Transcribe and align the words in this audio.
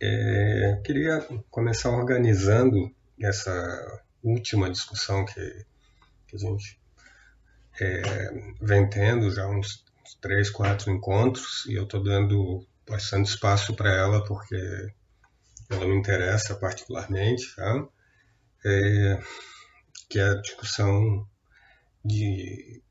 É, 0.00 0.80
queria 0.84 1.26
começar 1.50 1.90
organizando 1.90 2.94
essa 3.20 4.02
última 4.22 4.70
discussão 4.70 5.24
que, 5.24 5.66
que 6.26 6.36
a 6.36 6.38
gente 6.38 6.78
é, 7.80 8.52
vem 8.60 8.88
tendo 8.88 9.30
já 9.30 9.46
uns 9.46 9.84
três, 10.20 10.50
quatro 10.50 10.90
encontros 10.90 11.64
e 11.66 11.74
eu 11.74 11.84
estou 11.84 12.02
dando 12.02 12.66
bastante 12.88 13.30
espaço 13.30 13.74
para 13.74 13.90
ela 13.90 14.24
porque 14.24 14.56
ela 15.70 15.86
me 15.86 15.96
interessa 15.96 16.54
particularmente, 16.54 17.54
tá? 17.56 17.88
é, 18.66 19.22
que 20.08 20.18
é 20.18 20.30
a 20.30 20.40
discussão 20.40 21.26
de, 22.04 22.82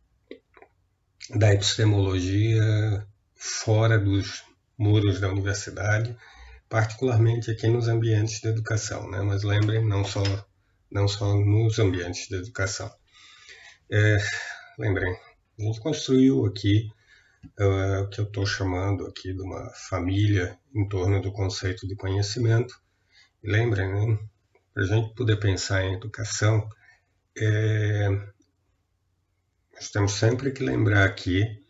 da 1.35 1.53
epistemologia 1.53 3.05
fora 3.35 3.99
dos 3.99 4.43
muros 4.77 5.19
da 5.19 5.29
universidade, 5.29 6.17
particularmente 6.69 7.51
aqui 7.51 7.67
nos 7.67 7.87
ambientes 7.87 8.39
de 8.41 8.47
educação, 8.47 9.09
né? 9.09 9.21
mas 9.21 9.43
lembrem, 9.43 9.85
não 9.85 10.03
só, 10.03 10.23
não 10.91 11.07
só 11.07 11.35
nos 11.35 11.79
ambientes 11.79 12.27
de 12.27 12.35
educação. 12.35 12.91
É, 13.91 14.17
lembrem, 14.79 15.15
a 15.59 15.61
gente 15.61 15.79
construiu 15.79 16.45
aqui 16.45 16.89
uh, 17.59 18.03
o 18.03 18.09
que 18.09 18.19
eu 18.19 18.25
estou 18.25 18.45
chamando 18.45 19.05
aqui 19.05 19.33
de 19.33 19.41
uma 19.41 19.69
família 19.89 20.57
em 20.73 20.87
torno 20.87 21.21
do 21.21 21.31
conceito 21.31 21.87
de 21.87 21.95
conhecimento. 21.95 22.75
E 23.43 23.51
lembrem, 23.51 23.87
né, 23.93 24.19
para 24.73 24.83
a 24.83 24.87
gente 24.87 25.13
poder 25.13 25.37
pensar 25.37 25.83
em 25.83 25.93
educação, 25.93 26.67
é, 27.37 28.09
nós 29.73 29.89
temos 29.91 30.13
sempre 30.13 30.51
que 30.51 30.63
lembrar 30.63 31.05
aqui 31.05 31.61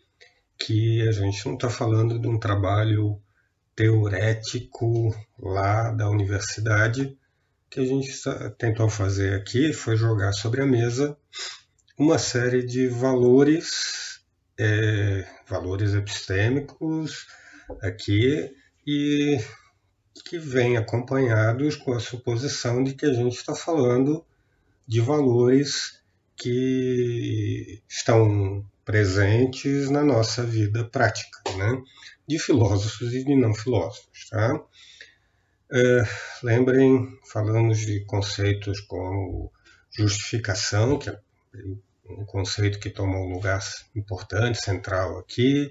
que 0.58 1.06
a 1.06 1.12
gente 1.12 1.44
não 1.44 1.54
está 1.54 1.68
falando 1.68 2.18
de 2.18 2.26
um 2.26 2.38
trabalho 2.38 3.20
teorético 3.76 5.14
lá 5.38 5.92
da 5.92 6.08
universidade. 6.08 7.16
que 7.70 7.80
a 7.80 7.84
gente 7.84 8.10
tentou 8.58 8.88
fazer 8.88 9.34
aqui 9.34 9.72
foi 9.72 9.96
jogar 9.96 10.32
sobre 10.32 10.62
a 10.62 10.66
mesa 10.66 11.16
uma 11.98 12.18
série 12.18 12.64
de 12.64 12.88
valores, 12.88 14.20
é, 14.58 15.26
valores 15.46 15.94
epistêmicos 15.94 17.26
aqui 17.82 18.54
e 18.86 19.38
que 20.24 20.38
vêm 20.38 20.76
acompanhados 20.76 21.76
com 21.76 21.92
a 21.92 22.00
suposição 22.00 22.82
de 22.82 22.94
que 22.94 23.06
a 23.06 23.12
gente 23.12 23.36
está 23.36 23.54
falando 23.54 24.24
de 24.86 25.00
valores 25.00 26.02
que 26.36 27.82
estão 27.88 28.64
presentes 28.86 29.90
na 29.90 30.02
nossa 30.02 30.44
vida 30.44 30.84
prática, 30.84 31.40
né? 31.56 31.82
de 32.26 32.38
filósofos 32.38 33.12
e 33.12 33.24
de 33.24 33.34
não 33.34 33.52
filósofos. 33.52 34.28
Tá? 34.30 34.64
É, 35.72 36.02
lembrem, 36.42 37.18
falamos 37.30 37.80
de 37.80 38.04
conceitos 38.06 38.80
como 38.80 39.52
justificação, 39.90 40.98
que 40.98 41.10
é 41.10 41.16
um 42.08 42.24
conceito 42.24 42.78
que 42.78 42.88
toma 42.88 43.18
um 43.18 43.32
lugar 43.32 43.60
importante, 43.94 44.62
central 44.62 45.18
aqui, 45.18 45.70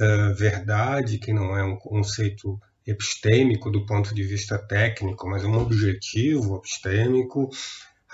é, 0.00 0.32
verdade, 0.32 1.18
que 1.18 1.34
não 1.34 1.56
é 1.56 1.62
um 1.62 1.76
conceito 1.76 2.58
epistêmico 2.86 3.70
do 3.70 3.84
ponto 3.84 4.14
de 4.14 4.22
vista 4.22 4.56
técnico, 4.56 5.28
mas 5.28 5.44
um 5.44 5.58
objetivo 5.58 6.56
epistêmico, 6.56 7.50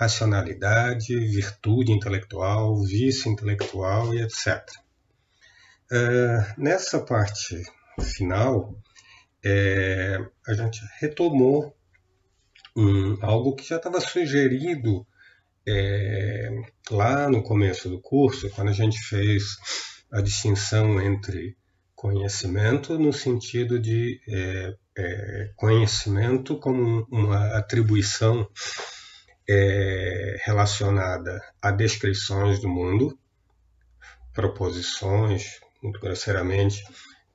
racionalidade, 0.03 1.17
virtude 1.17 1.91
intelectual, 1.91 2.81
vício 2.83 3.31
intelectual 3.31 4.13
e 4.13 4.21
etc. 4.21 4.61
É, 5.91 6.53
nessa 6.57 6.99
parte 6.99 7.61
final, 8.01 8.75
é, 9.43 10.17
a 10.47 10.53
gente 10.53 10.81
retomou 10.99 11.75
um, 12.75 13.17
algo 13.21 13.55
que 13.55 13.67
já 13.67 13.77
estava 13.77 13.99
sugerido 14.01 15.05
é, 15.67 16.49
lá 16.89 17.29
no 17.29 17.41
começo 17.41 17.89
do 17.89 18.01
curso, 18.01 18.49
quando 18.49 18.69
a 18.69 18.73
gente 18.73 18.99
fez 18.99 19.43
a 20.11 20.21
distinção 20.21 21.01
entre 21.01 21.55
conhecimento 21.95 22.99
no 22.99 23.13
sentido 23.13 23.79
de 23.79 24.19
é, 24.27 24.75
é, 24.97 25.49
conhecimento 25.55 26.57
como 26.59 27.07
uma 27.09 27.57
atribuição 27.57 28.45
é, 29.47 30.37
relacionada 30.43 31.41
a 31.61 31.71
descrições 31.71 32.59
do 32.59 32.69
mundo, 32.69 33.17
proposições, 34.33 35.59
muito 35.81 35.99
grosseiramente, 35.99 36.83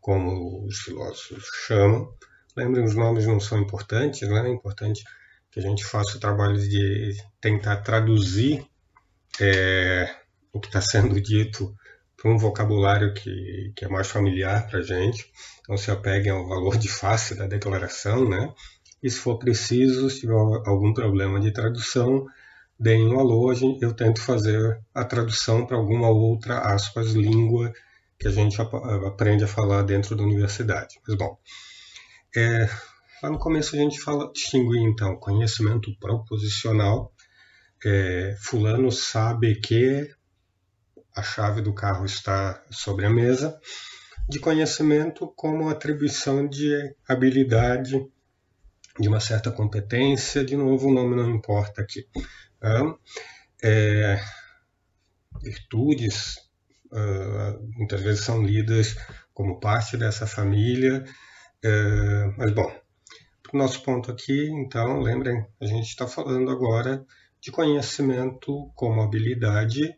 como 0.01 0.67
os 0.67 0.79
filósofos 0.79 1.45
chamam. 1.67 2.13
Lembrem, 2.57 2.85
os 2.85 2.95
nomes 2.95 3.27
não 3.27 3.39
são 3.39 3.59
importantes, 3.59 4.29
né? 4.29 4.49
é 4.49 4.51
importante 4.51 5.05
que 5.51 5.61
a 5.61 5.63
gente 5.63 5.85
faça 5.85 6.17
o 6.17 6.21
trabalho 6.21 6.59
de 6.59 7.17
tentar 7.41 7.79
traduzir 7.79 8.67
é, 9.41 10.15
o 10.53 10.61
que 10.61 10.69
está 10.69 10.81
sendo 10.81 11.21
dito 11.23 11.75
para 12.17 12.31
um 12.31 12.39
vocabulário 12.39 13.15
que, 13.15 13.73
que 13.77 13.85
é 13.85 13.89
mais 13.89 14.09
familiar 14.09 14.67
para 14.67 14.81
a 14.81 14.83
gente. 14.83 15.31
Não 15.69 15.77
se 15.77 15.91
apeguem 15.91 16.33
ao 16.33 16.49
valor 16.49 16.77
de 16.77 16.89
face 16.89 17.37
da 17.37 17.47
declaração, 17.47 18.29
né? 18.29 18.53
E 19.03 19.11
se 19.11 19.19
for 19.19 19.39
preciso, 19.39 20.11
se 20.11 20.21
tiver 20.21 20.35
algum 20.35 20.93
problema 20.93 21.41
de 21.41 21.53
tradução, 21.53 22.27
deem 22.79 23.07
um 23.07 23.19
alô, 23.19 23.53
eu 23.81 23.93
tento 23.93 24.21
fazer 24.21 24.81
a 24.95 25.05
tradução 25.05 25.67
para 25.67 25.77
alguma 25.77 26.09
outra, 26.09 26.59
aspas, 26.59 27.13
língua 27.13 27.73
que 28.19 28.27
a 28.27 28.31
gente 28.31 28.61
aprende 28.61 29.45
a 29.45 29.49
falar 29.49 29.83
dentro 29.83 30.17
da 30.17 30.23
universidade. 30.23 31.01
Mas, 31.07 31.17
bom, 31.17 31.39
é, 32.37 32.69
lá 33.23 33.31
no 33.31 33.39
começo 33.39 33.77
a 33.77 33.79
gente 33.79 34.01
fala, 34.01 34.33
distinguir, 34.33 34.83
então, 34.83 35.17
conhecimento 35.17 35.97
proposicional, 35.99 37.13
é, 37.85 38.37
fulano 38.41 38.91
sabe 38.91 39.61
que 39.61 40.11
a 41.15 41.23
chave 41.23 41.61
do 41.63 41.73
carro 41.73 42.05
está 42.05 42.63
sobre 42.71 43.07
a 43.07 43.11
mesa, 43.11 43.59
de 44.29 44.39
conhecimento 44.39 45.33
como 45.35 45.69
atribuição 45.69 46.47
de 46.47 46.95
habilidade 47.09 48.05
de 48.99 49.09
uma 49.09 49.21
certa 49.21 49.51
competência, 49.51 50.45
de 50.45 50.57
novo 50.57 50.89
o 50.89 50.93
nome 50.93 51.17
não 51.17 51.31
importa 51.31 51.83
aqui. 51.83 52.07
Tá? 52.61 52.95
É, 53.63 54.21
virtudes 55.43 56.37
uh, 56.93 57.61
muitas 57.77 58.01
vezes 58.01 58.25
são 58.25 58.43
lidas 58.43 58.97
como 59.33 59.61
parte 59.61 59.97
dessa 59.97 60.27
família, 60.27 61.05
uh, 61.65 62.35
mas 62.37 62.53
bom, 62.53 62.73
o 63.53 63.57
nosso 63.57 63.83
ponto 63.83 64.11
aqui, 64.11 64.49
então, 64.51 65.01
lembrem, 65.01 65.47
a 65.61 65.67
gente 65.67 65.89
está 65.89 66.07
falando 66.07 66.51
agora 66.51 67.05
de 67.41 67.51
conhecimento 67.51 68.71
como 68.75 69.01
habilidade 69.01 69.95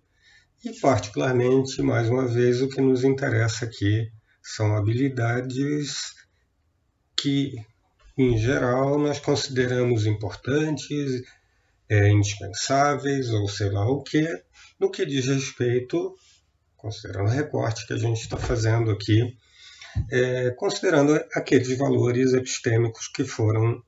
e, 0.65 0.73
particularmente, 0.81 1.81
mais 1.83 2.09
uma 2.09 2.27
vez, 2.27 2.61
o 2.61 2.69
que 2.69 2.81
nos 2.81 3.03
interessa 3.03 3.65
aqui 3.65 4.13
são 4.43 4.77
habilidades 4.77 6.15
que 7.17 7.55
em 8.23 8.37
geral, 8.37 8.99
nós 8.99 9.19
consideramos 9.19 10.07
importantes, 10.07 11.23
é, 11.89 12.09
indispensáveis 12.09 13.31
ou 13.31 13.49
sei 13.49 13.71
lá 13.71 13.89
o 13.89 14.03
que, 14.03 14.27
no 14.79 14.91
que 14.91 15.07
diz 15.07 15.27
respeito, 15.27 16.15
considerando 16.77 17.29
o 17.29 17.33
recorte 17.33 17.87
que 17.87 17.95
a 17.95 17.99
gente 17.99 18.21
está 18.21 18.37
fazendo 18.37 18.91
aqui, 18.91 19.37
é, 20.11 20.51
considerando 20.51 21.15
aqueles 21.35 21.77
valores 21.79 22.33
epistêmicos 22.33 23.09
que 23.09 23.25
foram 23.25 23.83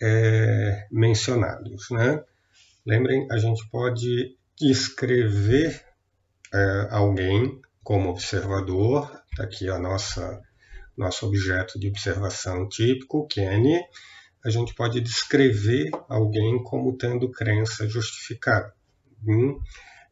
é, 0.00 0.86
mencionados. 0.90 1.90
Né? 1.90 2.22
Lembrem, 2.86 3.26
a 3.30 3.38
gente 3.38 3.66
pode 3.70 4.36
descrever 4.58 5.82
é, 6.52 6.88
alguém 6.90 7.60
como 7.82 8.10
observador, 8.10 9.10
está 9.30 9.44
aqui 9.44 9.68
a 9.70 9.78
nossa 9.78 10.42
nosso 10.98 11.26
objeto 11.26 11.78
de 11.78 11.88
observação 11.88 12.68
típico, 12.68 13.26
Kenny, 13.28 13.80
a 14.44 14.50
gente 14.50 14.74
pode 14.74 15.00
descrever 15.00 15.90
alguém 16.08 16.62
como 16.62 16.96
tendo 16.96 17.30
crença 17.30 17.88
justificada. 17.88 18.74
Hum? 19.26 19.58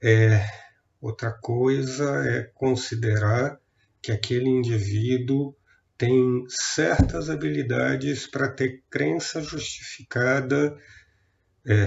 É, 0.03 0.45
outra 1.01 1.33
coisa 1.33 2.25
é 2.29 2.43
considerar 2.55 3.59
que 4.01 4.13
aquele 4.13 4.49
indivíduo 4.49 5.55
tem 5.99 6.45
certas 6.49 7.31
habilidades 7.31 8.27
para 8.27 8.49
ter 8.49 8.85
crença 8.91 9.43
justificada 9.43 10.77
é, 11.67 11.87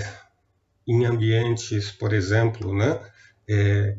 em 0.87 1.05
ambientes, 1.05 1.91
por 1.91 2.13
exemplo, 2.13 2.75
né, 2.75 2.99
é, 3.47 3.95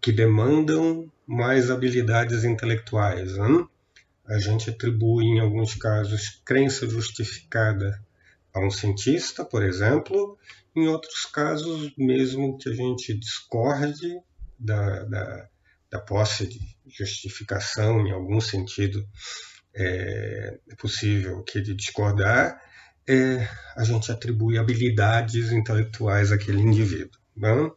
que 0.00 0.10
demandam 0.10 1.12
mais 1.26 1.70
habilidades 1.70 2.44
intelectuais. 2.44 3.36
Hein? 3.36 3.68
A 4.32 4.38
gente 4.38 4.70
atribui, 4.70 5.26
em 5.26 5.40
alguns 5.40 5.74
casos, 5.74 6.40
crença 6.44 6.88
justificada 6.88 8.02
a 8.54 8.60
um 8.60 8.70
cientista, 8.70 9.44
por 9.44 9.62
exemplo, 9.62 10.38
em 10.74 10.88
outros 10.88 11.26
casos, 11.26 11.92
mesmo 11.96 12.56
que 12.56 12.70
a 12.70 12.74
gente 12.74 13.14
discorde 13.14 14.18
da, 14.58 15.04
da, 15.04 15.48
da 15.90 16.00
posse 16.00 16.46
de 16.46 16.60
justificação, 16.86 18.06
em 18.06 18.10
algum 18.10 18.40
sentido, 18.40 19.06
é, 19.74 20.58
é 20.70 20.74
possível 20.76 21.40
aqui 21.40 21.60
de 21.60 21.74
discordar, 21.74 22.60
é, 23.06 23.46
a 23.76 23.84
gente 23.84 24.10
atribui 24.10 24.58
habilidades 24.58 25.50
intelectuais 25.52 26.32
àquele 26.32 26.60
indivíduo. 26.60 27.20
Bom, 27.36 27.74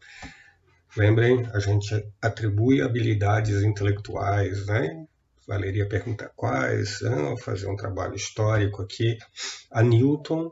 lembrem, 0.96 1.46
a 1.54 1.60
gente 1.60 1.94
atribui 2.22 2.82
habilidades 2.82 3.64
intelectuais, 3.64 4.66
né? 4.68 5.05
Valeria 5.48 5.88
perguntar 5.88 6.30
quais, 6.36 7.02
né? 7.02 7.36
fazer 7.38 7.68
um 7.68 7.76
trabalho 7.76 8.16
histórico 8.16 8.82
aqui 8.82 9.18
a 9.72 9.84
Newton 9.84 10.52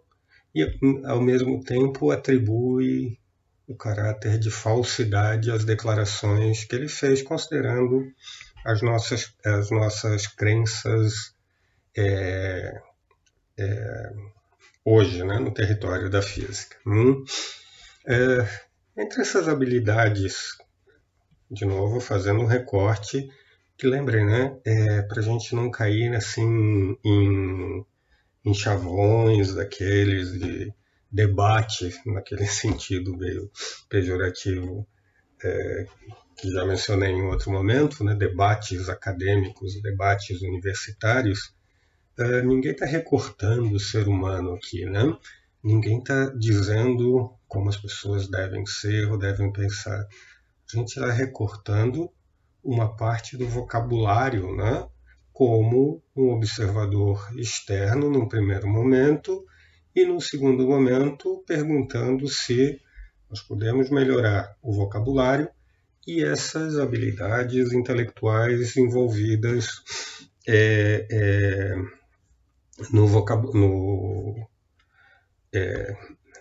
e, 0.53 0.63
ao 1.05 1.19
mesmo 1.19 1.63
tempo, 1.63 2.11
atribui 2.11 3.17
o 3.67 3.75
caráter 3.75 4.37
de 4.37 4.51
falsidade 4.51 5.49
às 5.49 5.65
declarações 5.65 6.63
que 6.63 6.75
ele 6.75 6.87
fez, 6.87 7.21
considerando 7.21 8.05
as 8.65 8.81
nossas, 8.81 9.33
as 9.43 9.71
nossas 9.71 10.27
crenças 10.27 11.33
é, 11.97 12.81
é, 13.57 14.13
hoje 14.85 15.23
né, 15.23 15.39
no 15.39 15.53
território 15.53 16.09
da 16.09 16.21
física. 16.21 16.77
Hum? 16.85 17.23
É, 18.05 18.47
entre 18.97 19.21
essas 19.21 19.47
habilidades, 19.47 20.57
de 21.49 21.65
novo, 21.65 21.99
fazendo 21.99 22.41
um 22.41 22.45
recorte, 22.45 23.29
que 23.77 23.87
lembrem, 23.87 24.25
né, 24.25 24.57
é, 24.65 25.01
para 25.01 25.19
a 25.19 25.23
gente 25.23 25.55
não 25.55 25.69
cair 25.69 26.13
assim 26.15 26.97
em, 27.03 27.85
em 28.45 28.53
chavões 28.53 29.53
daqueles 29.55 30.33
de 30.33 30.73
debate, 31.11 31.93
naquele 32.05 32.45
sentido 32.47 33.17
meio 33.17 33.51
pejorativo, 33.89 34.87
é, 35.43 35.85
que 36.37 36.51
já 36.51 36.65
mencionei 36.65 37.11
em 37.11 37.23
outro 37.23 37.51
momento, 37.51 38.03
né, 38.03 38.15
debates 38.15 38.89
acadêmicos, 38.89 39.81
debates 39.81 40.41
universitários, 40.41 41.53
uh, 42.17 42.45
ninguém 42.45 42.71
está 42.71 42.85
recortando 42.85 43.75
o 43.75 43.79
ser 43.79 44.07
humano 44.07 44.53
aqui, 44.53 44.85
né? 44.85 45.15
Ninguém 45.63 45.99
está 45.99 46.25
dizendo 46.25 47.33
como 47.47 47.69
as 47.69 47.77
pessoas 47.77 48.27
devem 48.27 48.65
ser 48.65 49.09
ou 49.09 49.17
devem 49.17 49.51
pensar. 49.51 50.05
A 50.73 50.77
gente 50.77 50.89
está 50.89 51.11
recortando 51.11 52.11
uma 52.63 52.95
parte 52.95 53.37
do 53.37 53.47
vocabulário, 53.47 54.55
né? 54.55 54.87
Como 55.31 56.01
um 56.15 56.29
observador 56.29 57.27
externo, 57.37 58.09
num 58.09 58.27
primeiro 58.27 58.67
momento, 58.67 59.45
e 59.95 60.05
num 60.05 60.19
segundo 60.19 60.67
momento, 60.67 61.43
perguntando 61.45 62.27
se 62.27 62.79
nós 63.29 63.41
podemos 63.41 63.89
melhorar 63.89 64.55
o 64.61 64.71
vocabulário 64.73 65.49
e 66.05 66.23
essas 66.23 66.77
habilidades 66.77 67.71
intelectuais 67.73 68.75
envolvidas 68.77 69.81
é, 70.47 71.07
é, 71.09 71.75
no 72.91 73.07
no, 73.53 74.47
é, 75.53 75.97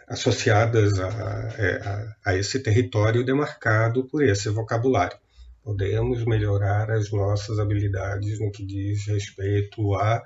associadas 0.09 0.99
a, 0.99 1.09
é, 1.57 1.77
a, 1.87 2.17
a, 2.31 2.37
esse 2.37 2.61
território 2.61 3.25
demarcado 3.25 4.05
por 4.05 4.23
esse 4.23 4.49
vocabulário. 4.49 5.17
Podemos 5.63 6.25
melhorar 6.25 6.91
as 6.91 7.11
nossas 7.13 7.59
habilidades 7.59 8.41
no 8.41 8.51
que 8.51 8.65
diz 8.65 9.07
respeito 9.07 9.95
a 9.95 10.23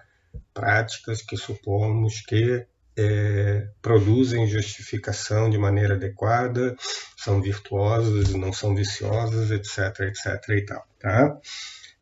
práticas 0.53 1.23
que 1.23 1.37
supomos 1.37 2.21
que 2.23 2.67
é, 2.99 3.69
produzem 3.83 4.47
justificação 4.47 5.50
de 5.50 5.59
maneira 5.59 5.94
adequada, 5.94 6.75
são 7.17 7.43
virtuosas, 7.43 8.33
não 8.33 8.53
são 8.53 8.75
viciosas, 8.75 9.50
etc, 9.50 10.00
etc 10.09 10.49
e 10.49 10.65
tal, 10.65 10.87
tá? 10.99 11.38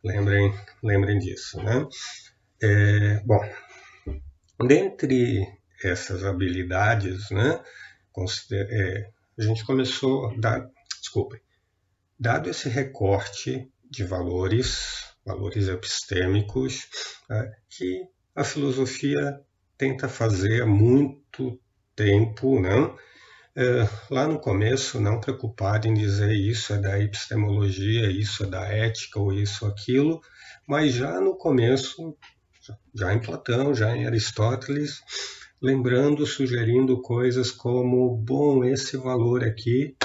Lembrem, 0.05 0.55
lembrem 0.83 1.19
disso, 1.19 1.61
né? 1.63 1.87
É, 2.63 3.21
bom, 3.25 3.41
Dentre 4.63 5.47
essas 5.83 6.25
habilidades, 6.25 7.31
né, 7.31 7.61
é, 8.53 9.11
a 9.37 9.43
gente 9.43 9.65
começou, 9.65 10.39
dar, 10.39 10.71
desculpe, 11.01 11.43
dado 12.19 12.49
esse 12.49 12.69
recorte 12.69 13.71
de 13.91 14.05
valores, 14.05 15.15
valores 15.25 15.69
epistêmicos, 15.69 16.87
né, 17.29 17.53
que 17.69 18.03
a 18.35 18.45
filosofia 18.45 19.41
tenta 19.77 20.09
fazer 20.09 20.63
há 20.63 20.67
muito 20.67 21.61
tempo, 21.95 22.61
né? 22.61 22.95
É, 23.57 23.89
lá 24.11 24.27
no 24.27 24.41
começo, 24.41 25.01
não 25.01 25.21
preocupado 25.21 25.87
em 25.87 25.95
dizer 25.95 26.33
isso 26.33 26.73
é 26.73 26.79
da 26.79 26.99
epistemologia, 26.99 28.11
isso 28.11 28.43
é 28.43 28.47
da 28.47 28.67
ética 28.67 29.21
ou 29.21 29.33
isso 29.33 29.65
aquilo, 29.65 30.21
mas 30.67 30.93
já 30.93 31.21
no 31.21 31.37
começo 31.37 32.17
já 32.95 33.13
em 33.13 33.21
Platão, 33.21 33.75
já 33.75 33.95
em 33.95 34.07
Aristóteles, 34.07 35.03
lembrando, 35.61 36.27
sugerindo 36.27 37.01
coisas 37.03 37.51
como: 37.51 38.17
bom, 38.17 38.65
esse 38.65 38.97
valor 38.97 39.45
aqui, 39.45 39.97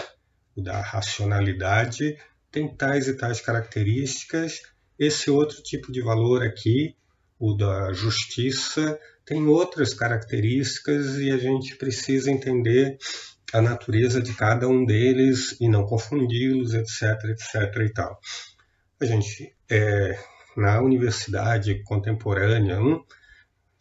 da 0.62 0.82
racionalidade, 0.82 2.18
tem 2.52 2.68
tais 2.76 3.08
e 3.08 3.16
tais 3.16 3.42
características, 3.42 4.62
esse 4.98 5.30
outro 5.30 5.62
tipo 5.64 5.92
de 5.92 6.02
valor 6.02 6.44
aqui, 6.44 6.96
o 7.40 7.54
da 7.54 7.94
justiça, 7.94 9.00
tem 9.26 9.48
outras 9.48 9.94
características 9.94 11.18
e 11.18 11.32
a 11.32 11.38
gente 11.38 11.76
precisa 11.76 12.32
entender 12.32 12.98
a 13.54 13.62
natureza 13.62 14.22
de 14.22 14.34
cada 14.34 14.68
um 14.68 14.86
deles 14.86 15.56
e 15.60 15.70
não 15.70 15.86
confundi-los, 15.86 16.74
etc, 16.74 17.24
etc 17.30 17.76
e 17.86 17.94
tal. 17.94 18.20
A 19.00 19.06
gente 19.06 19.56
é, 19.70 20.20
na 20.58 20.82
universidade 20.82 21.82
contemporânea, 21.84 22.82
hum, 22.82 23.04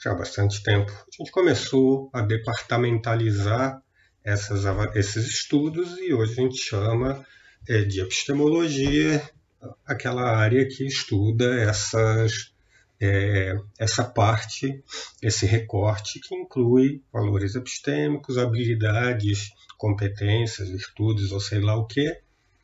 já 0.02 0.12
há 0.12 0.14
bastante 0.14 0.62
tempo, 0.62 0.92
a 0.92 1.16
gente 1.16 1.32
começou 1.32 2.08
a 2.12 2.20
departamentalizar 2.20 3.82
essas, 4.28 4.64
esses 4.94 5.26
estudos 5.26 5.98
e 5.98 6.12
hoje 6.12 6.32
a 6.32 6.42
gente 6.42 6.58
chama 6.58 7.26
é, 7.66 7.82
de 7.82 8.00
epistemologia 8.00 9.22
aquela 9.86 10.36
área 10.36 10.68
que 10.68 10.86
estuda 10.86 11.58
essas, 11.62 12.52
é, 13.00 13.56
essa 13.78 14.04
parte, 14.04 14.84
esse 15.22 15.46
recorte 15.46 16.20
que 16.20 16.34
inclui 16.34 17.02
valores 17.10 17.54
epistêmicos, 17.54 18.36
habilidades, 18.36 19.50
competências, 19.78 20.68
virtudes 20.68 21.32
ou 21.32 21.40
sei 21.40 21.60
lá 21.60 21.76
o 21.76 21.86
que, 21.86 22.20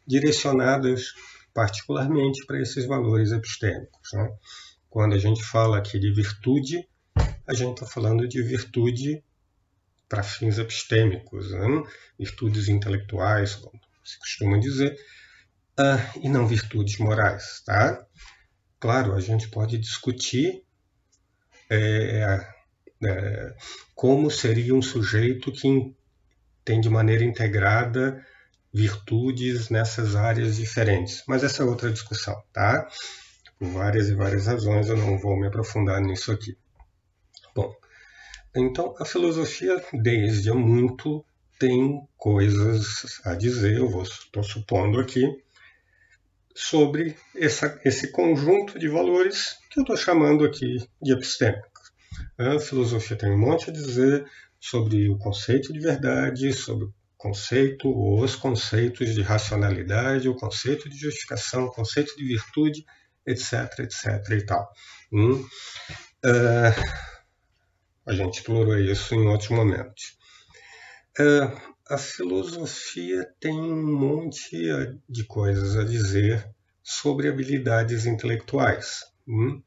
direcionadas 0.06 1.14
particularmente 1.55 2.44
para 2.44 2.61
esses 2.61 2.84
valores 2.84 3.32
epistêmicos. 3.32 4.12
Né? 4.12 4.31
Quando 4.90 5.14
a 5.14 5.19
gente 5.19 5.43
fala 5.43 5.78
aqui 5.78 5.99
de 5.99 6.12
virtude, 6.12 6.87
a 7.46 7.55
gente 7.55 7.72
está 7.72 7.87
falando 7.87 8.28
de 8.28 8.43
virtude 8.43 9.25
para 10.14 10.22
fins 10.22 10.58
epistêmicos, 10.58 11.50
né? 11.50 11.83
virtudes 12.16 12.68
intelectuais, 12.68 13.56
como 13.56 13.80
se 14.04 14.16
costuma 14.21 14.61
dizer, 14.61 14.97
uh, 15.80 16.21
e 16.23 16.28
não 16.28 16.47
virtudes 16.47 16.99
morais. 16.99 17.62
Tá? 17.66 18.06
Claro, 18.78 19.14
a 19.14 19.21
gente 19.21 19.49
pode 19.49 19.76
discutir 19.76 20.62
é, 21.68 22.47
é, 23.04 23.54
como 23.92 24.30
seria 24.30 24.73
um 24.73 24.83
sujeito 24.83 25.50
que 25.50 25.92
tem 26.64 26.80
de 26.80 26.88
maneira 26.88 27.25
integrada 27.25 28.25
virtudes 28.73 29.68
nessas 29.68 30.14
áreas 30.14 30.56
diferentes. 30.56 31.25
Mas 31.26 31.42
essa 31.42 31.64
é 31.64 31.66
outra 31.66 31.90
discussão, 31.90 32.40
tá? 32.52 32.88
Por 33.59 33.68
várias 33.68 34.09
e 34.09 34.14
várias 34.14 34.47
razões, 34.47 34.88
eu 34.88 34.97
não 34.97 35.18
vou 35.18 35.37
me 35.37 35.49
aprofundar 35.49 36.00
nisso 36.00 36.30
aqui. 36.30 36.56
Bom, 37.54 37.75
então 38.54 38.94
a 38.99 39.04
filosofia, 39.04 39.82
desde 39.92 40.50
há 40.50 40.54
muito, 40.54 41.25
tem 41.58 42.00
coisas 42.16 43.20
a 43.25 43.34
dizer, 43.34 43.78
eu 43.78 44.02
estou 44.02 44.42
supondo 44.42 45.00
aqui, 45.00 45.25
sobre 46.54 47.16
essa, 47.34 47.80
esse 47.84 48.12
conjunto 48.12 48.78
de 48.78 48.88
valores 48.88 49.56
que 49.70 49.80
eu 49.80 49.82
estou 49.82 49.96
chamando 49.96 50.44
aqui 50.44 50.76
de 51.02 51.12
epistêmicos. 51.12 51.92
A 52.38 52.61
filosofia 52.61 53.16
tem 53.16 53.32
um 53.32 53.38
monte 53.38 53.70
a 53.70 53.73
dizer 53.73 54.25
sobre 54.61 55.08
o 55.08 55.18
conceito 55.18 55.73
de 55.73 55.80
verdade, 55.80 56.52
sobre 56.52 56.88
conceito, 57.16 57.90
os 57.90 58.37
conceitos 58.37 59.14
de 59.14 59.23
racionalidade, 59.23 60.28
o 60.28 60.37
conceito 60.37 60.88
de 60.88 60.96
justificação, 60.96 61.64
o 61.64 61.70
conceito 61.70 62.14
de 62.16 62.25
virtude, 62.25 62.84
etc, 63.26 63.80
etc 63.80 64.30
e 64.30 64.44
tal. 64.44 64.70
Hum? 65.12 65.44
Uh, 66.25 67.13
a 68.06 68.12
gente 68.12 68.38
explorou 68.38 68.78
isso 68.78 69.14
em 69.14 69.26
outros 69.26 69.50
momentos. 69.50 70.16
Uh, 71.18 71.75
a 71.88 71.99
filosofia 71.99 73.26
tem 73.40 73.52
um 73.52 73.96
monte 73.96 74.58
de 75.08 75.25
coisas 75.25 75.76
a 75.76 75.84
dizer 75.84 76.49
sobre 76.82 77.28
habilidades 77.28 78.06
intelectuais. 78.06 79.04
Hum? 79.26 79.62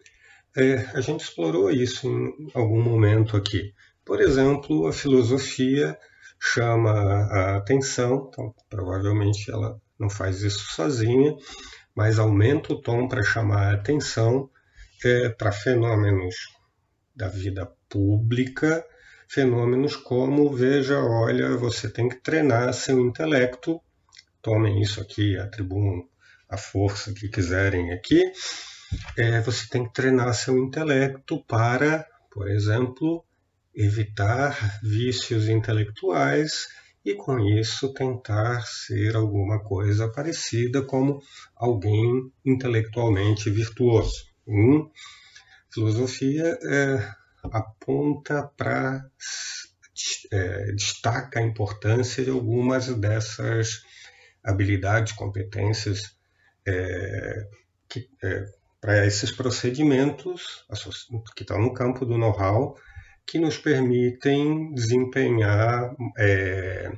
Uh, 0.55 0.97
a 0.97 1.01
gente 1.01 1.21
explorou 1.21 1.71
isso 1.71 2.07
em 2.07 2.51
algum 2.53 2.81
momento 2.81 3.37
aqui. 3.37 3.73
Por 4.05 4.21
exemplo, 4.21 4.87
a 4.87 4.93
filosofia 4.93 5.97
chama 6.39 6.91
a 6.91 7.57
atenção, 7.57 8.29
então 8.29 8.53
provavelmente 8.69 9.49
ela 9.51 9.79
não 9.99 10.09
faz 10.09 10.41
isso 10.43 10.71
sozinha, 10.73 11.35
mas 11.95 12.19
aumenta 12.19 12.73
o 12.73 12.81
tom 12.81 13.07
para 13.07 13.23
chamar 13.23 13.69
a 13.69 13.73
atenção 13.73 14.49
é, 15.03 15.29
para 15.29 15.51
fenômenos 15.51 16.35
da 17.15 17.27
vida 17.27 17.71
pública, 17.89 18.85
fenômenos 19.27 19.95
como, 19.95 20.51
veja, 20.53 20.99
olha, 20.99 21.55
você 21.57 21.89
tem 21.89 22.07
que 22.07 22.17
treinar 22.17 22.73
seu 22.73 22.99
intelecto, 22.99 23.81
tomem 24.41 24.81
isso 24.81 25.01
aqui, 25.01 25.37
atribuam 25.37 26.07
a 26.49 26.57
força 26.57 27.13
que 27.13 27.27
quiserem 27.27 27.91
aqui, 27.91 28.21
é, 29.17 29.41
você 29.41 29.67
tem 29.67 29.83
que 29.83 29.93
treinar 29.93 30.33
seu 30.33 30.57
intelecto 30.57 31.43
para, 31.43 32.07
por 32.31 32.49
exemplo, 32.49 33.25
evitar 33.75 34.79
vícios 34.81 35.49
intelectuais 35.49 36.67
e 37.03 37.13
com 37.13 37.39
isso 37.39 37.93
tentar 37.93 38.65
ser 38.65 39.15
alguma 39.15 39.59
coisa 39.59 40.09
parecida 40.09 40.81
como 40.81 41.21
alguém 41.55 42.31
intelectualmente 42.45 43.49
virtuoso. 43.49 44.25
Hum? 44.47 44.89
Filosofia 45.69 46.57
é, 46.63 47.09
aponta 47.51 48.51
para 48.55 49.05
é, 50.31 50.71
destaca 50.73 51.39
a 51.39 51.43
importância 51.43 52.23
de 52.23 52.29
algumas 52.29 52.87
dessas 52.95 53.81
habilidades, 54.43 55.13
competências 55.13 56.15
é, 56.67 57.47
é, 58.23 58.45
para 58.79 59.05
esses 59.05 59.31
procedimentos 59.31 60.65
que 61.35 61.43
estão 61.43 61.59
no 61.59 61.73
campo 61.73 62.05
do 62.05 62.17
know-how 62.17 62.77
que 63.25 63.39
nos 63.39 63.57
permitem 63.57 64.73
desempenhar 64.73 65.93
é, 66.17 66.91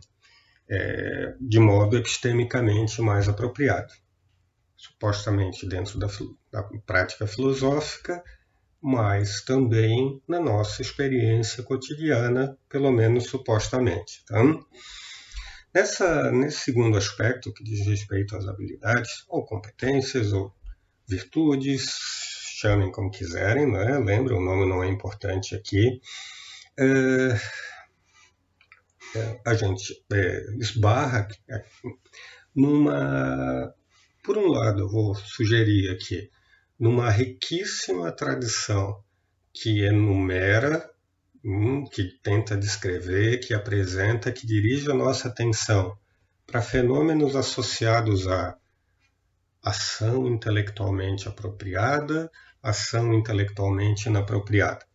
é, 0.70 1.36
de 1.42 1.60
modo 1.60 1.98
epistemicamente 1.98 3.02
mais 3.02 3.28
apropriado. 3.28 3.92
Supostamente 4.78 5.68
dentro 5.68 5.98
da, 5.98 6.08
da 6.52 6.64
prática 6.86 7.26
filosófica, 7.26 8.24
mas 8.82 9.42
também 9.42 10.22
na 10.28 10.40
nossa 10.40 10.82
experiência 10.82 11.64
cotidiana, 11.64 12.58
pelo 12.70 12.92
menos 12.92 13.26
supostamente. 13.26 14.24
Tá? 14.26 14.42
Nessa, 15.74 16.32
nesse 16.32 16.60
segundo 16.60 16.98
aspecto, 16.98 17.54
que 17.54 17.64
diz 17.64 17.86
respeito 17.86 18.36
às 18.36 18.48
habilidades, 18.48 19.26
ou 19.28 19.46
competências, 19.46 20.34
ou 20.34 20.54
virtudes, 21.08 21.86
chamem 22.60 22.92
como 22.92 23.12
quiserem, 23.12 23.72
né? 23.72 23.98
lembra, 24.00 24.36
o 24.36 24.44
nome 24.44 24.68
não 24.68 24.84
é 24.84 24.88
importante 24.88 25.56
aqui. 25.56 26.02
É, 26.78 27.40
é, 29.16 29.42
a 29.46 29.54
gente 29.54 30.04
é, 30.12 30.46
esbarra 30.60 31.28
numa. 32.56 33.74
Por 34.24 34.38
um 34.38 34.48
lado, 34.48 34.82
eu 34.82 34.90
vou 34.90 35.16
sugerir 35.16 35.90
aqui, 35.90 36.30
numa 36.80 37.10
riquíssima 37.10 38.12
tradição 38.12 39.04
que 39.54 39.84
enumera, 39.84 40.90
que 41.92 42.04
tenta 42.24 42.56
descrever, 42.56 43.40
que 43.40 43.54
apresenta, 43.54 44.32
que 44.32 44.48
dirige 44.48 44.90
a 44.90 44.94
nossa 44.94 45.28
atenção 45.28 45.98
para 46.46 46.62
fenômenos 46.62 47.36
associados 47.36 48.28
à 48.28 48.56
ação 49.62 50.28
intelectualmente 50.28 51.28
apropriada, 51.28 52.32
ação 52.64 53.14
intelectualmente 53.14 54.08
inapropriada. 54.08 54.86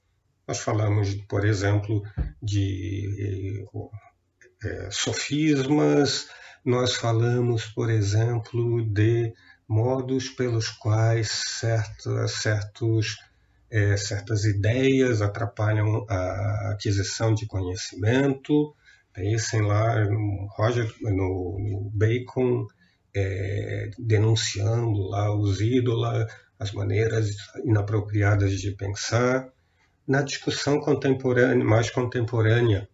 Nós 0.46 0.58
falamos, 0.58 1.14
por 1.28 1.44
exemplo, 1.44 2.02
de 2.42 3.64
é, 4.62 4.90
sofismas, 4.90 6.28
nós 6.64 6.94
falamos, 6.94 7.66
por 7.66 7.90
exemplo, 7.90 8.84
de 8.90 9.32
modos 9.68 10.28
pelos 10.28 10.68
quais 10.68 11.28
certa, 11.30 12.28
certos, 12.28 13.16
é, 13.70 13.96
certas 13.96 14.44
ideias 14.44 15.22
atrapalham 15.22 16.04
a 16.08 16.72
aquisição 16.72 17.34
de 17.34 17.46
conhecimento. 17.46 18.74
Pensem 19.12 19.62
lá 19.62 20.04
no, 20.04 20.46
Roger, 20.56 20.92
no, 21.02 21.58
no 21.58 21.90
Bacon 21.92 22.66
é, 23.14 23.90
denunciando 23.98 25.08
lá 25.08 25.34
os 25.34 25.60
ídolos, 25.60 26.26
as 26.58 26.72
maneiras 26.72 27.30
inapropriadas 27.64 28.60
de 28.60 28.72
pensar. 28.72 29.48
Na 30.06 30.20
discussão 30.20 30.80
contemporânea, 30.80 31.64
mais 31.64 31.90
contemporânea, 31.90 32.88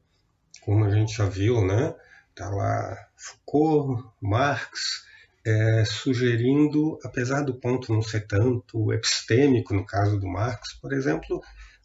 como 0.60 0.84
a 0.84 0.90
gente 0.90 1.16
já 1.16 1.26
viu, 1.26 1.64
né? 1.64 1.94
Tá 2.34 2.48
lá 2.48 3.08
Foucault, 3.16 4.04
Marx, 4.20 5.04
é, 5.44 5.84
sugerindo, 5.84 6.98
apesar 7.02 7.42
do 7.42 7.54
ponto 7.54 7.92
não 7.92 8.02
ser 8.02 8.26
tanto 8.26 8.92
epistêmico 8.92 9.74
no 9.74 9.84
caso 9.84 10.18
do 10.18 10.26
Marx, 10.26 10.74
por 10.74 10.92
exemplo, 10.92 11.40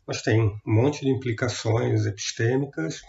mas 0.08 0.22
tem 0.22 0.42
um 0.42 0.60
monte 0.66 1.02
de 1.02 1.10
implicações 1.10 2.06
epistêmicas, 2.06 3.02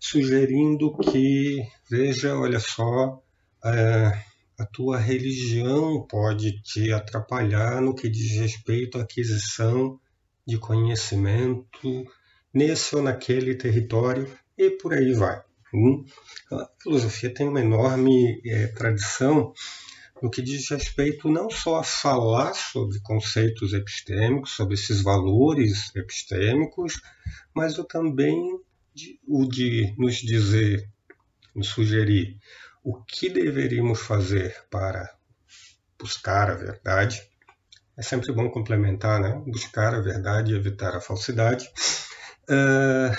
sugerindo 0.00 0.96
que, 0.98 1.62
veja, 1.90 2.36
olha 2.36 2.60
só, 2.60 3.22
é, 3.64 4.12
a 4.58 4.64
tua 4.64 4.98
religião 4.98 6.06
pode 6.08 6.62
te 6.62 6.92
atrapalhar 6.92 7.80
no 7.80 7.94
que 7.94 8.08
diz 8.08 8.40
respeito 8.40 8.98
à 8.98 9.02
aquisição 9.02 10.00
de 10.46 10.58
conhecimento 10.58 12.06
nesse 12.52 12.96
ou 12.96 13.02
naquele 13.02 13.54
território 13.54 14.28
e 14.56 14.70
por 14.70 14.94
aí 14.94 15.12
vai. 15.12 15.42
Hum? 15.74 16.04
A 16.50 16.68
filosofia 16.82 17.32
tem 17.32 17.46
uma 17.46 17.60
enorme 17.60 18.40
é, 18.46 18.68
tradição 18.68 19.52
no 20.22 20.30
que 20.30 20.42
diz 20.42 20.68
respeito 20.70 21.28
não 21.28 21.50
só 21.50 21.78
a 21.78 21.84
falar 21.84 22.54
sobre 22.54 23.00
conceitos 23.00 23.72
epistêmicos, 23.72 24.52
sobre 24.52 24.74
esses 24.74 25.02
valores 25.02 25.94
epistêmicos, 25.94 27.00
mas 27.54 27.74
também 27.88 28.60
de, 28.94 29.20
o 29.26 29.46
de 29.46 29.94
nos 29.96 30.16
dizer, 30.16 30.88
nos 31.54 31.68
sugerir 31.68 32.38
o 32.82 33.02
que 33.02 33.28
deveríamos 33.28 34.00
fazer 34.00 34.64
para 34.70 35.14
buscar 35.98 36.50
a 36.50 36.54
verdade. 36.54 37.22
É 37.96 38.02
sempre 38.02 38.32
bom 38.32 38.48
complementar, 38.48 39.20
né? 39.20 39.42
Buscar 39.46 39.94
a 39.94 40.00
verdade 40.00 40.52
e 40.52 40.56
evitar 40.56 40.94
a 40.94 41.00
falsidade. 41.00 41.68
Uh, 42.48 43.14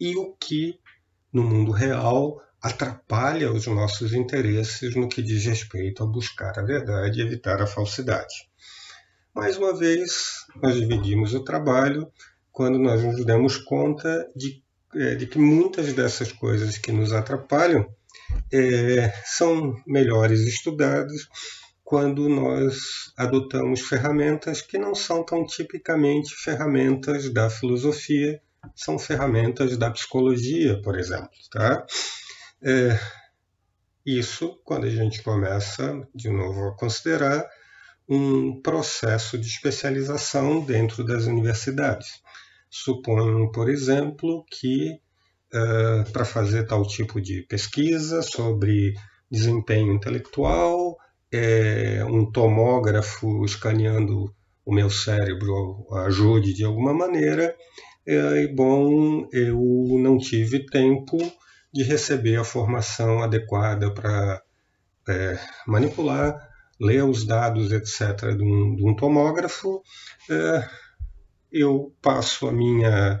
e 0.00 0.16
o 0.16 0.32
que, 0.34 0.80
no 1.32 1.42
mundo 1.42 1.70
real, 1.70 2.42
atrapalha 2.64 3.52
os 3.52 3.66
nossos 3.66 4.14
interesses 4.14 4.96
no 4.96 5.06
que 5.06 5.22
diz 5.22 5.44
respeito 5.44 6.02
a 6.02 6.06
buscar 6.06 6.58
a 6.58 6.62
verdade 6.62 7.20
e 7.20 7.22
evitar 7.22 7.60
a 7.60 7.66
falsidade. 7.66 8.34
Mais 9.34 9.58
uma 9.58 9.76
vez, 9.76 10.46
nós 10.62 10.74
dividimos 10.74 11.34
o 11.34 11.44
trabalho 11.44 12.10
quando 12.50 12.78
nós 12.78 13.04
nos 13.04 13.22
demos 13.22 13.58
conta 13.58 14.26
de, 14.34 14.62
é, 14.94 15.14
de 15.14 15.26
que 15.26 15.38
muitas 15.38 15.92
dessas 15.92 16.32
coisas 16.32 16.78
que 16.78 16.90
nos 16.90 17.12
atrapalham 17.12 17.86
é, 18.50 19.12
são 19.26 19.76
melhores 19.86 20.40
estudadas 20.40 21.28
quando 21.82 22.30
nós 22.30 23.12
adotamos 23.14 23.82
ferramentas 23.82 24.62
que 24.62 24.78
não 24.78 24.94
são 24.94 25.22
tão 25.22 25.44
tipicamente 25.44 26.34
ferramentas 26.34 27.30
da 27.30 27.50
filosofia, 27.50 28.40
são 28.74 28.98
ferramentas 28.98 29.76
da 29.76 29.90
psicologia, 29.90 30.80
por 30.80 30.98
exemplo. 30.98 31.28
Tá? 31.50 31.84
É, 32.64 32.98
isso 34.06 34.58
quando 34.64 34.84
a 34.86 34.90
gente 34.90 35.22
começa, 35.22 36.06
de 36.14 36.30
novo, 36.30 36.68
a 36.68 36.76
considerar 36.76 37.46
um 38.08 38.60
processo 38.60 39.38
de 39.38 39.46
especialização 39.46 40.60
dentro 40.64 41.04
das 41.04 41.24
universidades. 41.24 42.22
Suponho, 42.70 43.50
por 43.52 43.68
exemplo, 43.68 44.44
que 44.50 44.98
uh, 45.52 46.10
para 46.10 46.24
fazer 46.24 46.66
tal 46.66 46.86
tipo 46.86 47.20
de 47.20 47.42
pesquisa 47.42 48.22
sobre 48.22 48.94
desempenho 49.30 49.92
intelectual, 49.92 50.96
é, 51.32 52.04
um 52.04 52.30
tomógrafo 52.30 53.44
escaneando 53.44 54.34
o 54.64 54.72
meu 54.72 54.88
cérebro 54.88 55.86
ajude 56.04 56.54
de 56.54 56.64
alguma 56.64 56.94
maneira, 56.94 57.54
é, 58.06 58.46
bom, 58.48 59.26
eu 59.32 59.58
não 59.98 60.18
tive 60.18 60.64
tempo 60.66 61.18
de 61.74 61.82
receber 61.82 62.36
a 62.36 62.44
formação 62.44 63.20
adequada 63.20 63.92
para 63.92 64.40
é, 65.08 65.36
manipular, 65.66 66.48
ler 66.80 67.02
os 67.02 67.26
dados, 67.26 67.72
etc., 67.72 68.32
de 68.36 68.44
um, 68.44 68.76
de 68.76 68.86
um 68.86 68.94
tomógrafo, 68.94 69.82
é, 70.30 70.68
eu 71.50 71.92
passo 72.00 72.46
a 72.46 72.52
minha, 72.52 73.20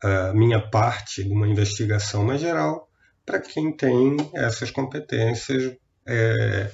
a 0.00 0.32
minha 0.32 0.60
parte 0.60 1.24
de 1.24 1.32
uma 1.32 1.48
investigação 1.48 2.24
mais 2.24 2.40
geral 2.40 2.88
para 3.26 3.40
quem 3.40 3.76
tem 3.76 4.16
essas 4.32 4.70
competências 4.70 5.76
é, 6.06 6.70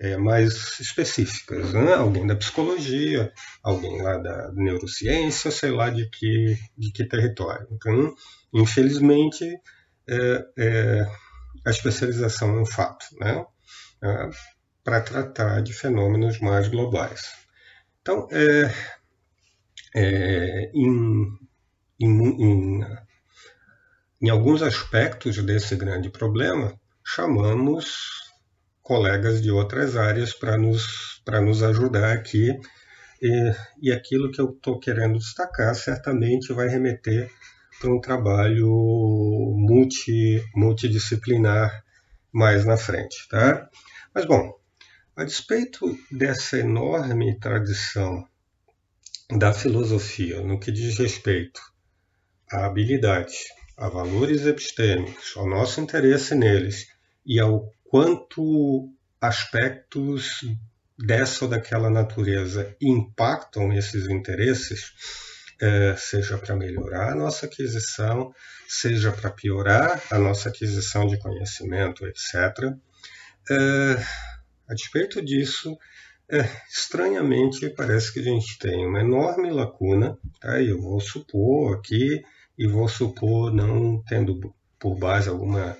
é, 0.00 0.16
mais 0.16 0.80
específicas, 0.80 1.72
né? 1.72 1.94
alguém 1.94 2.26
da 2.26 2.34
psicologia, 2.34 3.32
alguém 3.62 4.02
lá 4.02 4.18
da 4.18 4.50
neurociência, 4.52 5.52
sei 5.52 5.70
lá 5.70 5.90
de 5.90 6.10
que, 6.10 6.58
de 6.76 6.90
que 6.90 7.04
território. 7.04 7.68
Então, 7.70 8.12
infelizmente, 8.52 9.44
é, 10.08 10.46
é, 10.58 11.06
a 11.64 11.70
especialização 11.70 12.56
é 12.56 12.60
um 12.60 12.66
fato, 12.66 13.06
né? 13.18 13.44
É, 14.02 14.30
para 14.84 15.00
tratar 15.00 15.60
de 15.62 15.72
fenômenos 15.72 16.38
mais 16.38 16.68
globais. 16.68 17.32
Então, 18.00 18.28
é, 18.30 18.72
é, 19.96 20.70
em, 20.72 21.26
em, 21.98 22.42
em, 22.42 22.86
em 24.22 24.30
alguns 24.30 24.62
aspectos 24.62 25.42
desse 25.44 25.74
grande 25.74 26.08
problema, 26.08 26.78
chamamos 27.04 28.26
colegas 28.80 29.42
de 29.42 29.50
outras 29.50 29.96
áreas 29.96 30.32
para 30.32 30.56
nos, 30.56 31.20
nos 31.42 31.62
ajudar 31.64 32.12
aqui. 32.12 32.56
E, 33.20 33.52
e 33.82 33.92
aquilo 33.92 34.30
que 34.30 34.40
eu 34.40 34.50
estou 34.50 34.78
querendo 34.78 35.18
destacar 35.18 35.74
certamente 35.74 36.52
vai 36.52 36.68
remeter 36.68 37.28
para 37.80 37.92
um 37.92 38.00
trabalho 38.00 38.70
multi, 39.56 40.42
multidisciplinar 40.54 41.84
mais 42.32 42.64
na 42.64 42.76
frente. 42.76 43.28
Tá? 43.28 43.68
Mas, 44.14 44.24
bom, 44.24 44.54
a 45.16 45.24
despeito 45.24 45.86
dessa 46.10 46.58
enorme 46.58 47.38
tradição 47.38 48.26
da 49.30 49.52
filosofia 49.52 50.40
no 50.42 50.60
que 50.60 50.70
diz 50.70 50.98
respeito 50.98 51.60
à 52.50 52.66
habilidade, 52.66 53.34
a 53.76 53.88
valores 53.88 54.46
epistêmicos, 54.46 55.34
ao 55.36 55.48
nosso 55.48 55.80
interesse 55.80 56.34
neles 56.34 56.86
e 57.24 57.40
ao 57.40 57.72
quanto 57.84 58.90
aspectos 59.20 60.44
dessa 60.98 61.44
ou 61.44 61.50
daquela 61.50 61.90
natureza 61.90 62.74
impactam 62.80 63.72
esses 63.72 64.08
interesses, 64.08 64.92
seja 65.96 66.38
para 66.38 66.54
melhorar 66.56 67.12
a 67.12 67.14
nossa 67.14 67.46
aquisição, 67.46 68.32
seja 68.68 69.12
para 69.12 69.30
piorar 69.30 70.02
a 70.10 70.18
nossa 70.18 70.48
aquisição 70.48 71.06
de 71.06 71.18
conhecimento, 71.18 72.06
etc. 72.06 72.74
É, 73.50 74.04
a 74.68 74.74
despeito 74.74 75.24
disso, 75.24 75.76
é, 76.28 76.40
estranhamente 76.68 77.70
parece 77.70 78.12
que 78.12 78.18
a 78.20 78.24
gente 78.24 78.58
tem 78.58 78.84
uma 78.86 79.00
enorme 79.00 79.50
lacuna, 79.50 80.18
tá? 80.40 80.60
eu 80.60 80.80
vou 80.80 81.00
supor 81.00 81.76
aqui, 81.76 82.22
e 82.58 82.66
vou 82.66 82.88
supor 82.88 83.52
não 83.52 84.02
tendo 84.04 84.54
por 84.78 84.98
base 84.98 85.28
alguma 85.28 85.76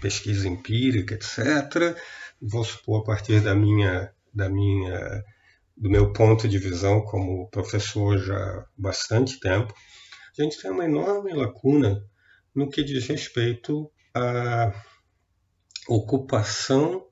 pesquisa 0.00 0.48
empírica, 0.48 1.14
etc. 1.14 1.96
Vou 2.40 2.64
supor 2.64 3.02
a 3.02 3.04
partir 3.04 3.40
da 3.40 3.54
minha, 3.54 4.10
da 4.32 4.48
minha, 4.48 5.24
do 5.80 5.88
meu 5.88 6.12
ponto 6.12 6.48
de 6.48 6.58
visão 6.58 7.02
como 7.02 7.48
professor 7.50 8.18
já 8.18 8.36
há 8.36 8.66
bastante 8.76 9.38
tempo, 9.38 9.72
a 10.38 10.42
gente 10.42 10.60
tem 10.60 10.70
uma 10.70 10.84
enorme 10.84 11.32
lacuna 11.32 12.04
no 12.54 12.68
que 12.68 12.82
diz 12.82 13.06
respeito 13.06 13.90
à 14.14 14.72
ocupação 15.88 17.06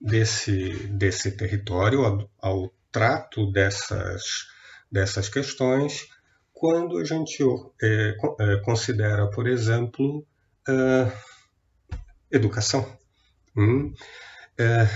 desse, 0.00 0.72
desse 0.88 1.36
território, 1.36 2.04
ao, 2.04 2.30
ao 2.40 2.72
trato 2.90 3.50
dessas, 3.52 4.46
dessas 4.90 5.28
questões, 5.28 6.06
quando 6.52 6.98
a 6.98 7.04
gente 7.04 7.42
é, 7.82 8.16
é, 8.40 8.56
considera, 8.64 9.28
por 9.30 9.46
exemplo, 9.46 10.26
educação. 12.30 12.98
Hum, 13.56 13.92
é, 14.58 14.88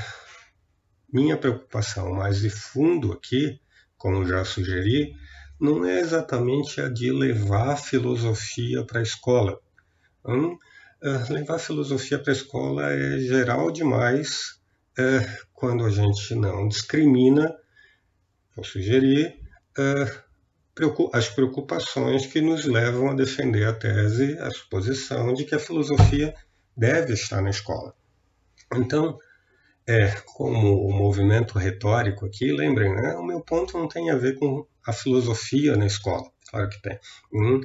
minha 1.13 1.37
preocupação 1.37 2.13
mais 2.13 2.41
de 2.41 2.51
fundo 2.51 3.13
aqui, 3.13 3.61
como 3.97 4.27
já 4.27 4.45
sugeri, 4.45 5.15
não 5.61 5.85
é 5.85 6.01
exatamente 6.01 6.81
a 6.81 6.89
de 6.89 7.13
levar 7.13 7.77
filosofia 7.77 8.85
para 8.85 9.01
a 9.01 9.03
escola. 9.03 9.59
Hum, 10.25 10.57
é, 11.03 11.33
levar 11.33 11.59
filosofia 11.59 12.19
para 12.19 12.33
a 12.33 12.37
escola 12.37 12.93
é 12.93 13.19
geral 13.19 13.71
demais 13.71 14.61
é, 14.99 15.39
quando 15.53 15.85
a 15.85 15.91
gente 15.91 16.35
não 16.35 16.69
discrimina, 16.69 17.55
vou 18.55 18.65
sugerir, 18.65 19.39
é, 19.79 20.31
as 21.13 21.29
preocupações 21.29 22.27
que 22.27 22.41
nos 22.41 22.65
levam 22.65 23.11
a 23.11 23.15
defender 23.15 23.67
a 23.67 23.73
tese, 23.73 24.39
a 24.39 24.51
suposição 24.51 25.35
de 25.35 25.45
que 25.45 25.55
a 25.55 25.59
filosofia 25.59 26.35
deve 26.75 27.13
estar 27.13 27.43
na 27.43 27.51
escola. 27.51 27.95
Então, 28.75 29.19
é, 29.91 30.15
como 30.25 30.87
o 30.87 30.93
movimento 30.93 31.59
retórico 31.59 32.25
aqui, 32.25 32.53
lembrem, 32.53 32.95
né, 32.95 33.17
o 33.17 33.25
meu 33.25 33.41
ponto 33.41 33.77
não 33.77 33.89
tem 33.89 34.09
a 34.09 34.17
ver 34.17 34.39
com 34.39 34.65
a 34.87 34.93
filosofia 34.93 35.77
na 35.77 35.85
escola, 35.85 36.31
claro 36.49 36.69
que 36.69 36.81
tem. 36.81 36.97
Hum, 37.35 37.61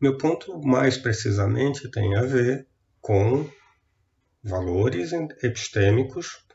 meu 0.00 0.16
ponto 0.16 0.58
mais 0.62 0.96
precisamente 0.96 1.90
tem 1.90 2.16
a 2.16 2.22
ver 2.22 2.66
com 2.98 3.46
valores 4.42 5.12
epistêmicos, 5.42 6.46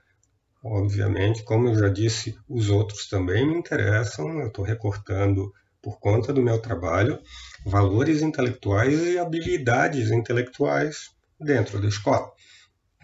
obviamente, 0.63 1.43
como 1.43 1.67
eu 1.67 1.75
já 1.75 1.87
disse, 1.87 2.35
os 2.49 2.69
outros 2.69 3.07
também 3.07 3.47
me 3.47 3.55
interessam, 3.55 4.39
eu 4.39 4.47
estou 4.47 4.65
recortando 4.65 5.53
por 5.83 5.99
conta 5.99 6.33
do 6.33 6.41
meu 6.41 6.59
trabalho, 6.59 7.19
valores 7.63 8.23
intelectuais 8.23 8.99
e 9.05 9.19
habilidades 9.19 10.09
intelectuais 10.09 11.11
dentro 11.39 11.79
da 11.79 11.87
escola. 11.87 12.31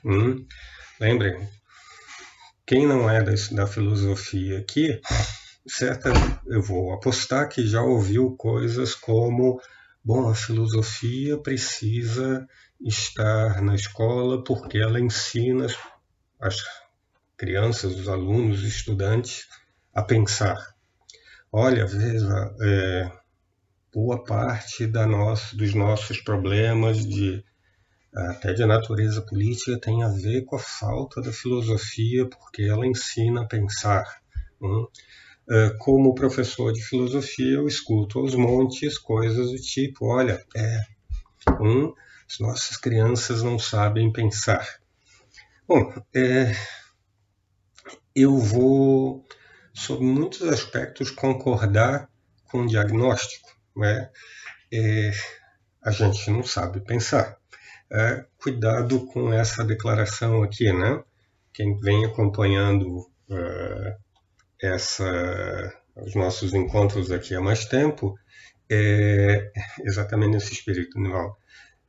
Hum, 0.03 0.47
lembrem, 0.99 1.47
quem 2.71 2.87
não 2.87 3.09
é 3.09 3.21
da, 3.21 3.33
da 3.51 3.67
filosofia 3.67 4.59
aqui, 4.59 5.01
certa, 5.67 6.09
eu 6.45 6.61
vou 6.61 6.93
apostar 6.93 7.49
que 7.49 7.67
já 7.67 7.81
ouviu 7.81 8.33
coisas 8.37 8.95
como 8.95 9.59
bom, 10.01 10.29
a 10.29 10.33
filosofia 10.33 11.37
precisa 11.37 12.47
estar 12.79 13.61
na 13.61 13.75
escola 13.75 14.41
porque 14.41 14.77
ela 14.77 15.01
ensina 15.01 15.67
as 16.39 16.63
crianças, 17.35 17.93
os 17.93 18.07
alunos, 18.07 18.59
os 18.59 18.65
estudantes 18.65 19.49
a 19.93 20.01
pensar. 20.01 20.55
Olha, 21.51 21.85
veja, 21.85 22.55
é, 22.61 23.11
boa 23.93 24.23
parte 24.23 24.87
da 24.87 25.05
nossa, 25.05 25.57
dos 25.57 25.73
nossos 25.73 26.21
problemas 26.21 27.05
de 27.05 27.43
até 28.13 28.53
de 28.53 28.65
natureza 28.65 29.21
política, 29.21 29.79
tem 29.79 30.03
a 30.03 30.09
ver 30.09 30.43
com 30.43 30.55
a 30.55 30.59
falta 30.59 31.21
da 31.21 31.31
filosofia, 31.31 32.27
porque 32.27 32.63
ela 32.63 32.85
ensina 32.85 33.41
a 33.41 33.47
pensar. 33.47 34.03
Hum? 34.61 34.87
Como 35.79 36.15
professor 36.15 36.71
de 36.71 36.81
filosofia, 36.81 37.55
eu 37.55 37.67
escuto 37.67 38.19
aos 38.19 38.35
montes 38.35 38.97
coisas 38.97 39.51
do 39.51 39.57
tipo: 39.57 40.05
olha, 40.05 40.45
é, 40.55 40.81
hum, 41.59 41.93
as 42.29 42.39
nossas 42.39 42.77
crianças 42.77 43.43
não 43.43 43.57
sabem 43.57 44.11
pensar. 44.11 44.65
Bom, 45.67 45.93
é, 46.13 46.53
eu 48.15 48.37
vou, 48.37 49.25
sob 49.73 50.03
muitos 50.03 50.41
aspectos, 50.43 51.11
concordar 51.11 52.09
com 52.45 52.61
o 52.61 52.67
diagnóstico. 52.67 53.49
Né? 53.75 54.09
É, 54.71 55.11
a 55.81 55.91
gente 55.91 56.29
não 56.29 56.43
sabe 56.43 56.81
pensar 56.81 57.40
é, 57.91 58.25
cuidado 58.41 59.05
com 59.07 59.33
essa 59.33 59.65
declaração 59.65 60.43
aqui, 60.43 60.71
né? 60.71 61.03
Quem 61.53 61.75
vem 61.77 62.05
acompanhando 62.05 62.99
uh, 63.29 63.95
essa, 64.61 65.73
os 65.95 66.15
nossos 66.15 66.53
encontros 66.53 67.11
aqui 67.11 67.35
há 67.35 67.41
mais 67.41 67.65
tempo, 67.65 68.17
é, 68.69 69.51
exatamente 69.83 70.31
nesse 70.31 70.53
espírito, 70.53 70.97
Nival, 70.97 71.37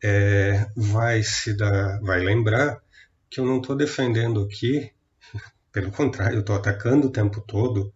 é, 0.03 0.67
vai 0.77 1.23
se 1.23 1.57
dar, 1.57 2.01
vai 2.01 2.19
lembrar 2.19 2.83
que 3.31 3.39
eu 3.39 3.45
não 3.45 3.61
estou 3.61 3.77
defendendo 3.77 4.43
aqui, 4.43 4.93
pelo 5.71 5.93
contrário, 5.93 6.37
eu 6.37 6.41
estou 6.41 6.57
atacando 6.57 7.07
o 7.07 7.13
tempo 7.13 7.41
todo 7.41 7.95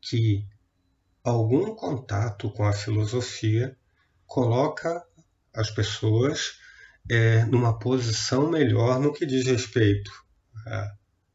que 0.00 0.46
algum 1.24 1.74
contato 1.74 2.48
com 2.50 2.64
a 2.64 2.72
filosofia 2.72 3.76
coloca 4.24 5.04
as 5.52 5.68
pessoas 5.68 6.59
é, 7.10 7.44
numa 7.46 7.76
posição 7.76 8.48
melhor 8.48 9.00
no 9.00 9.12
que 9.12 9.26
diz 9.26 9.44
respeito 9.44 10.12
a 10.64 10.92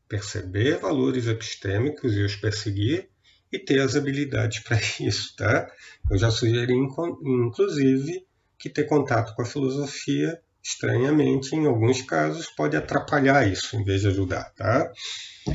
perceber 0.08 0.80
valores 0.80 1.28
epistêmicos 1.28 2.16
e 2.16 2.22
os 2.22 2.38
perseguir 2.38 3.10
e 3.52 3.60
ter 3.60 3.82
as 3.82 3.94
habilidades 3.94 4.60
para 4.60 4.80
isso, 5.06 5.36
tá? 5.36 5.70
Eu 6.10 6.18
já 6.18 6.32
sugeri, 6.32 6.74
inclusive, 6.74 8.26
que 8.58 8.70
ter 8.70 8.86
contato 8.86 9.36
com 9.36 9.42
a 9.42 9.46
filosofia, 9.46 10.40
estranhamente, 10.64 11.54
em 11.54 11.66
alguns 11.66 12.02
casos, 12.02 12.48
pode 12.56 12.78
atrapalhar 12.78 13.46
isso, 13.46 13.76
em 13.76 13.84
vez 13.84 14.02
de 14.02 14.08
ajudar, 14.08 14.46
tá? 14.56 14.90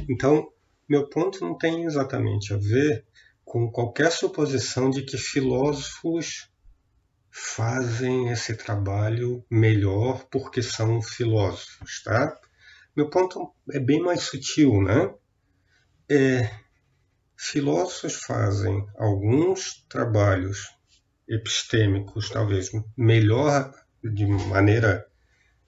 Então, 0.07 0.49
meu 0.87 1.09
ponto 1.09 1.41
não 1.41 1.57
tem 1.57 1.85
exatamente 1.85 2.53
a 2.53 2.59
ver 2.59 3.07
com 3.43 3.71
qualquer 3.71 4.13
suposição 4.13 4.91
de 4.91 5.03
que 5.03 5.17
filósofos 5.17 6.50
fazem 7.41 8.29
esse 8.29 8.55
trabalho 8.55 9.45
melhor 9.51 10.27
porque 10.31 10.63
são 10.63 11.01
filósofos, 11.01 12.03
tá? 12.05 12.39
Meu 12.95 13.09
ponto 13.09 13.55
é 13.73 13.81
bem 13.81 14.01
mais 14.01 14.23
sutil, 14.23 14.83
né? 14.83 15.15
É, 16.09 16.51
filósofos 17.37 18.17
fazem 18.17 18.87
alguns 18.99 19.87
trabalhos 19.89 20.69
epistêmicos, 21.27 22.29
talvez 22.29 22.71
melhor, 22.97 23.73
de 24.05 24.27
maneira 24.27 25.07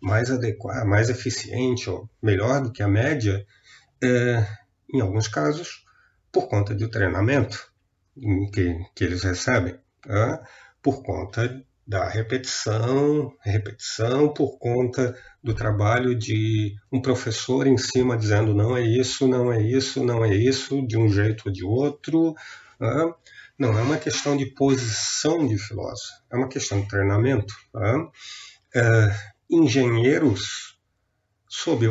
mais 0.01 0.31
adequada, 0.31 0.85
mais 0.85 1.09
eficiente 1.09 1.89
ou 1.89 2.11
melhor 2.21 2.63
do 2.63 2.73
que 2.73 2.83
a 2.83 2.89
média, 2.89 3.47
é, 4.03 4.47
em 4.93 5.01
alguns 5.01 5.27
casos, 5.27 5.87
por 6.31 6.49
conta 6.49 6.75
do 6.75 6.91
treinamento 6.91 7.73
que, 8.53 8.77
que 8.95 9.05
eles 9.05 9.23
recebem. 9.23 9.79
tá? 10.03 10.47
Por 10.83 11.03
conta 11.03 11.65
da 11.87 12.09
repetição, 12.09 13.33
repetição 13.41 14.33
por 14.33 14.59
conta 14.59 15.17
do 15.43 15.55
trabalho 15.55 16.15
de 16.15 16.75
um 16.93 17.03
professor 17.03 17.67
em 17.67 17.77
cima 17.77 18.17
dizendo 18.17 18.55
não 18.55 18.77
é 18.77 18.83
isso, 18.83 19.27
não 19.27 19.53
é 19.53 19.61
isso, 19.61 20.05
não 20.05 20.25
é 20.25 20.35
isso, 20.35 20.87
de 20.87 20.97
um 20.97 21.09
jeito 21.09 21.45
ou 21.47 21.53
de 21.53 21.65
outro. 21.65 22.35
Tá? 22.79 23.15
Não, 23.59 23.79
é 23.79 23.83
uma 23.83 23.99
questão 23.99 24.37
de 24.37 24.47
posição 24.47 25.47
de 25.47 25.59
filósofo, 25.59 26.13
é 26.33 26.37
uma 26.37 26.49
questão 26.49 26.81
de 26.81 26.89
treinamento. 26.89 27.55
Tá? 27.73 28.11
É, 28.75 29.17
engenheiros, 29.51 30.79
sob 31.49 31.87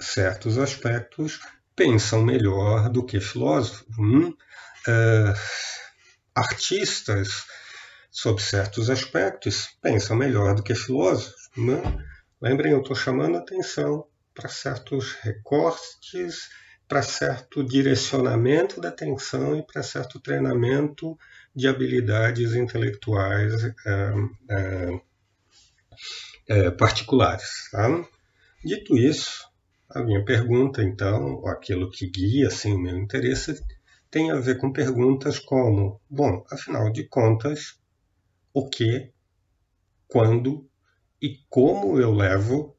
certos 0.00 0.58
aspectos, 0.58 1.40
pensam 1.74 2.22
melhor 2.22 2.88
do 2.88 3.04
que 3.04 3.20
filósofos. 3.20 3.86
Hum? 3.98 4.34
É, 4.88 5.34
artistas, 6.34 7.44
sob 8.16 8.40
certos 8.40 8.88
aspectos, 8.88 9.76
pensam 9.82 10.16
melhor 10.16 10.54
do 10.54 10.62
que 10.62 10.74
filósofos. 10.74 11.50
Né? 11.54 11.82
Lembrem, 12.40 12.72
eu 12.72 12.80
estou 12.80 12.96
chamando 12.96 13.36
atenção 13.36 14.06
para 14.34 14.48
certos 14.48 15.12
recortes, 15.20 16.48
para 16.88 17.02
certo 17.02 17.62
direcionamento 17.62 18.80
da 18.80 18.88
atenção 18.88 19.58
e 19.58 19.62
para 19.62 19.82
certo 19.82 20.18
treinamento 20.18 21.14
de 21.54 21.68
habilidades 21.68 22.54
intelectuais 22.54 23.64
é, 23.64 23.74
é, 24.48 25.00
é, 26.48 26.70
particulares. 26.70 27.68
Tá? 27.70 28.02
Dito 28.64 28.96
isso, 28.96 29.46
a 29.90 30.00
minha 30.00 30.24
pergunta, 30.24 30.82
então, 30.82 31.46
aquilo 31.46 31.90
que 31.90 32.08
guia 32.08 32.48
assim, 32.48 32.72
o 32.72 32.78
meu 32.78 32.96
interesse, 32.96 33.62
tem 34.10 34.30
a 34.30 34.36
ver 34.36 34.56
com 34.56 34.72
perguntas 34.72 35.38
como: 35.38 36.00
bom, 36.08 36.42
afinal 36.50 36.90
de 36.90 37.04
contas, 37.04 37.78
o 38.56 38.70
que, 38.70 39.12
quando 40.08 40.66
e 41.20 41.36
como 41.50 42.00
eu 42.00 42.10
levo 42.10 42.74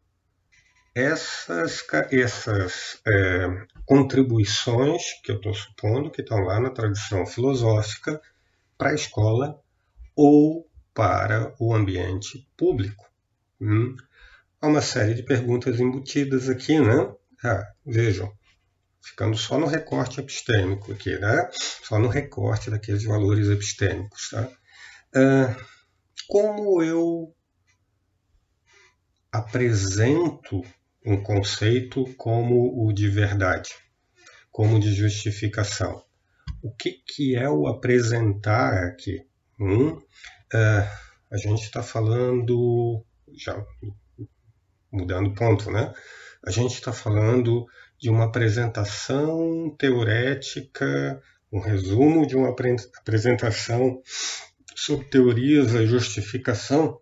essas, 0.96 1.86
essas 2.10 3.00
é, 3.06 3.68
contribuições 3.86 5.04
que 5.24 5.32
eu 5.32 5.36
estou 5.36 5.54
supondo 5.54 6.10
que 6.10 6.22
estão 6.22 6.40
lá 6.40 6.60
na 6.60 6.72
tradição 6.72 7.28
filosófica 7.28 8.20
para 8.76 8.90
a 8.90 8.96
escola 8.96 9.62
ou 10.16 10.68
para 10.96 11.54
o 11.60 11.76
ambiente 11.76 12.50
público. 12.58 13.06
Hum? 13.62 13.96
Há 14.60 14.66
uma 14.66 14.82
série 14.82 15.14
de 15.14 15.22
perguntas 15.22 15.80
embutidas 15.80 16.50
aqui, 16.50 16.80
né? 16.80 17.14
Ah, 17.44 17.64
vejam, 17.86 18.34
ficando 19.00 19.38
só 19.38 19.60
no 19.60 19.68
recorte 19.68 20.20
epistêmico 20.20 20.92
aqui, 20.92 21.20
né? 21.20 21.52
Só 21.84 22.00
no 22.00 22.08
recorte 22.08 22.72
daqueles 22.72 23.04
valores 23.04 23.48
epistêmicos, 23.48 24.32
tá? 24.32 24.50
Ah, 25.16 25.56
como 26.28 26.84
eu 26.84 27.34
apresento 29.32 30.62
um 31.06 31.22
conceito 31.22 32.04
como 32.18 32.86
o 32.86 32.92
de 32.92 33.08
verdade, 33.08 33.70
como 34.52 34.80
de 34.80 34.94
justificação. 34.94 36.04
O 36.62 36.72
que, 36.72 36.92
que 37.06 37.36
é 37.36 37.50
o 37.50 37.68
apresentar 37.68 38.84
aqui? 38.84 39.26
Hum? 39.60 39.92
Uh, 40.54 40.88
a 41.32 41.38
gente 41.38 41.64
está 41.64 41.82
falando, 41.82 43.06
já 43.34 43.64
mudando 44.92 45.34
ponto, 45.34 45.72
né? 45.72 45.94
A 46.46 46.52
gente 46.52 46.74
está 46.74 46.92
falando 46.92 47.66
de 48.00 48.10
uma 48.10 48.26
apresentação 48.26 49.74
teorética, 49.78 51.22
um 51.52 51.60
resumo 51.60 52.26
de 52.26 52.36
uma 52.36 52.50
apresentação 52.50 54.02
sobre 54.78 55.08
teorias 55.08 55.74
da 55.74 55.84
justificação? 55.86 57.02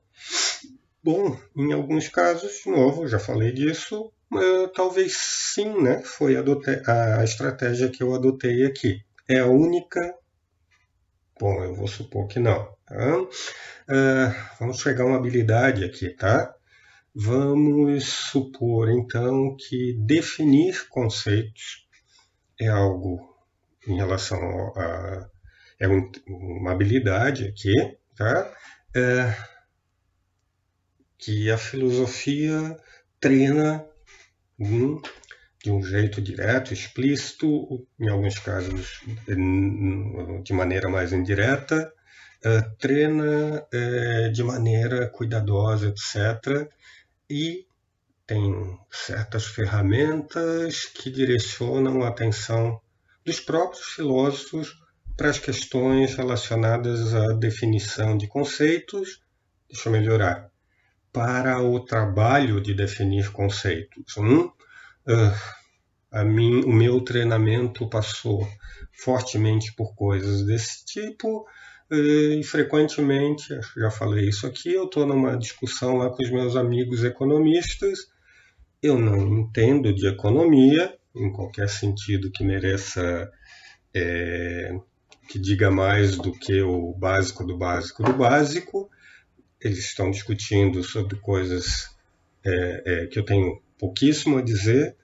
Bom, 1.04 1.38
em 1.56 1.74
alguns 1.74 2.08
casos, 2.08 2.62
de 2.64 2.72
novo, 2.72 3.06
já 3.06 3.20
falei 3.20 3.52
disso, 3.52 4.12
uh, 4.34 4.68
talvez 4.74 5.18
sim, 5.18 5.84
né? 5.84 6.02
Foi 6.02 6.36
a 6.38 7.24
estratégia 7.24 7.90
que 7.90 8.02
eu 8.02 8.16
adotei 8.16 8.66
aqui. 8.66 9.04
É 9.28 9.40
a 9.40 9.46
única. 9.46 10.16
Bom, 11.38 11.64
eu 11.64 11.76
vou 11.76 11.88
supor 11.88 12.28
que 12.28 12.40
não. 12.40 12.74
Tá? 12.86 13.20
Uh, 13.20 14.36
vamos 14.58 14.82
pegar 14.82 15.06
uma 15.06 15.18
habilidade 15.18 15.84
aqui, 15.84 16.10
tá? 16.10 16.56
Vamos 17.14 18.06
supor 18.06 18.90
então 18.90 19.56
que 19.58 19.94
definir 20.00 20.88
conceitos 20.88 21.88
é 22.60 22.68
algo 22.68 23.36
em 23.86 23.98
relação 23.98 24.40
a 24.76 25.30
é 25.80 25.88
um, 25.88 26.12
uma 26.28 26.72
habilidade 26.72 27.48
aqui, 27.48 27.74
tá? 28.16 28.54
É, 28.96 29.36
que 31.18 31.50
a 31.50 31.58
filosofia 31.58 32.78
treina 33.20 33.86
de 34.58 35.72
um 35.72 35.82
jeito 35.82 36.22
direto, 36.22 36.74
explícito, 36.74 37.88
em 38.00 38.10
alguns 38.10 38.40
casos 38.40 39.02
de 40.44 40.54
maneira 40.54 40.90
mais 40.90 41.12
indireta, 41.12 41.92
é, 42.44 42.62
treina 42.80 43.66
é, 43.74 44.30
de 44.30 44.44
maneira 44.44 45.10
cuidadosa, 45.10 45.88
etc. 45.88 46.70
E 47.30 47.66
tem 48.28 48.80
certas 48.92 49.46
ferramentas 49.46 50.86
que 50.86 51.10
direcionam 51.10 52.04
a 52.04 52.10
atenção 52.10 52.80
dos 53.26 53.40
próprios 53.40 53.86
filósofos 53.86 54.85
para 55.18 55.30
as 55.30 55.40
questões 55.40 56.16
relacionadas 56.16 57.14
à 57.14 57.34
definição 57.34 58.18
de 58.18 58.28
conceitos, 58.28 59.22
deixa 59.70 59.88
eu 59.88 59.94
melhorar, 59.94 60.50
para 61.12 61.62
o 61.62 61.80
trabalho 61.80 62.60
de 62.60 62.74
definir 62.74 63.32
conceitos. 63.32 64.18
Hum? 64.18 64.52
Uh, 65.08 66.26
mim, 66.26 66.64
o 66.66 66.72
meu 66.72 67.02
treinamento 67.02 67.90
passou 67.90 68.48
fortemente 68.92 69.74
por 69.76 69.96
coisas 69.96 70.46
desse 70.46 70.86
tipo 70.86 71.46
uh, 71.92 71.96
e 72.40 72.44
frequentemente, 72.44 73.48
já 73.78 73.90
falei 73.90 74.28
isso 74.28 74.46
aqui, 74.46 74.74
eu 74.74 74.86
estou 74.86 75.06
numa 75.06 75.38
discussão 75.38 75.98
lá 75.98 76.10
com 76.10 76.24
os 76.24 76.32
meus 76.32 76.56
amigos 76.56 77.04
economistas, 77.04 78.00
eu 78.82 79.00
não 79.00 79.40
entendo 79.40 79.94
de 79.94 80.08
economia, 80.08 80.94
em 81.16 81.32
qualquer 81.32 81.70
sentido 81.70 82.30
que 82.30 82.44
mereça 82.44 83.32
é, 83.94 84.78
que 85.28 85.40
diga 85.40 85.72
mais 85.72 86.16
do 86.16 86.32
que 86.32 86.62
o 86.62 86.94
básico 86.94 87.46
do 87.46 87.58
básico 87.58 88.04
do 88.04 88.14
básico. 88.14 88.90
Eles 89.60 89.80
estão 89.80 90.12
discutindo 90.12 90.84
sobre 90.84 91.18
coisas 91.18 91.90
é, 92.46 92.84
é, 92.86 93.08
que 93.08 93.18
eu 93.18 93.26
tenho 93.26 93.62
pouquíssimo 93.78 94.38
a 94.38 94.42
dizer, 94.42 94.96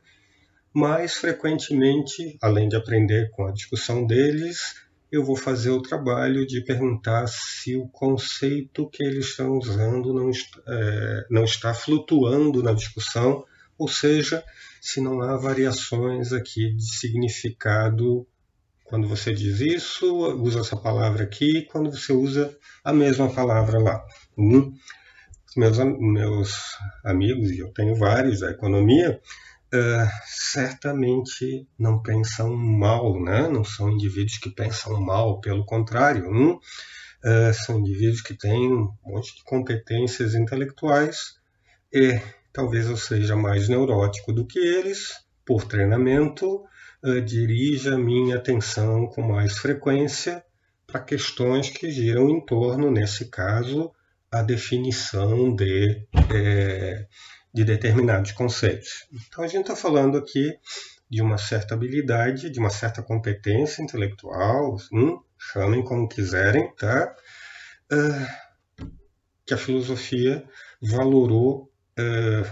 mas 0.73 1.15
frequentemente, 1.15 2.37
além 2.41 2.69
de 2.69 2.75
aprender 2.75 3.29
com 3.31 3.45
a 3.45 3.51
discussão 3.51 4.05
deles, 4.05 4.75
eu 5.11 5.25
vou 5.25 5.35
fazer 5.35 5.71
o 5.71 5.81
trabalho 5.81 6.47
de 6.47 6.61
perguntar 6.61 7.27
se 7.27 7.75
o 7.75 7.87
conceito 7.87 8.89
que 8.89 9.03
eles 9.03 9.27
estão 9.27 9.57
usando 9.57 10.13
não 10.13 10.29
é, 10.29 11.25
não 11.29 11.43
está 11.43 11.73
flutuando 11.73 12.63
na 12.63 12.71
discussão, 12.71 13.43
ou 13.77 13.89
seja, 13.89 14.43
se 14.79 15.01
não 15.01 15.21
há 15.21 15.35
variações 15.35 16.31
aqui 16.31 16.73
de 16.73 16.95
significado 16.95 18.25
quando 18.91 19.07
você 19.07 19.33
diz 19.33 19.61
isso, 19.61 20.05
usa 20.35 20.59
essa 20.59 20.75
palavra 20.75 21.23
aqui, 21.23 21.61
quando 21.71 21.89
você 21.89 22.11
usa 22.11 22.53
a 22.83 22.91
mesma 22.91 23.33
palavra 23.33 23.79
lá. 23.79 24.03
Hum? 24.37 24.73
Meus, 25.55 25.77
meus 25.77 26.77
amigos, 27.01 27.51
e 27.51 27.59
eu 27.59 27.71
tenho 27.71 27.95
vários 27.95 28.41
da 28.41 28.51
economia, 28.51 29.17
uh, 29.73 30.09
certamente 30.25 31.65
não 31.79 32.01
pensam 32.01 32.53
mal, 32.53 33.17
né? 33.23 33.47
não 33.47 33.63
são 33.63 33.89
indivíduos 33.89 34.37
que 34.37 34.49
pensam 34.49 34.99
mal, 34.99 35.39
pelo 35.39 35.65
contrário, 35.65 36.29
hum? 36.29 36.59
uh, 36.59 37.53
são 37.65 37.79
indivíduos 37.79 38.21
que 38.21 38.33
têm 38.33 38.73
um 38.73 38.89
monte 39.05 39.37
de 39.37 39.43
competências 39.45 40.35
intelectuais 40.35 41.35
e 41.93 42.19
talvez 42.51 42.87
eu 42.87 42.97
seja 42.97 43.37
mais 43.37 43.69
neurótico 43.69 44.33
do 44.33 44.45
que 44.45 44.59
eles, 44.59 45.13
por 45.45 45.63
treinamento, 45.63 46.65
uh, 47.03 47.21
dirija 47.21 47.97
minha 47.97 48.37
atenção 48.37 49.07
com 49.07 49.21
mais 49.21 49.57
frequência 49.57 50.43
para 50.87 50.99
questões 50.99 51.69
que 51.69 51.89
giram 51.89 52.29
em 52.29 52.45
torno, 52.45 52.91
nesse 52.91 53.29
caso, 53.29 53.91
a 54.31 54.41
definição 54.41 55.55
de, 55.55 56.05
é, 56.33 57.07
de 57.53 57.63
determinados 57.63 58.31
conceitos. 58.31 59.05
Então, 59.11 59.43
a 59.43 59.47
gente 59.47 59.61
está 59.61 59.75
falando 59.75 60.17
aqui 60.17 60.57
de 61.09 61.21
uma 61.21 61.37
certa 61.37 61.75
habilidade, 61.75 62.49
de 62.49 62.59
uma 62.59 62.69
certa 62.69 63.01
competência 63.01 63.81
intelectual, 63.81 64.77
hum, 64.93 65.19
chamem 65.37 65.83
como 65.83 66.07
quiserem, 66.07 66.73
tá? 66.75 67.13
Uh, 67.91 68.85
que 69.45 69.53
a 69.53 69.57
filosofia 69.57 70.47
valorou 70.81 71.69
uh, 71.99 72.49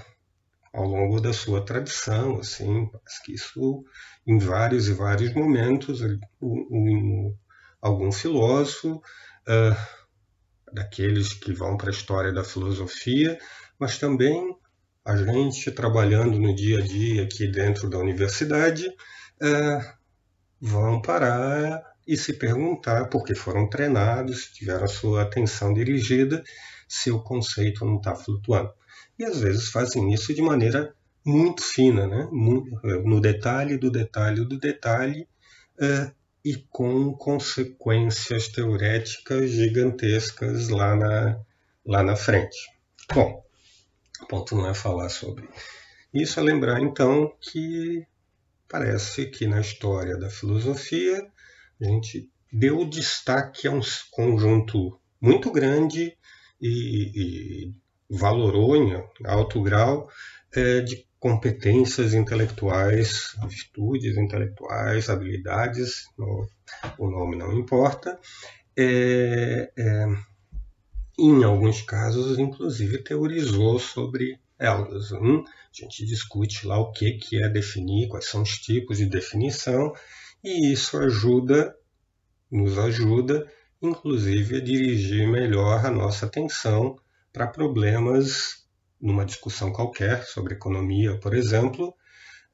ao 0.73 0.85
longo 0.85 1.19
da 1.19 1.33
sua 1.33 1.65
tradição, 1.65 2.39
assim, 2.39 2.89
que 3.25 3.33
isso 3.33 3.83
em 4.25 4.37
vários 4.37 4.87
e 4.87 4.93
vários 4.93 5.33
momentos, 5.33 6.01
um, 6.41 6.67
um, 6.71 7.35
algum 7.81 8.11
filósofo 8.11 8.95
uh, 9.47 9.99
daqueles 10.73 11.33
que 11.33 11.53
vão 11.53 11.77
para 11.77 11.89
a 11.89 11.93
história 11.93 12.31
da 12.31 12.43
filosofia, 12.43 13.37
mas 13.79 13.97
também 13.97 14.55
a 15.03 15.15
gente 15.15 15.71
trabalhando 15.71 16.39
no 16.39 16.53
dia 16.53 16.79
a 16.79 16.81
dia 16.81 17.23
aqui 17.23 17.47
dentro 17.47 17.89
da 17.89 17.97
universidade 17.97 18.87
é, 19.41 19.93
vão 20.61 21.01
parar 21.01 21.81
e 22.07 22.17
se 22.17 22.33
perguntar, 22.33 23.07
porque 23.09 23.33
foram 23.33 23.69
treinados, 23.69 24.51
tiveram 24.51 24.85
a 24.85 24.87
sua 24.87 25.23
atenção 25.23 25.73
dirigida, 25.73 26.43
se 26.87 27.11
o 27.11 27.21
conceito 27.21 27.85
não 27.85 27.97
está 27.97 28.15
flutuando. 28.15 28.73
E 29.19 29.25
às 29.25 29.41
vezes 29.41 29.69
fazem 29.69 30.13
isso 30.13 30.33
de 30.33 30.41
maneira 30.41 30.95
muito 31.25 31.61
fina, 31.61 32.07
né? 32.07 32.29
no 32.31 33.19
detalhe 33.19 33.77
do 33.77 33.91
detalhe 33.91 34.45
do 34.45 34.57
detalhe, 34.57 35.27
é, 35.77 36.11
e 36.43 36.55
com 36.55 37.13
consequências 37.13 38.47
teoréticas 38.47 39.51
gigantescas 39.51 40.69
lá 40.69 40.95
na, 40.95 41.39
lá 41.85 42.01
na 42.01 42.15
frente. 42.15 42.57
Bom, 43.13 43.43
o 44.21 44.25
ponto 44.25 44.55
não 44.55 44.69
é 44.69 44.73
falar 44.73 45.09
sobre 45.09 45.49
isso, 46.13 46.39
é 46.39 46.43
lembrar 46.43 46.81
então 46.81 47.33
que 47.41 48.05
parece 48.67 49.25
que 49.27 49.45
na 49.47 49.59
história 49.59 50.17
da 50.17 50.29
filosofia 50.29 51.27
a 51.81 51.85
gente 51.85 52.29
deu 52.51 52.85
destaque 52.85 53.67
a 53.67 53.71
um 53.71 53.81
conjunto 54.11 54.99
muito 55.21 55.51
grande 55.51 56.17
e, 56.61 57.67
e 57.67 57.73
valorou 58.09 58.75
em 58.75 59.01
alto 59.25 59.61
grau 59.61 60.09
é, 60.53 60.81
de 60.81 61.05
competências 61.19 62.13
intelectuais, 62.13 63.35
virtudes 63.47 64.17
intelectuais, 64.17 65.09
habilidades, 65.09 66.05
no, 66.17 66.47
o 66.97 67.09
nome 67.09 67.35
não 67.35 67.53
importa, 67.53 68.17
é, 68.77 69.69
é, 69.77 70.05
em 71.19 71.43
alguns 71.43 71.81
casos, 71.81 72.39
inclusive, 72.39 73.03
teorizou 73.03 73.77
sobre 73.77 74.39
elas. 74.57 75.11
Hum? 75.11 75.43
A 75.45 75.73
gente 75.73 76.05
discute 76.05 76.65
lá 76.65 76.79
o 76.79 76.91
que, 76.91 77.11
que 77.13 77.43
é 77.43 77.49
definir, 77.49 78.07
quais 78.07 78.25
são 78.25 78.41
os 78.41 78.57
tipos 78.57 78.97
de 78.97 79.05
definição, 79.05 79.93
e 80.41 80.71
isso 80.71 80.97
ajuda, 80.97 81.75
nos 82.49 82.77
ajuda, 82.79 83.45
inclusive, 83.81 84.55
a 84.55 84.61
dirigir 84.61 85.27
melhor 85.27 85.85
a 85.85 85.91
nossa 85.91 86.25
atenção 86.25 86.97
para 87.39 87.47
problemas 87.47 88.67
numa 88.99 89.23
discussão 89.23 89.71
qualquer 89.71 90.25
sobre 90.25 90.55
economia, 90.55 91.17
por 91.21 91.33
exemplo, 91.33 91.95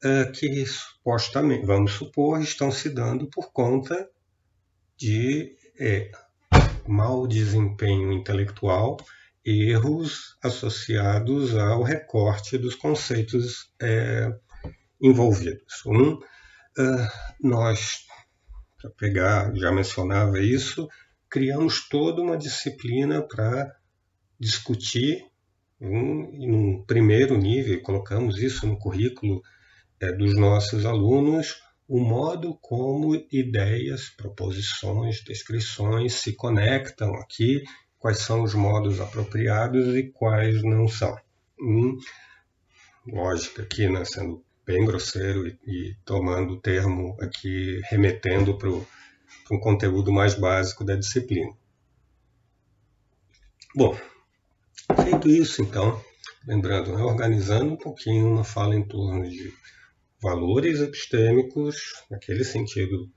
é, 0.00 0.26
que 0.26 0.64
supostamente, 0.64 1.66
vamos 1.66 1.90
supor, 1.90 2.40
estão 2.40 2.70
se 2.70 2.88
dando 2.88 3.28
por 3.28 3.50
conta 3.50 4.08
de 4.96 5.56
é, 5.76 6.12
mau 6.86 7.26
desempenho 7.26 8.12
intelectual, 8.12 8.96
erros 9.44 10.38
associados 10.40 11.56
ao 11.56 11.82
recorte 11.82 12.56
dos 12.56 12.76
conceitos 12.76 13.72
é, 13.82 14.32
envolvidos. 15.02 15.84
Um, 15.84 16.20
é, 16.78 17.08
nós, 17.40 18.04
para 18.80 18.90
pegar, 18.90 19.52
já 19.56 19.72
mencionava 19.72 20.38
isso, 20.38 20.88
criamos 21.28 21.88
toda 21.88 22.22
uma 22.22 22.38
disciplina 22.38 23.20
para 23.20 23.75
discutir 24.38 25.26
um, 25.80 26.30
num 26.46 26.84
primeiro 26.84 27.36
nível, 27.36 27.80
colocamos 27.82 28.38
isso 28.38 28.66
no 28.66 28.78
currículo 28.78 29.42
é, 30.00 30.12
dos 30.12 30.36
nossos 30.36 30.86
alunos, 30.86 31.62
o 31.88 32.00
modo 32.00 32.58
como 32.60 33.14
ideias, 33.30 34.08
proposições, 34.08 35.22
descrições 35.22 36.14
se 36.14 36.32
conectam 36.34 37.14
aqui, 37.14 37.62
quais 37.98 38.18
são 38.18 38.42
os 38.42 38.54
modos 38.54 39.00
apropriados 39.00 39.94
e 39.94 40.10
quais 40.10 40.62
não 40.62 40.88
são. 40.88 41.16
Hum, 41.60 41.96
lógica 43.06 43.62
aqui, 43.62 43.88
né, 43.88 44.04
sendo 44.04 44.44
bem 44.64 44.84
grosseiro 44.84 45.46
e, 45.46 45.58
e 45.66 45.96
tomando 46.04 46.54
o 46.54 46.60
termo 46.60 47.16
aqui, 47.20 47.80
remetendo 47.88 48.58
para 48.58 48.68
um 48.68 49.60
conteúdo 49.60 50.12
mais 50.12 50.34
básico 50.34 50.84
da 50.84 50.96
disciplina. 50.96 51.52
Bom, 53.74 53.96
Feito 54.94 55.28
isso, 55.28 55.62
então, 55.62 56.00
lembrando, 56.46 56.96
né, 56.96 57.02
organizando 57.02 57.72
um 57.72 57.76
pouquinho 57.76 58.28
uma 58.28 58.44
fala 58.44 58.74
em 58.74 58.86
torno 58.86 59.28
de 59.28 59.52
valores 60.22 60.80
epistêmicos, 60.80 62.04
naquele 62.10 62.44
sentido 62.44 63.10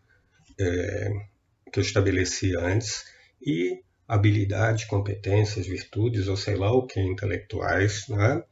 é, 0.59 1.09
que 1.71 1.79
eu 1.79 1.83
estabeleci 1.83 2.55
antes, 2.55 3.05
e 3.41 3.81
habilidades, 4.07 4.85
competências, 4.85 5.67
virtudes, 5.67 6.27
ou 6.27 6.35
sei 6.35 6.55
lá 6.55 6.71
o 6.71 6.87
que, 6.87 6.99
intelectuais. 6.99 8.07
Né? 8.07 8.43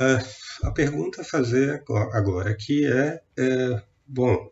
A, 0.00 0.68
a 0.68 0.72
pergunta 0.72 1.22
a 1.22 1.24
fazer 1.24 1.82
agora 2.12 2.50
aqui 2.50 2.84
é, 2.86 3.20
é, 3.38 3.82
bom, 4.06 4.50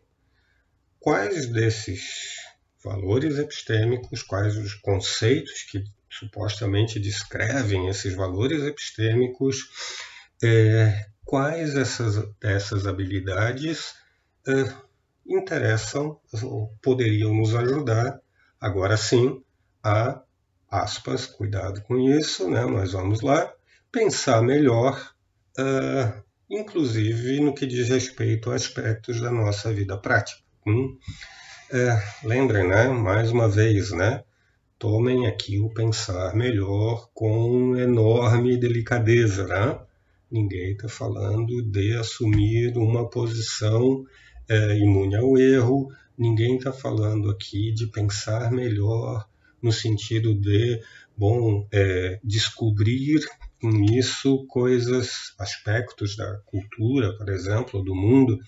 quais 0.99 1.47
desses 1.47 2.37
valores 2.83 3.37
epistêmicos, 3.37 4.23
quais 4.23 4.55
os 4.55 4.73
conceitos 4.75 5.63
que 5.63 5.83
supostamente 6.09 6.99
descrevem 6.99 7.87
esses 7.87 8.15
valores 8.15 8.63
epistêmicos, 8.63 9.69
é, 10.43 11.05
quais 11.25 11.75
essas, 11.75 12.23
dessas 12.39 12.87
habilidades 12.87 13.95
é, 14.47 14.73
interessam 15.27 16.19
ou 16.43 16.73
poderiam 16.81 17.33
nos 17.33 17.53
ajudar, 17.53 18.19
agora 18.59 18.95
sim, 18.95 19.43
a, 19.83 20.21
aspas, 20.69 21.25
cuidado 21.25 21.81
com 21.81 21.97
isso, 21.99 22.49
né, 22.49 22.65
mas 22.65 22.93
vamos 22.93 23.21
lá, 23.21 23.51
pensar 23.91 24.41
melhor, 24.41 25.13
é, 25.57 26.13
inclusive 26.49 27.39
no 27.39 27.53
que 27.53 27.65
diz 27.65 27.89
respeito 27.89 28.51
a 28.51 28.55
aspectos 28.55 29.19
da 29.19 29.31
nossa 29.31 29.73
vida 29.73 29.97
prática. 29.97 30.41
Hum? 30.65 30.97
É, 31.71 32.01
lembrem, 32.23 32.67
né, 32.67 32.87
mais 32.87 33.31
uma 33.31 33.49
vez, 33.49 33.91
né, 33.91 34.23
tomem 34.79 35.27
aqui 35.27 35.59
o 35.59 35.69
pensar 35.69 36.35
melhor 36.35 37.09
com 37.13 37.75
enorme 37.75 38.57
delicadeza. 38.57 39.47
Né? 39.47 39.79
Ninguém 40.31 40.73
está 40.73 40.87
falando 40.87 41.61
de 41.63 41.95
assumir 41.95 42.77
uma 42.77 43.09
posição 43.09 44.05
é, 44.49 44.77
imune 44.77 45.15
ao 45.15 45.37
erro, 45.37 45.89
ninguém 46.17 46.57
está 46.57 46.71
falando 46.71 47.29
aqui 47.29 47.73
de 47.73 47.87
pensar 47.87 48.51
melhor 48.51 49.27
no 49.61 49.71
sentido 49.71 50.33
de, 50.33 50.79
bom, 51.17 51.67
é, 51.71 52.19
descobrir 52.23 53.19
com 53.59 53.83
isso 53.85 54.45
coisas, 54.47 55.33
aspectos 55.39 56.15
da 56.15 56.37
cultura, 56.45 57.17
por 57.17 57.29
exemplo, 57.29 57.83
do 57.83 57.95
mundo, 57.95 58.39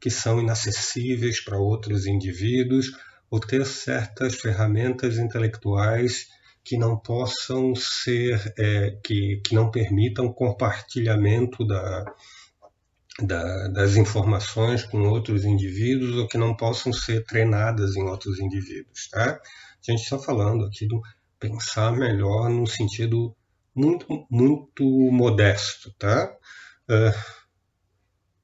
que 0.00 0.10
são 0.10 0.40
inacessíveis 0.40 1.40
para 1.40 1.58
outros 1.58 2.06
indivíduos 2.06 2.90
ou 3.30 3.40
ter 3.40 3.64
certas 3.66 4.34
ferramentas 4.34 5.18
intelectuais 5.18 6.28
que 6.64 6.76
não 6.76 6.98
possam 6.98 7.74
ser, 7.74 8.52
é, 8.58 8.98
que, 9.02 9.40
que 9.44 9.54
não 9.54 9.70
permitam 9.70 10.32
compartilhamento 10.32 11.66
da, 11.66 12.04
da, 13.22 13.68
das 13.68 13.96
informações 13.96 14.84
com 14.84 15.08
outros 15.08 15.44
indivíduos 15.44 16.16
ou 16.16 16.28
que 16.28 16.38
não 16.38 16.54
possam 16.54 16.92
ser 16.92 17.24
treinadas 17.24 17.96
em 17.96 18.02
outros 18.02 18.38
indivíduos. 18.38 19.08
Tá? 19.08 19.40
A 19.40 19.90
gente 19.90 20.02
está 20.02 20.18
falando 20.18 20.64
aqui 20.64 20.86
do 20.86 21.00
pensar 21.38 21.92
melhor 21.92 22.48
no 22.50 22.66
sentido 22.66 23.34
muito, 23.74 24.26
muito 24.30 24.84
modesto. 25.10 25.92
Tá? 25.98 26.30
Uh, 26.88 27.18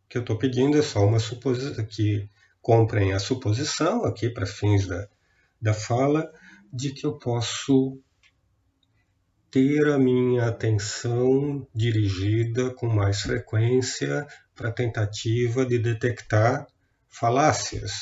o 0.04 0.08
que 0.08 0.18
eu 0.18 0.22
estou 0.22 0.38
pedindo 0.38 0.78
é 0.78 0.82
só 0.82 1.04
uma 1.06 1.18
suposição 1.18 1.84
que 1.84 2.28
comprem 2.64 3.12
a 3.12 3.18
suposição, 3.18 4.06
aqui 4.06 4.30
para 4.30 4.46
fins 4.46 4.86
da, 4.86 5.06
da 5.60 5.74
fala, 5.74 6.26
de 6.72 6.92
que 6.94 7.04
eu 7.04 7.18
posso 7.18 8.00
ter 9.50 9.86
a 9.86 9.98
minha 9.98 10.48
atenção 10.48 11.68
dirigida 11.74 12.70
com 12.70 12.86
mais 12.86 13.20
frequência 13.20 14.26
para 14.54 14.70
a 14.70 14.72
tentativa 14.72 15.66
de 15.66 15.78
detectar 15.78 16.66
falácias, 17.06 17.92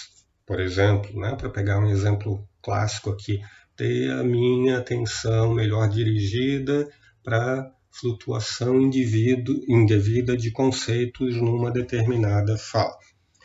por 0.46 0.60
exemplo, 0.60 1.20
né? 1.20 1.34
para 1.34 1.50
pegar 1.50 1.80
um 1.80 1.90
exemplo 1.90 2.48
clássico 2.62 3.10
aqui, 3.10 3.40
ter 3.76 4.12
a 4.12 4.22
minha 4.22 4.78
atenção 4.78 5.52
melhor 5.52 5.88
dirigida 5.88 6.88
para 7.24 7.68
flutuação 7.90 8.80
indevida 8.80 10.36
de 10.36 10.52
conceitos 10.52 11.34
numa 11.34 11.72
determinada 11.72 12.56
fala 12.56 12.96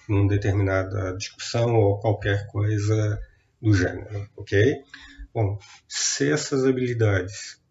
numa 0.07 0.27
determinada 0.27 1.15
discussão 1.17 1.75
ou 1.75 1.99
qualquer 1.99 2.47
coisa 2.47 3.19
do 3.61 3.73
gênero, 3.73 4.29
ok? 4.35 4.75
Bom, 5.33 5.59
se 5.87 6.31
essas 6.31 6.65
habilidades 6.65 7.61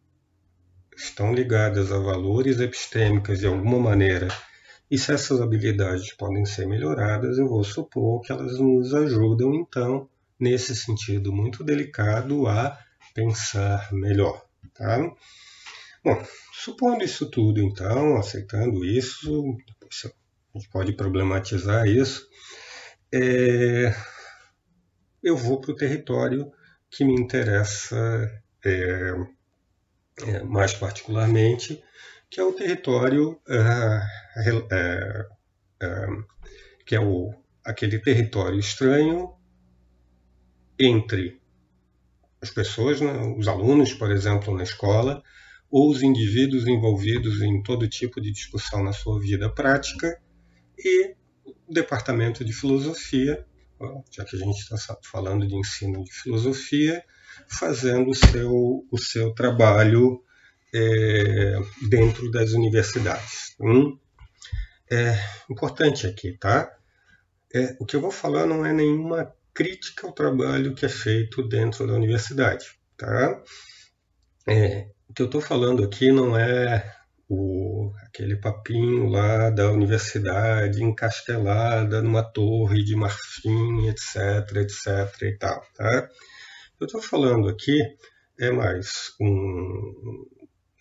estão 0.96 1.34
ligadas 1.34 1.92
a 1.92 1.98
valores 1.98 2.60
epistêmicos 2.60 3.38
de 3.38 3.46
alguma 3.46 3.78
maneira, 3.78 4.28
e 4.90 4.96
se 4.96 5.12
essas 5.12 5.40
habilidades 5.40 6.12
podem 6.12 6.44
ser 6.44 6.66
melhoradas, 6.66 7.38
eu 7.38 7.48
vou 7.48 7.64
supor 7.64 8.20
que 8.22 8.30
elas 8.30 8.58
nos 8.58 8.94
ajudam, 8.94 9.52
então, 9.54 10.08
nesse 10.38 10.76
sentido 10.76 11.32
muito 11.32 11.64
delicado, 11.64 12.46
a 12.46 12.78
pensar 13.12 13.92
melhor. 13.92 14.44
Tá? 14.74 14.98
Bom, 16.04 16.24
supondo 16.52 17.02
isso 17.02 17.28
tudo, 17.28 17.60
então, 17.60 18.16
aceitando 18.16 18.84
isso, 18.84 19.56
gente 20.58 20.68
pode 20.70 20.92
problematizar 20.92 21.86
isso, 21.86 22.26
é, 23.12 23.94
eu 25.22 25.36
vou 25.36 25.60
para 25.60 25.72
o 25.72 25.76
território 25.76 26.50
que 26.90 27.04
me 27.04 27.14
interessa 27.14 27.96
é, 28.64 29.12
é, 30.22 30.42
mais 30.42 30.72
particularmente, 30.74 31.82
que 32.30 32.40
é 32.40 32.44
o 32.44 32.52
território 32.52 33.40
é, 33.48 34.00
é, 34.72 35.26
que 36.84 36.94
é 36.94 37.00
o, 37.00 37.34
aquele 37.64 37.98
território 37.98 38.58
estranho 38.58 39.34
entre 40.78 41.40
as 42.40 42.50
pessoas, 42.50 43.00
né, 43.00 43.12
os 43.36 43.48
alunos, 43.48 43.92
por 43.94 44.10
exemplo, 44.10 44.54
na 44.54 44.62
escola, 44.62 45.22
ou 45.70 45.90
os 45.90 46.02
indivíduos 46.02 46.66
envolvidos 46.66 47.40
em 47.40 47.62
todo 47.62 47.88
tipo 47.88 48.20
de 48.20 48.30
discussão 48.30 48.84
na 48.84 48.92
sua 48.92 49.18
vida 49.20 49.52
prática, 49.52 50.20
e 50.78 51.14
o 51.44 51.72
departamento 51.72 52.44
de 52.44 52.52
filosofia, 52.52 53.44
já 54.10 54.24
que 54.24 54.36
a 54.36 54.38
gente 54.38 54.58
está 54.58 54.96
falando 55.02 55.46
de 55.46 55.54
ensino 55.54 56.02
de 56.04 56.12
filosofia, 56.12 57.04
fazendo 57.48 58.10
o 58.10 58.14
seu, 58.14 58.86
o 58.90 58.98
seu 58.98 59.32
trabalho 59.32 60.22
é, 60.74 61.58
dentro 61.88 62.30
das 62.30 62.52
universidades. 62.52 63.54
Hum? 63.60 63.98
É 64.90 65.18
importante 65.50 66.06
aqui, 66.06 66.32
tá? 66.38 66.72
É, 67.54 67.76
o 67.80 67.86
que 67.86 67.96
eu 67.96 68.00
vou 68.00 68.10
falar 68.10 68.46
não 68.46 68.64
é 68.64 68.72
nenhuma 68.72 69.32
crítica 69.52 70.06
ao 70.06 70.12
trabalho 70.12 70.74
que 70.74 70.84
é 70.84 70.88
feito 70.88 71.42
dentro 71.42 71.86
da 71.86 71.94
universidade, 71.94 72.66
tá? 72.96 73.42
É, 74.46 74.88
o 75.08 75.14
que 75.14 75.22
eu 75.22 75.26
estou 75.26 75.40
falando 75.40 75.82
aqui 75.82 76.12
não 76.12 76.38
é 76.38 76.94
o, 77.28 77.92
aquele 78.06 78.36
papinho 78.36 79.08
lá 79.08 79.50
da 79.50 79.70
universidade 79.70 80.82
encastelada 80.82 82.00
numa 82.02 82.22
torre 82.22 82.84
de 82.84 82.94
marfim, 82.94 83.88
etc, 83.88 84.56
etc 84.56 85.22
e 85.22 85.36
tal, 85.38 85.64
tá? 85.74 86.08
Eu 86.78 86.86
estou 86.86 87.00
falando 87.00 87.48
aqui 87.48 87.80
é 88.38 88.50
mais 88.50 89.14
um, 89.20 90.26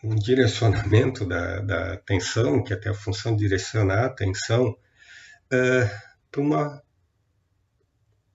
um 0.04 0.16
direcionamento 0.16 1.26
da, 1.26 1.60
da, 1.62 1.94
atenção, 1.94 2.64
que 2.64 2.74
até 2.74 2.90
a 2.90 2.94
função 2.94 3.34
de 3.34 3.44
direcionar 3.44 4.04
a 4.04 4.08
atenção, 4.08 4.78
é, 5.52 5.90
para 6.30 6.42
uma, 6.42 6.84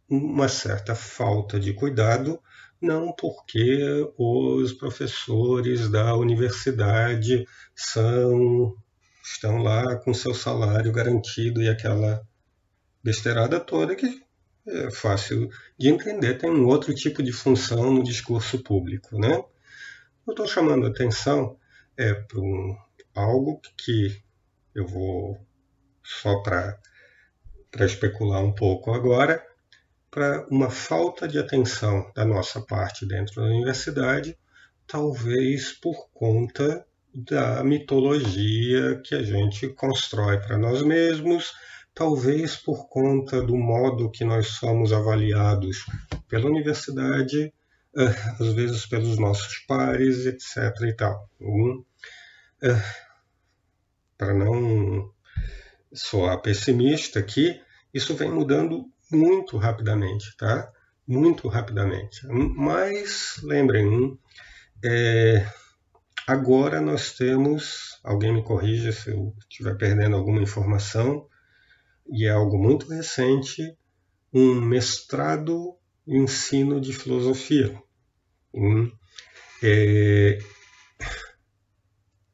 uma 0.09 0.49
certa 0.49 0.95
falta 0.95 1.61
de 1.61 1.75
cuidado, 1.75 2.43
não 2.81 3.13
porque 3.13 4.11
os 4.17 4.73
professores 4.73 5.91
da 5.91 6.17
universidade 6.17 7.47
são 7.75 8.75
estão 9.23 9.59
lá 9.59 9.97
com 9.97 10.15
seu 10.15 10.35
salário 10.35 10.91
garantido 10.93 11.63
e 11.63 11.69
aquela 11.69 12.27
besteirada 13.03 13.61
toda 13.61 13.95
que 13.95 14.23
é 14.67 14.91
fácil 14.91 15.49
de 15.79 15.89
entender, 15.89 16.39
tem 16.39 16.51
um 16.51 16.67
outro 16.67 16.95
tipo 16.95 17.23
de 17.23 17.33
função 17.33 17.93
no 17.93 18.03
discurso 18.03 18.63
público. 18.63 19.19
Né? 19.19 19.43
Eu 20.27 20.31
estou 20.31 20.47
chamando 20.47 20.87
atenção 20.87 21.59
é, 21.97 22.15
para 22.15 22.41
um, 22.41 22.77
algo 23.15 23.61
que 23.77 24.23
eu 24.75 24.87
vou, 24.87 25.39
só 26.03 26.43
para 26.43 26.79
especular 27.81 28.43
um 28.43 28.55
pouco 28.55 28.93
agora, 28.93 29.45
para 30.11 30.47
uma 30.51 30.71
falta 30.71 31.29
de 31.29 31.39
atenção 31.39 32.11
da 32.15 32.25
nossa 32.25 32.61
parte 32.61 33.07
dentro 33.07 33.37
da 33.37 33.43
universidade, 33.43 34.37
talvez 34.87 35.73
por 35.73 36.11
conta 36.13 36.85
da 37.15 37.63
mitologia 37.63 39.01
que 39.05 39.15
a 39.15 39.23
gente 39.23 39.69
constrói 39.69 40.39
para 40.39 40.59
nós 40.59 40.83
mesmos, 40.83 41.53
talvez 41.95 42.57
por 42.57 42.89
conta 42.89 43.41
do 43.41 43.57
modo 43.57 44.11
que 44.11 44.25
nós 44.25 44.49
somos 44.49 44.93
avaliados 44.93 45.85
pela 46.29 46.47
universidade, 46.47 47.53
eh, 47.97 48.15
às 48.41 48.53
vezes 48.53 48.87
pelos 48.87 49.19
nossos 49.19 49.59
pares, 49.67 50.27
etc. 50.27 50.57
e 50.83 50.95
tal. 50.95 51.29
Um, 51.41 51.85
eh, 52.63 52.83
para 54.17 54.35
não 54.35 55.13
soar 55.93 56.41
pessimista 56.41 57.19
aqui, 57.19 57.61
isso 57.93 58.15
vem 58.15 58.31
mudando 58.31 58.85
muito 59.11 59.57
rapidamente, 59.57 60.37
tá? 60.37 60.71
Muito 61.07 61.49
rapidamente. 61.49 62.27
Mas 62.29 63.41
lembrem, 63.43 64.19
é, 64.85 65.47
agora 66.27 66.81
nós 66.81 67.13
temos, 67.15 67.99
alguém 68.05 68.33
me 68.33 68.43
corrija 68.43 68.93
se 68.93 69.11
eu 69.11 69.35
estiver 69.41 69.77
perdendo 69.77 70.17
alguma 70.17 70.43
informação, 70.43 71.27
e 72.13 72.27
é 72.27 72.31
algo 72.31 72.59
muito 72.59 72.89
recente, 72.89 73.77
um 74.33 74.61
mestrado 74.61 75.77
em 76.07 76.23
ensino 76.23 76.81
de 76.81 76.93
filosofia. 76.93 77.81
Hum, 78.55 78.91
é, 79.63 80.39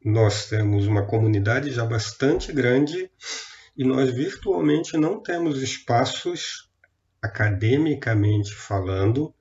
nós 0.05 0.49
temos 0.49 0.87
uma 0.87 1.05
comunidade 1.05 1.73
já 1.73 1.85
bastante 1.85 2.53
grande 2.53 3.11
e 3.77 3.85
nós 3.85 4.11
virtualmente 4.15 4.97
não 4.97 5.21
temos 5.21 5.61
espaços, 5.61 6.66
academicamente 7.27 8.55
falando, 8.55 9.35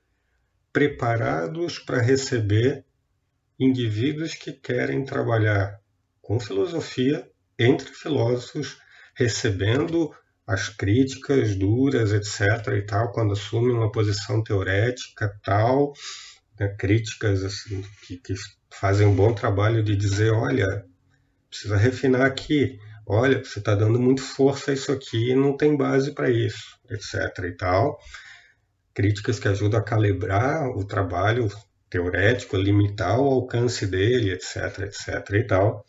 preparados 0.74 1.80
para 1.80 2.02
receber 2.02 2.84
indivíduos 3.60 4.34
que 4.34 4.52
querem 4.52 5.06
trabalhar 5.06 5.80
com 6.22 6.40
filosofia 6.40 7.30
entre 7.58 7.88
filósofos, 7.94 8.78
recebendo 9.16 10.14
as 10.46 10.70
críticas 10.70 11.56
duras, 11.56 12.12
etc. 12.12 12.74
e 12.74 12.82
tal, 12.82 13.12
quando 13.12 13.34
assumem 13.34 13.76
uma 13.76 13.92
posição 13.92 14.44
teorética 14.44 15.40
tal, 15.44 15.94
né, 16.60 16.68
críticas 16.78 17.44
assim, 17.44 17.84
que, 18.06 18.18
que 18.18 18.34
fazem 18.70 19.08
um 19.08 19.16
bom 19.16 19.34
trabalho 19.34 19.84
de 19.84 19.96
dizer, 19.96 20.32
olha, 20.32 20.86
precisa 21.50 21.78
refinar 21.78 22.26
aqui, 22.26 22.78
olha, 23.06 23.44
você 23.44 23.60
está 23.60 23.76
dando 23.76 24.00
muito 24.00 24.22
força 24.22 24.72
a 24.72 24.74
isso 24.74 24.92
aqui 24.92 25.36
não 25.36 25.56
tem 25.56 25.76
base 25.78 26.14
para 26.14 26.30
isso, 26.30 26.78
etc. 26.90 27.46
e 27.46 27.52
tal. 27.52 28.00
Críticas 28.94 29.40
que 29.40 29.48
ajudam 29.48 29.80
a 29.80 29.84
calibrar 29.84 30.70
o 30.70 30.86
trabalho 30.86 31.50
teorético, 31.90 32.58
limitar 32.58 33.20
o 33.20 33.26
alcance 33.26 33.86
dele, 33.86 34.32
etc, 34.32 34.80
etc 34.80 35.30
e 35.34 35.44
tal. 35.44 35.86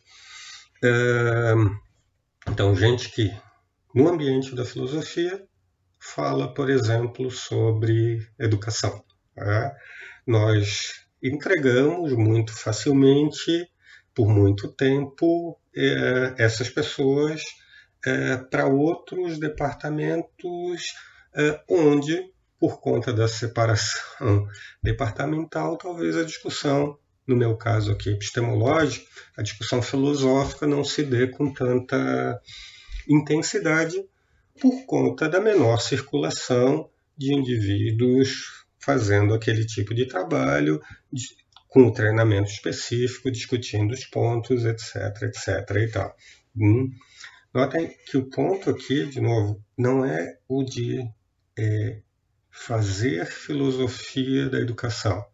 Então, 2.48 2.74
gente 2.76 3.10
que 3.10 3.32
no 3.94 4.08
ambiente 4.08 4.54
da 4.54 4.64
filosofia 4.64 5.42
fala, 5.98 6.52
por 6.52 6.70
exemplo, 6.70 7.30
sobre 7.30 8.26
educação. 8.38 9.02
Tá? 9.34 9.74
Nós 10.26 11.06
entregamos 11.22 12.12
muito 12.12 12.52
facilmente, 12.52 13.66
por 14.16 14.28
muito 14.28 14.68
tempo, 14.68 15.60
é, 15.76 16.34
essas 16.38 16.70
pessoas 16.70 17.42
é, 18.06 18.38
para 18.38 18.66
outros 18.66 19.38
departamentos 19.38 20.94
é, 21.34 21.60
onde, 21.68 22.32
por 22.58 22.80
conta 22.80 23.12
da 23.12 23.28
separação 23.28 24.48
departamental, 24.82 25.76
talvez 25.76 26.16
a 26.16 26.24
discussão, 26.24 26.98
no 27.26 27.36
meu 27.36 27.58
caso 27.58 27.92
aqui 27.92 28.08
epistemológica, 28.08 29.06
a 29.36 29.42
discussão 29.42 29.82
filosófica 29.82 30.66
não 30.66 30.82
se 30.82 31.02
dê 31.02 31.26
com 31.26 31.52
tanta 31.52 32.40
intensidade 33.06 34.02
por 34.58 34.86
conta 34.86 35.28
da 35.28 35.38
menor 35.38 35.78
circulação 35.82 36.88
de 37.18 37.34
indivíduos 37.34 38.64
fazendo 38.78 39.34
aquele 39.34 39.66
tipo 39.66 39.94
de 39.94 40.06
trabalho, 40.06 40.80
com 41.68 41.82
um 41.82 41.92
treinamento 41.92 42.50
específico, 42.50 43.30
discutindo 43.30 43.92
os 43.92 44.04
pontos, 44.06 44.64
etc, 44.64 45.22
etc 45.22 45.76
e 45.76 45.88
tal. 45.88 46.16
Hum. 46.56 46.90
Notem 47.52 47.90
que 48.06 48.16
o 48.16 48.28
ponto 48.28 48.70
aqui, 48.70 49.06
de 49.06 49.20
novo, 49.20 49.62
não 49.78 50.04
é 50.04 50.38
o 50.48 50.62
de 50.62 51.00
é, 51.58 52.02
fazer 52.50 53.26
filosofia 53.26 54.48
da 54.48 54.58
educação. 54.58 55.24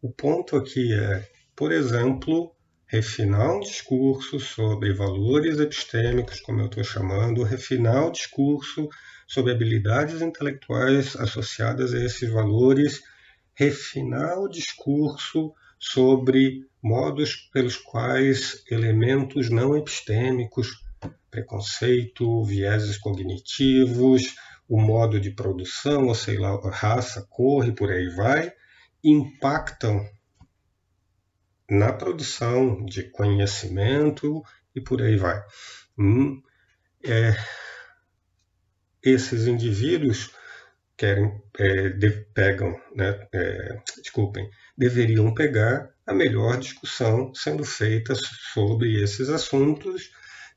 O 0.00 0.10
ponto 0.10 0.56
aqui 0.56 0.92
é, 0.92 1.26
por 1.56 1.72
exemplo, 1.72 2.54
refinar 2.86 3.56
um 3.56 3.60
discurso 3.60 4.38
sobre 4.38 4.92
valores 4.92 5.58
epistêmicos, 5.58 6.40
como 6.40 6.60
eu 6.60 6.66
estou 6.66 6.84
chamando, 6.84 7.42
refinar 7.42 8.06
o 8.06 8.12
discurso 8.12 8.88
sobre 9.26 9.52
habilidades 9.52 10.20
intelectuais 10.20 11.16
associadas 11.16 11.94
a 11.94 12.04
esses 12.04 12.30
valores, 12.30 13.00
refinar 13.54 14.38
o 14.38 14.48
discurso 14.48 15.54
sobre 15.82 16.64
modos 16.80 17.34
pelos 17.52 17.76
quais 17.76 18.62
elementos 18.70 19.50
não 19.50 19.76
epistêmicos, 19.76 20.80
preconceito, 21.28 22.44
vieses 22.44 22.96
cognitivos, 22.96 24.36
o 24.68 24.80
modo 24.80 25.20
de 25.20 25.32
produção, 25.32 26.06
ou 26.06 26.14
sei 26.14 26.38
lá, 26.38 26.56
raça, 26.70 27.26
cor 27.28 27.66
e 27.66 27.72
por 27.72 27.90
aí 27.90 28.08
vai, 28.10 28.52
impactam 29.02 30.08
na 31.68 31.92
produção 31.92 32.84
de 32.84 33.02
conhecimento 33.10 34.40
e 34.74 34.80
por 34.80 35.02
aí 35.02 35.16
vai. 35.16 35.42
Hum, 35.98 36.40
é, 37.04 37.34
esses 39.02 39.48
indivíduos 39.48 40.30
querem 40.96 41.42
é, 41.58 41.88
de, 41.88 42.10
pegam, 42.32 42.80
né, 42.94 43.26
é, 43.32 43.82
desculpem, 44.00 44.48
deveriam 44.82 45.32
pegar 45.32 45.90
a 46.04 46.12
melhor 46.12 46.58
discussão 46.58 47.32
sendo 47.32 47.64
feita 47.64 48.16
sobre 48.52 49.00
esses 49.00 49.28
assuntos 49.28 50.10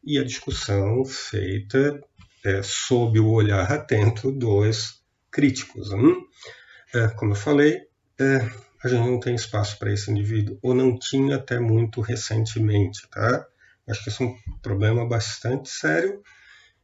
e 0.03 0.17
a 0.17 0.23
discussão 0.23 1.05
feita 1.05 2.01
é, 2.43 2.63
sob 2.63 3.19
o 3.19 3.29
olhar 3.29 3.71
atento 3.71 4.31
dos 4.31 4.99
críticos. 5.29 5.91
Hum? 5.91 6.25
É, 6.91 7.07
como 7.09 7.33
eu 7.33 7.35
falei, 7.35 7.83
é, 8.19 8.37
a 8.83 8.87
gente 8.87 9.07
não 9.07 9.19
tem 9.19 9.35
espaço 9.35 9.77
para 9.77 9.93
esse 9.93 10.09
indivíduo, 10.09 10.57
ou 10.63 10.73
não 10.73 10.97
tinha 10.97 11.35
até 11.35 11.59
muito 11.59 12.01
recentemente. 12.01 13.07
Tá? 13.11 13.45
Acho 13.87 14.03
que 14.03 14.09
isso 14.09 14.23
é 14.23 14.25
um 14.25 14.35
problema 14.59 15.07
bastante 15.07 15.69
sério, 15.69 16.23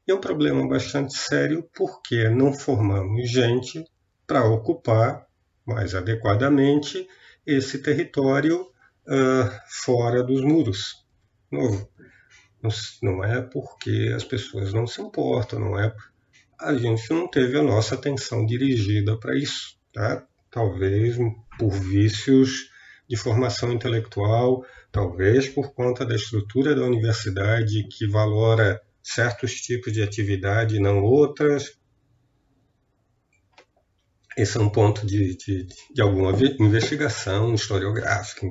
e 0.08 0.12
é 0.12 0.14
um 0.14 0.22
problema 0.22 0.68
bastante 0.68 1.18
sério 1.18 1.68
porque 1.74 2.30
não 2.30 2.54
formamos 2.54 3.28
gente 3.32 3.84
para 4.28 4.46
ocupar 4.46 5.26
mais 5.66 5.96
adequadamente 5.96 7.08
esse 7.46 7.80
território 7.80 8.62
uh, 8.62 9.52
fora 9.68 10.24
dos 10.24 10.42
muros. 10.42 11.06
Novo, 11.52 11.90
não 13.02 13.24
é 13.24 13.42
porque 13.42 14.12
as 14.16 14.24
pessoas 14.24 14.74
não 14.74 14.86
se 14.86 15.02
importam, 15.02 15.60
não 15.60 15.80
é. 15.80 15.94
A 16.60 16.76
gente 16.76 17.10
não 17.12 17.28
teve 17.28 17.58
a 17.58 17.64
nossa 17.64 17.96
atenção 17.96 18.46
dirigida 18.46 19.18
para 19.18 19.36
isso, 19.36 19.78
tá? 19.92 20.26
Talvez 20.50 21.18
por 21.58 21.72
vícios 21.72 22.70
de 23.10 23.18
formação 23.18 23.74
intelectual, 23.74 24.64
talvez 24.92 25.50
por 25.50 25.74
conta 25.74 26.06
da 26.06 26.16
estrutura 26.16 26.76
da 26.76 26.84
universidade 26.84 27.88
que 27.90 28.08
valora 28.08 28.82
certos 29.04 29.56
tipos 29.56 29.92
de 29.92 30.02
atividade 30.02 30.76
e 30.76 30.80
não 30.80 31.02
outras. 31.02 31.78
Esse 34.38 34.58
é 34.58 34.62
um 34.62 34.70
ponto 34.70 35.06
de, 35.06 35.36
de, 35.36 35.68
de 35.94 36.02
alguma 36.02 36.32
investigação 36.60 37.54
historiográfica, 37.54 38.48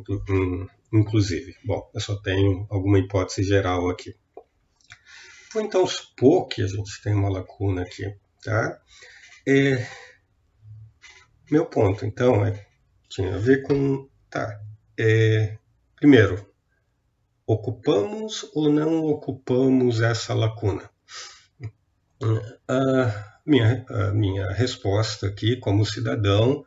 inclusive. 0.93 1.55
Bom, 1.65 1.91
eu 1.95 2.01
só 2.01 2.21
tenho 2.21 2.67
alguma 2.71 2.99
hipótese 2.99 3.43
geral 3.43 3.89
aqui. 3.89 4.15
Vou 5.53 5.63
então 5.63 5.87
supor 5.87 6.47
que 6.49 6.63
a 6.63 6.67
gente 6.67 7.03
tem 7.03 7.15
uma 7.15 7.31
lacuna 7.31 7.83
aqui, 7.83 8.05
tá? 8.45 8.79
É, 9.49 9.87
meu 11.51 11.67
ponto, 11.67 12.07
então, 12.07 12.45
é, 12.47 12.65
tinha 13.09 13.35
a 13.35 13.39
ver 13.39 13.63
com, 13.63 14.09
tá, 14.31 14.61
é, 14.97 15.59
primeiro, 15.97 16.49
ocupamos 17.45 18.49
ou 18.55 18.71
não 18.71 19.05
ocupamos 19.07 20.01
essa 20.01 20.33
lacuna? 20.35 20.89
A 22.69 23.40
minha, 23.51 23.85
a 23.89 24.13
minha 24.13 24.53
resposta 24.53 25.27
aqui, 25.27 25.57
como 25.57 25.85
cidadão, 25.85 26.65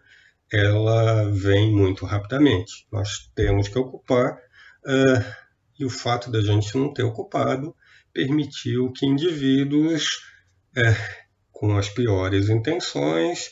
ela 0.52 1.32
vem 1.32 1.72
muito 1.72 2.06
rapidamente. 2.06 2.86
Nós 2.92 3.32
temos 3.34 3.70
que 3.70 3.80
ocupar, 3.80 4.34
uh, 4.34 5.34
e 5.80 5.86
o 5.86 5.90
fato 5.90 6.30
da 6.30 6.42
gente 6.42 6.78
não 6.78 6.94
ter 6.94 7.04
ocupado 7.04 7.74
permitiu 8.12 8.92
que 8.92 9.06
indivíduos 9.06 10.20
uh, 10.78 11.24
com 11.52 11.78
as 11.78 11.88
piores 11.90 12.50
intenções 12.50 13.48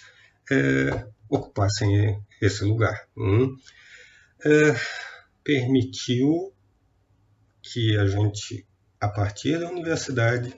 uh, 0.52 1.12
ocupassem 1.30 2.22
esse 2.42 2.64
lugar. 2.66 3.08
Hum? 3.18 3.56
permitiu 5.44 6.52
que 7.62 7.96
a 7.96 8.08
gente, 8.08 8.66
a 9.00 9.08
partir 9.08 9.60
da 9.60 9.70
universidade, 9.70 10.52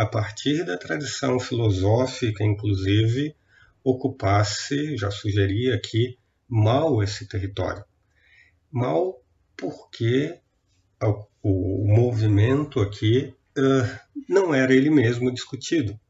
a 0.00 0.06
partir 0.06 0.64
da 0.64 0.78
tradição 0.78 1.38
filosófica, 1.38 2.42
inclusive, 2.42 3.36
ocupasse, 3.84 4.96
já 4.96 5.10
sugeri 5.10 5.70
aqui, 5.70 6.16
mal 6.48 7.02
esse 7.02 7.28
território. 7.28 7.84
Mal 8.72 9.22
porque 9.54 10.40
o 11.42 11.84
movimento 11.86 12.80
aqui 12.80 13.34
uh, 13.58 14.00
não 14.26 14.54
era 14.54 14.72
ele 14.72 14.88
mesmo 14.88 15.30
discutido. 15.30 16.00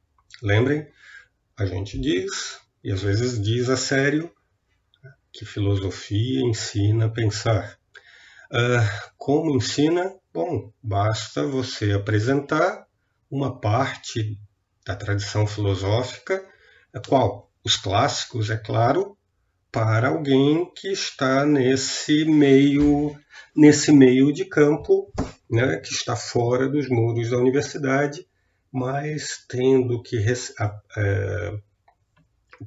Lembrem, 0.41 0.87
a 1.59 1.67
gente 1.67 1.99
diz, 1.99 2.61
e 2.85 2.93
às 2.93 3.03
vezes 3.03 3.43
diz 3.43 3.69
a 3.69 3.77
sério, 3.77 4.31
que 5.33 5.45
filosofia 5.45 6.43
ensina 6.43 7.07
a 7.07 7.11
pensar. 7.11 7.77
Uh, 8.53 9.11
como 9.17 9.57
ensina? 9.57 10.15
Bom, 10.33 10.73
basta 10.81 11.45
você 11.45 11.91
apresentar 11.91 12.89
uma 13.31 13.61
parte 13.61 14.39
da 14.85 14.97
tradição 14.97 15.47
filosófica, 15.47 16.45
a 16.93 17.01
qual 17.01 17.51
os 17.65 17.77
clássicos, 17.77 18.51
é 18.51 18.57
claro, 18.57 19.17
para 19.71 20.09
alguém 20.09 20.71
que 20.75 20.89
está 20.89 21.47
nesse 21.47 22.25
meio 22.25 23.17
nesse 23.55 23.93
meio 23.93 24.33
de 24.33 24.45
campo, 24.45 25.13
né, 25.51 25.77
que 25.79 25.93
está 25.93 26.15
fora 26.15 26.69
dos 26.69 26.89
muros 26.89 27.31
da 27.31 27.39
universidade, 27.39 28.27
mas 28.73 29.45
tendo 29.49 30.03
que 30.03 30.17
é, 30.97 31.59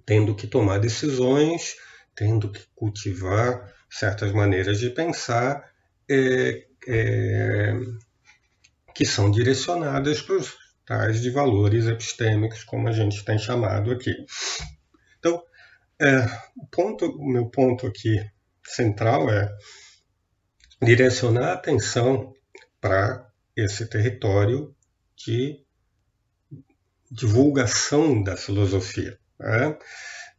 tendo 0.05 0.35
que 0.35 0.45
tomar 0.45 0.79
decisões, 0.79 1.75
tendo 2.15 2.51
que 2.51 2.61
cultivar 2.75 3.73
certas 3.89 4.31
maneiras 4.31 4.79
de 4.79 4.89
pensar 4.89 5.63
é, 6.09 6.65
é, 6.87 7.73
que 8.93 9.05
são 9.05 9.31
direcionadas 9.31 10.21
para 10.21 10.35
os 10.35 10.53
tais 10.85 11.21
de 11.21 11.29
valores 11.29 11.87
epistêmicos, 11.87 12.63
como 12.63 12.87
a 12.87 12.91
gente 12.91 13.23
tem 13.23 13.37
chamado 13.37 13.91
aqui. 13.91 14.13
Então, 15.19 15.41
é, 15.99 16.25
o, 16.57 16.67
ponto, 16.67 17.05
o 17.05 17.25
meu 17.25 17.47
ponto 17.47 17.87
aqui 17.87 18.19
central 18.65 19.29
é 19.29 19.49
direcionar 20.81 21.49
a 21.49 21.53
atenção 21.53 22.33
para 22.81 23.29
esse 23.55 23.89
território 23.89 24.75
de 25.15 25.63
divulgação 27.09 28.21
da 28.21 28.35
filosofia. 28.35 29.17
Né? 29.39 29.77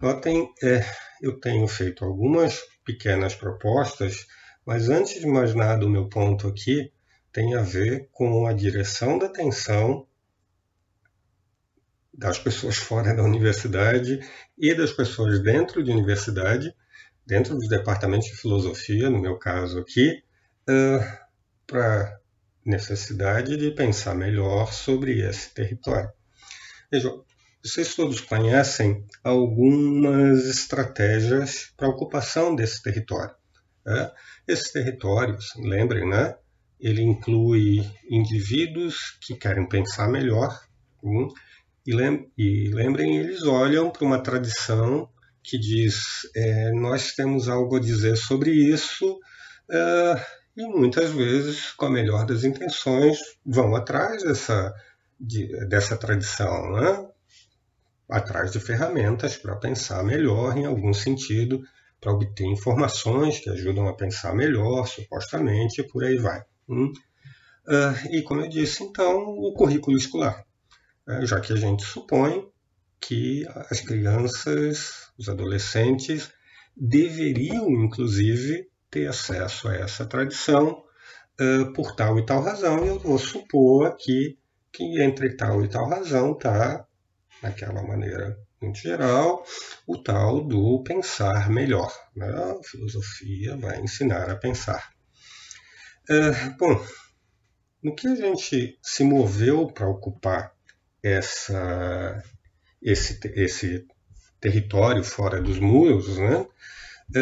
Notem, 0.01 0.53
é, 0.63 0.85
eu 1.23 1.41
tenho 1.41 1.67
feito 1.67 2.05
algumas 2.05 2.61
pequenas 2.85 3.35
propostas, 3.35 4.27
mas 4.67 4.89
antes 4.89 5.21
de 5.21 5.27
mais 5.27 5.55
nada, 5.55 5.87
o 5.87 5.91
meu 5.91 6.09
ponto 6.09 6.49
aqui 6.49 6.93
tem 7.35 7.57
a 7.57 7.63
ver 7.63 8.09
com 8.13 8.47
a 8.47 8.53
direção 8.53 9.19
da 9.19 9.27
atenção 9.27 10.07
das 12.17 12.39
pessoas 12.39 12.77
fora 12.77 13.13
da 13.13 13.25
universidade 13.25 14.21
e 14.57 14.73
das 14.73 14.93
pessoas 14.93 15.43
dentro 15.43 15.83
de 15.83 15.91
universidade, 15.91 16.73
dentro 17.27 17.57
dos 17.57 17.69
departamentos 17.69 18.29
de 18.29 18.37
filosofia, 18.37 19.11
no 19.11 19.21
meu 19.21 19.37
caso 19.37 19.81
aqui, 19.81 20.23
uh, 20.71 21.25
para 21.67 22.21
necessidade 22.65 23.57
de 23.57 23.73
pensar 23.73 24.15
melhor 24.15 24.73
sobre 24.73 25.21
esse 25.21 25.53
território. 25.53 26.13
Vejam, 26.89 27.25
vocês 27.65 27.97
todos 27.97 28.21
conhecem 28.21 29.05
algumas 29.25 30.47
estratégias 30.47 31.73
para 31.77 31.89
ocupação 31.89 32.55
desse 32.55 32.81
território. 32.81 33.35
Né? 33.85 34.13
Esse 34.47 34.73
território, 34.73 35.37
lembrem, 35.57 36.09
né? 36.09 36.37
Ele 36.85 37.01
inclui 37.01 37.83
indivíduos 38.11 39.17
que 39.23 39.35
querem 39.35 39.67
pensar 39.67 40.07
melhor, 40.07 40.61
hum, 41.03 41.29
e, 41.87 42.69
lembrem, 42.73 43.17
eles 43.17 43.43
olham 43.45 43.91
para 43.91 44.05
uma 44.05 44.23
tradição 44.23 45.09
que 45.43 45.59
diz: 45.59 45.97
é, 46.37 46.73
nós 46.73 47.13
temos 47.13 47.49
algo 47.49 47.77
a 47.77 47.81
dizer 47.81 48.17
sobre 48.17 48.51
isso, 48.51 49.19
é, 49.71 50.27
e 50.59 50.67
muitas 50.67 51.11
vezes, 51.11 51.73
com 51.73 51.87
a 51.87 51.91
melhor 51.91 52.27
das 52.27 52.45
intenções, 52.45 53.19
vão 53.45 53.75
atrás 53.75 54.23
dessa, 54.23 54.75
de, 55.19 55.49
dessa 55.67 55.97
tradição, 55.97 56.71
né? 56.73 57.09
atrás 58.11 58.53
de 58.53 58.61
ferramentas 58.61 59.39
para 59.39 59.57
pensar 59.57 60.05
melhor 60.05 60.57
em 60.57 60.67
algum 60.67 60.93
sentido, 60.93 61.63
para 61.99 62.13
obter 62.13 62.45
informações 62.45 63.41
que 63.41 63.49
ajudam 63.49 63.89
a 63.89 63.97
pensar 63.97 64.35
melhor, 64.35 64.87
supostamente, 64.87 65.81
e 65.81 65.89
por 65.89 66.05
aí 66.05 66.19
vai. 66.19 66.45
Hum? 66.69 66.93
Uh, 67.67 68.15
e 68.15 68.23
como 68.23 68.43
eu 68.43 68.49
disse, 68.49 68.83
então, 68.83 69.17
o 69.17 69.53
currículo 69.55 69.97
escolar 69.97 70.45
né, 71.07 71.25
já 71.27 71.41
que 71.41 71.53
a 71.53 71.57
gente 71.57 71.85
supõe 71.85 72.49
que 73.01 73.47
as 73.71 73.81
crianças, 73.81 75.11
os 75.19 75.29
adolescentes, 75.29 76.31
deveriam, 76.77 77.71
inclusive, 77.71 78.69
ter 78.91 79.07
acesso 79.07 79.69
a 79.69 79.77
essa 79.77 80.07
tradição 80.07 80.83
uh, 81.41 81.73
por 81.75 81.95
tal 81.95 82.19
e 82.19 82.25
tal 82.25 82.43
razão, 82.43 82.85
e 82.85 82.89
eu 82.89 82.99
vou 82.99 83.19
supor 83.19 83.87
aqui 83.87 84.39
que 84.73 85.03
entre 85.03 85.37
tal 85.37 85.63
e 85.65 85.69
tal 85.69 85.89
razão 85.89 86.33
está, 86.33 86.87
naquela 87.43 87.83
maneira 87.83 88.37
muito 88.61 88.79
geral, 88.79 89.45
o 89.87 89.99
tal 89.99 90.43
do 90.43 90.83
pensar 90.83 91.51
melhor. 91.51 91.93
Né? 92.17 92.27
A 92.27 92.65
filosofia 92.65 93.57
vai 93.59 93.81
ensinar 93.81 94.31
a 94.31 94.37
pensar. 94.37 94.94
É, 96.09 96.51
bom, 96.59 96.85
no 97.83 97.95
que 97.95 98.07
a 98.07 98.15
gente 98.15 98.79
se 98.83 99.05
moveu 99.05 99.67
para 99.69 99.89
ocupar 99.89 100.53
essa, 101.03 102.23
esse, 102.83 103.21
esse 103.35 103.87
território 104.41 105.03
fora 105.03 105.41
dos 105.41 105.59
muros, 105.59 106.19
né? 106.19 106.47
É, 107.15 107.21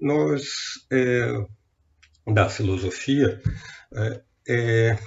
nós, 0.00 0.44
é, 0.90 2.32
da 2.32 2.48
filosofia, 2.48 3.40
é, 3.94 4.22
é 4.48 4.98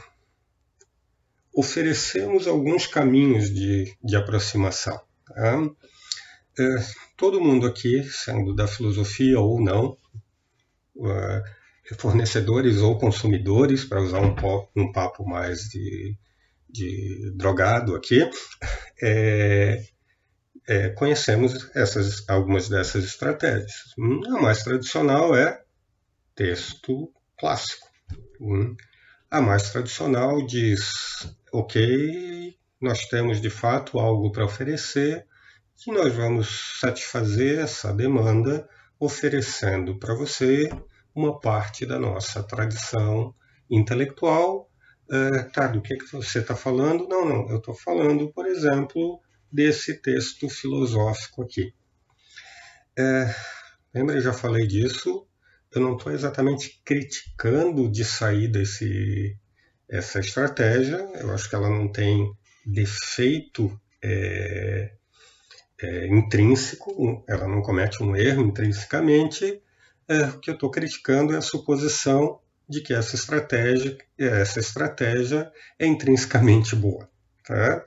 oferecemos 1.54 2.48
alguns 2.48 2.86
caminhos 2.86 3.50
de, 3.50 3.96
de 4.04 4.16
aproximação. 4.16 5.00
Tá? 5.26 5.70
É, 6.60 6.76
todo 7.16 7.42
mundo 7.42 7.66
aqui, 7.66 8.04
sendo 8.04 8.54
da 8.54 8.68
filosofia 8.68 9.40
ou 9.40 9.62
não, 9.62 9.98
é, 10.98 11.44
fornecedores 12.00 12.78
ou 12.78 12.98
consumidores, 12.98 13.86
para 13.86 14.02
usar 14.02 14.20
um, 14.20 14.36
um, 14.76 14.92
papo 14.92 15.24
mais 15.24 15.62
de, 15.70 16.18
de 16.70 17.32
drogado 17.36 17.96
aqui, 17.96 18.28
é, 19.02 19.84
é, 20.68 20.90
conhecemos 20.90 21.70
essas, 21.76 22.28
algumas 22.28 22.68
dessas 22.68 23.06
estratégias. 23.06 23.94
A 24.28 24.42
mais 24.42 24.64
tradicional 24.64 25.36
é 25.36 25.62
texto 26.34 27.12
clássico. 27.38 27.88
Hum. 28.42 28.76
A 29.30 29.42
mais 29.42 29.70
tradicional 29.72 30.46
diz 30.46 31.36
ok, 31.52 32.58
nós 32.82 33.06
temos 33.06 33.42
de 33.42 33.50
fato 33.50 34.00
algo 34.00 34.32
para 34.32 34.46
oferecer 34.46 35.26
e 35.86 35.92
nós 35.92 36.14
vamos 36.14 36.80
satisfazer 36.80 37.60
essa 37.60 37.94
demanda 37.94 38.68
oferecendo 39.00 40.00
para 40.00 40.14
você 40.14 40.70
uma 41.16 41.40
parte 41.40 41.86
da 41.86 41.98
nossa 41.98 42.44
tradição 42.44 43.34
intelectual. 43.70 44.70
É, 45.10 45.44
tá, 45.44 45.68
do 45.68 45.82
que, 45.82 45.96
que 45.96 46.12
você 46.12 46.40
está 46.40 46.56
falando? 46.56 47.08
Não, 47.08 47.26
não, 47.28 47.50
eu 47.50 47.58
estou 47.58 47.74
falando, 47.76 48.32
por 48.34 48.46
exemplo, 48.46 49.22
desse 49.52 50.02
texto 50.02 50.50
filosófico 50.50 51.44
aqui. 51.44 51.74
É, 52.98 53.34
lembra, 53.94 54.16
eu 54.16 54.22
já 54.22 54.34
falei 54.34 54.66
disso, 54.66 55.28
eu 55.74 55.82
não 55.82 55.96
estou 55.96 56.12
exatamente 56.12 56.82
criticando 56.84 57.90
de 57.90 58.04
sair 58.04 58.48
desse, 58.48 59.38
essa 59.90 60.20
estratégia. 60.20 60.98
Eu 61.16 61.32
acho 61.32 61.50
que 61.50 61.56
ela 61.56 61.70
não 61.70 61.92
tem 61.92 62.32
defeito 62.66 63.80
é, 64.04 64.94
é, 65.82 66.08
intrínseco, 66.08 67.24
ela 67.28 67.48
não 67.48 67.62
comete 67.62 68.02
um 68.02 68.16
erro 68.16 68.42
intrinsecamente. 68.42 69.62
É, 70.08 70.24
o 70.26 70.40
que 70.40 70.50
eu 70.50 70.54
estou 70.54 70.70
criticando 70.70 71.34
é 71.34 71.38
a 71.38 71.42
suposição 71.42 72.40
de 72.68 72.82
que 72.82 72.94
essa 72.94 73.16
estratégia, 73.16 73.98
essa 74.18 74.60
estratégia 74.60 75.52
é 75.80 75.86
intrinsecamente 75.86 76.76
boa. 76.76 77.10
Tá? 77.44 77.86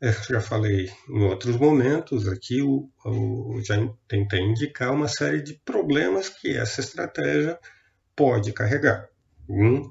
Eu 0.00 0.12
já 0.12 0.40
falei 0.40 0.90
em 1.08 1.22
outros 1.24 1.56
momentos 1.56 2.28
aqui, 2.28 2.60
eu, 2.60 2.88
eu 3.04 3.60
já 3.64 3.76
tentei 4.06 4.40
indicar 4.40 4.92
uma 4.92 5.08
série 5.08 5.42
de 5.42 5.54
problemas 5.64 6.28
que 6.28 6.56
essa 6.56 6.80
estratégia 6.80 7.58
pode 8.14 8.52
carregar. 8.52 9.08
Hum? 9.48 9.90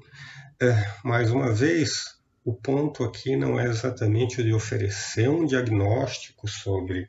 É, 0.60 0.74
mais 1.04 1.30
uma 1.30 1.52
vez, 1.52 2.16
o 2.44 2.54
ponto 2.54 3.04
aqui 3.04 3.36
não 3.36 3.60
é 3.60 3.66
exatamente 3.66 4.40
o 4.40 4.44
de 4.44 4.54
oferecer 4.54 5.28
um 5.28 5.44
diagnóstico 5.44 6.48
sobre, 6.48 7.08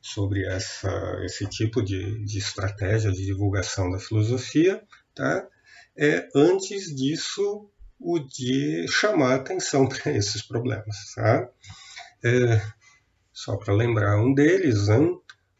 sobre 0.00 0.46
essa, 0.46 1.20
esse 1.24 1.46
tipo 1.46 1.82
de, 1.82 2.24
de 2.24 2.38
estratégia 2.38 3.12
de 3.12 3.24
divulgação 3.24 3.90
da 3.90 3.98
filosofia, 3.98 4.82
tá? 5.14 5.46
é 5.96 6.28
antes 6.34 6.94
disso 6.94 7.70
o 7.98 8.18
de 8.18 8.86
chamar 8.88 9.34
atenção 9.34 9.86
para 9.88 10.12
esses 10.12 10.42
problemas. 10.42 10.96
Tá? 11.14 11.48
É, 12.24 12.62
só 13.32 13.56
para 13.56 13.74
lembrar 13.74 14.18
um 14.18 14.32
deles, 14.32 14.88
né? 14.88 14.96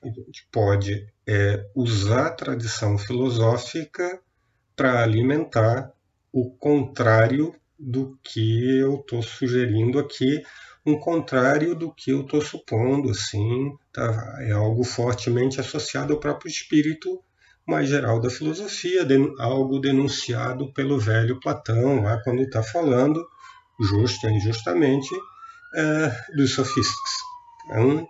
a 0.02 0.06
gente 0.06 0.48
pode 0.50 1.06
é, 1.26 1.66
usar 1.74 2.28
a 2.28 2.32
tradição 2.32 2.96
filosófica 2.96 4.20
para 4.74 5.02
alimentar 5.02 5.92
o 6.32 6.50
contrário 6.50 7.54
do 7.78 8.18
que 8.22 8.78
eu 8.78 8.96
estou 8.96 9.22
sugerindo 9.22 9.98
aqui, 9.98 10.42
um 10.90 10.98
contrário 10.98 11.74
do 11.74 11.92
que 11.92 12.10
eu 12.10 12.22
estou 12.22 12.40
supondo, 12.40 13.10
assim, 13.10 13.72
tá? 13.92 14.36
é 14.40 14.52
algo 14.52 14.84
fortemente 14.84 15.60
associado 15.60 16.12
ao 16.12 16.20
próprio 16.20 16.50
espírito 16.50 17.22
mais 17.66 17.88
geral 17.88 18.20
da 18.20 18.28
filosofia, 18.28 19.06
algo 19.38 19.78
denunciado 19.78 20.72
pelo 20.72 20.98
velho 20.98 21.38
Platão, 21.38 22.02
lá 22.02 22.20
quando 22.22 22.42
está 22.42 22.62
falando, 22.62 23.24
justa 23.80 24.28
e 24.28 24.34
injustamente, 24.34 25.14
é, 25.74 26.34
dos 26.34 26.52
sofistas. 26.54 27.10
Então, 27.66 28.08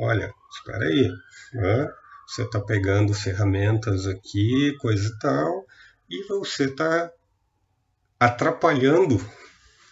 olha, 0.00 0.32
espera 0.50 0.84
aí, 0.84 1.08
né? 1.54 1.88
você 2.26 2.42
está 2.42 2.60
pegando 2.60 3.14
ferramentas 3.14 4.06
aqui, 4.06 4.76
coisa 4.80 5.08
e 5.08 5.18
tal, 5.18 5.64
e 6.10 6.26
você 6.26 6.64
está 6.64 7.10
atrapalhando 8.18 9.24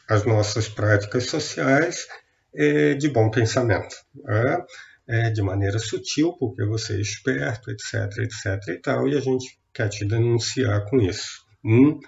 as 0.08 0.24
nossas 0.24 0.68
práticas 0.68 1.26
sociais 1.26 2.06
é, 2.54 2.94
de 2.94 3.08
bom 3.08 3.30
pensamento. 3.30 3.96
Né? 4.14 4.64
É, 5.06 5.30
de 5.30 5.42
maneira 5.42 5.78
sutil, 5.78 6.32
porque 6.38 6.64
você 6.64 6.96
é 6.96 7.00
esperto, 7.00 7.70
etc, 7.70 8.18
etc 8.18 8.68
e 8.68 8.80
tal, 8.80 9.06
e 9.06 9.16
a 9.16 9.20
gente 9.20 9.58
quer 9.72 9.88
te 9.88 10.04
denunciar 10.04 10.86
com 10.86 10.98
isso. 10.98 11.44
Hum? 11.62 11.98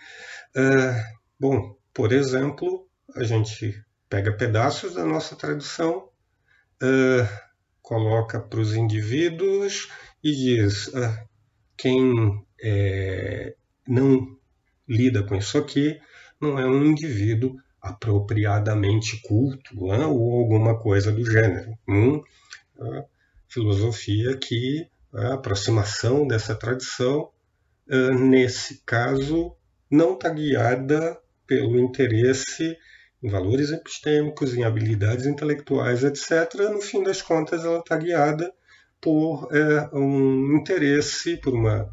É, 0.56 1.04
bom, 1.38 1.76
por 1.92 2.12
exemplo, 2.12 2.88
a 3.14 3.22
gente 3.22 3.74
pega 4.08 4.36
pedaços 4.36 4.94
da 4.94 5.04
nossa 5.04 5.36
tradição, 5.36 6.08
é, 6.82 7.28
coloca 7.82 8.40
para 8.40 8.60
os 8.60 8.74
indivíduos 8.74 9.88
e 10.22 10.32
diz: 10.32 10.94
é, 10.94 11.24
quem 11.76 12.44
é, 12.62 13.54
não 13.86 14.36
lida 14.88 15.22
com 15.22 15.36
isso 15.36 15.58
aqui 15.58 16.00
não 16.40 16.58
é 16.58 16.66
um 16.66 16.84
indivíduo 16.84 17.56
apropriadamente 17.88 19.20
culto 19.22 19.86
né, 19.86 20.06
ou 20.06 20.38
alguma 20.38 20.78
coisa 20.78 21.12
do 21.12 21.24
gênero. 21.24 21.76
Hum, 21.88 22.22
filosofia 23.48 24.36
que 24.36 24.88
a 25.14 25.34
aproximação 25.34 26.26
dessa 26.26 26.54
tradição, 26.54 27.30
uh, 27.88 28.14
nesse 28.14 28.82
caso, 28.84 29.56
não 29.90 30.14
está 30.14 30.28
guiada 30.28 31.18
pelo 31.46 31.78
interesse 31.78 32.76
em 33.22 33.30
valores 33.30 33.70
epistêmicos, 33.70 34.54
em 34.54 34.64
habilidades 34.64 35.26
intelectuais, 35.26 36.04
etc. 36.04 36.54
No 36.70 36.80
fim 36.80 37.02
das 37.02 37.22
contas, 37.22 37.64
ela 37.64 37.78
está 37.78 37.96
guiada 37.96 38.52
por 39.00 39.48
é, 39.52 39.88
um 39.96 40.56
interesse, 40.56 41.36
por 41.38 41.54
uma 41.54 41.88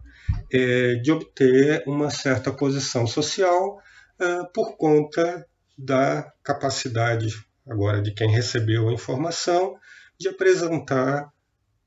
é, 0.51 0.95
de 0.95 1.11
obter 1.11 1.83
uma 1.85 2.09
certa 2.09 2.51
posição 2.51 3.05
social 3.05 3.79
é, 4.19 4.43
por 4.53 4.75
conta 4.77 5.45
da 5.77 6.31
capacidade 6.43 7.29
agora 7.67 8.01
de 8.01 8.13
quem 8.13 8.29
recebeu 8.29 8.89
a 8.89 8.93
informação 8.93 9.77
de 10.19 10.27
apresentar 10.27 11.31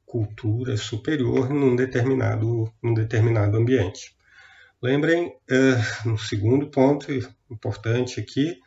cultura 0.05 0.76
superior 0.76 1.51
num 1.51 1.76
determinado, 1.76 2.72
num 2.82 2.95
determinado 2.95 3.57
ambiente. 3.57 4.16
Lembrem, 4.82 5.34
é, 5.51 6.09
no 6.09 6.18
segundo 6.18 6.70
ponto 6.70 7.11
importante 7.51 8.20
aqui, 8.20 8.59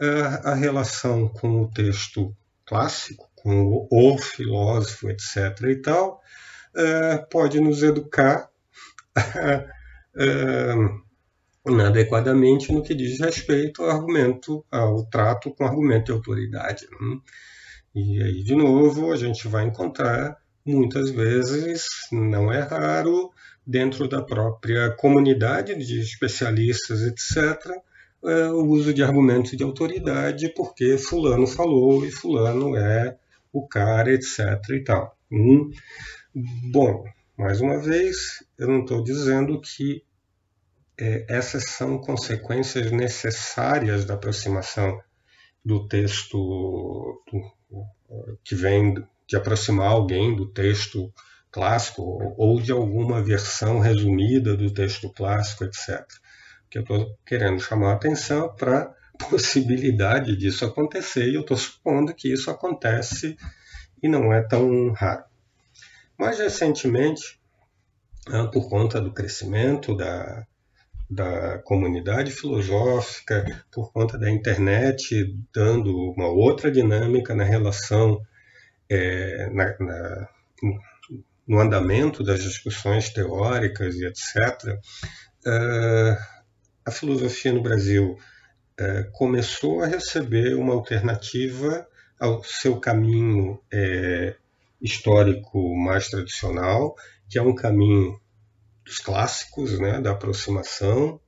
é, 0.00 0.06
a 0.44 0.54
relação 0.54 1.28
com 1.28 1.62
o 1.62 1.70
texto 1.70 2.34
clássico, 2.64 3.30
com 3.34 3.86
o, 3.90 4.14
o 4.14 4.18
filósofo, 4.18 5.08
etc. 5.10 5.60
e 5.68 5.76
tal, 5.76 6.20
é, 6.74 7.18
pode 7.30 7.60
nos 7.60 7.82
educar 7.82 8.48
inadequadamente 11.66 12.72
no 12.72 12.82
que 12.82 12.94
diz 12.94 13.20
respeito 13.20 13.82
ao 13.82 13.90
argumento, 13.90 14.64
ao 14.70 15.04
trato 15.06 15.52
com 15.54 15.64
argumento 15.64 16.06
de 16.06 16.12
autoridade. 16.12 16.86
Né? 17.00 17.18
E 17.94 18.22
aí, 18.22 18.42
de 18.42 18.54
novo, 18.54 19.12
a 19.12 19.16
gente 19.16 19.48
vai 19.48 19.64
encontrar 19.64 20.36
muitas 20.64 21.10
vezes, 21.10 21.86
não 22.10 22.52
é 22.52 22.60
raro, 22.60 23.30
dentro 23.66 24.08
da 24.08 24.22
própria 24.22 24.90
comunidade 24.90 25.74
de 25.74 26.00
especialistas, 26.00 27.02
etc., 27.02 27.72
é, 28.24 28.48
o 28.48 28.64
uso 28.64 28.92
de 28.92 29.02
argumentos 29.02 29.56
de 29.56 29.62
autoridade, 29.62 30.52
porque 30.54 30.98
fulano 30.98 31.46
falou 31.46 32.04
e 32.04 32.10
fulano 32.10 32.76
é 32.76 33.16
o 33.52 33.66
cara, 33.66 34.12
etc. 34.12 34.38
e 34.70 34.82
tal. 34.82 35.16
Hum. 35.30 35.70
Bom, 36.72 37.04
mais 37.36 37.60
uma 37.60 37.78
vez, 37.78 38.44
eu 38.58 38.68
não 38.68 38.80
estou 38.80 39.02
dizendo 39.02 39.60
que 39.60 40.02
essas 40.98 41.64
são 41.64 41.98
consequências 41.98 42.90
necessárias 42.90 44.04
da 44.04 44.14
aproximação 44.14 44.98
do 45.64 45.86
texto 45.86 47.22
do, 47.30 47.86
que 48.44 48.54
vem 48.54 48.94
de 49.26 49.36
aproximar 49.36 49.88
alguém 49.88 50.34
do 50.34 50.46
texto 50.46 51.12
clássico 51.50 52.02
ou 52.36 52.60
de 52.60 52.70
alguma 52.70 53.22
versão 53.22 53.80
resumida 53.80 54.56
do 54.56 54.72
texto 54.72 55.10
clássico, 55.10 55.64
etc. 55.64 56.06
que 56.70 56.78
eu 56.78 56.82
estou 56.82 57.18
querendo 57.26 57.60
chamar 57.60 57.90
a 57.90 57.94
atenção 57.94 58.54
para 58.54 58.94
a 59.18 59.24
possibilidade 59.28 60.36
disso 60.36 60.64
acontecer, 60.64 61.28
e 61.28 61.34
eu 61.34 61.40
estou 61.40 61.56
supondo 61.56 62.14
que 62.14 62.32
isso 62.32 62.50
acontece 62.50 63.36
e 64.02 64.08
não 64.08 64.32
é 64.32 64.42
tão 64.42 64.92
raro. 64.92 65.24
Mais 66.18 66.38
recentemente, 66.38 67.40
ah, 68.28 68.46
por 68.46 68.68
conta 68.68 69.00
do 69.00 69.12
crescimento 69.12 69.96
da, 69.96 70.46
da 71.08 71.58
comunidade 71.58 72.32
filosófica, 72.32 73.64
por 73.70 73.92
conta 73.92 74.18
da 74.18 74.30
internet 74.30 75.36
dando 75.54 75.94
uma 76.12 76.28
outra 76.28 76.70
dinâmica 76.70 77.34
na 77.34 77.44
relação, 77.44 78.20
é, 78.88 79.48
na, 79.52 79.76
na, 79.78 80.28
no 81.46 81.60
andamento 81.60 82.24
das 82.24 82.42
discussões 82.42 83.10
teóricas 83.10 83.94
e 83.94 84.06
etc., 84.06 84.78
uh, 85.46 86.16
a 86.84 86.90
filosofia 86.90 87.52
no 87.52 87.62
Brasil 87.62 88.18
uh, 88.80 89.10
começou 89.12 89.82
a 89.82 89.86
receber 89.86 90.54
uma 90.54 90.74
alternativa 90.74 91.86
ao 92.18 92.42
seu 92.42 92.80
caminho 92.80 93.52
uh, 93.52 94.34
histórico 94.80 95.76
mais 95.76 96.08
tradicional, 96.08 96.96
que 97.28 97.38
é 97.38 97.42
um 97.42 97.54
caminho 97.54 98.20
dos 98.86 98.98
clássicos, 98.98 99.78
né, 99.78 100.00
da 100.00 100.12
aproximação 100.12 101.20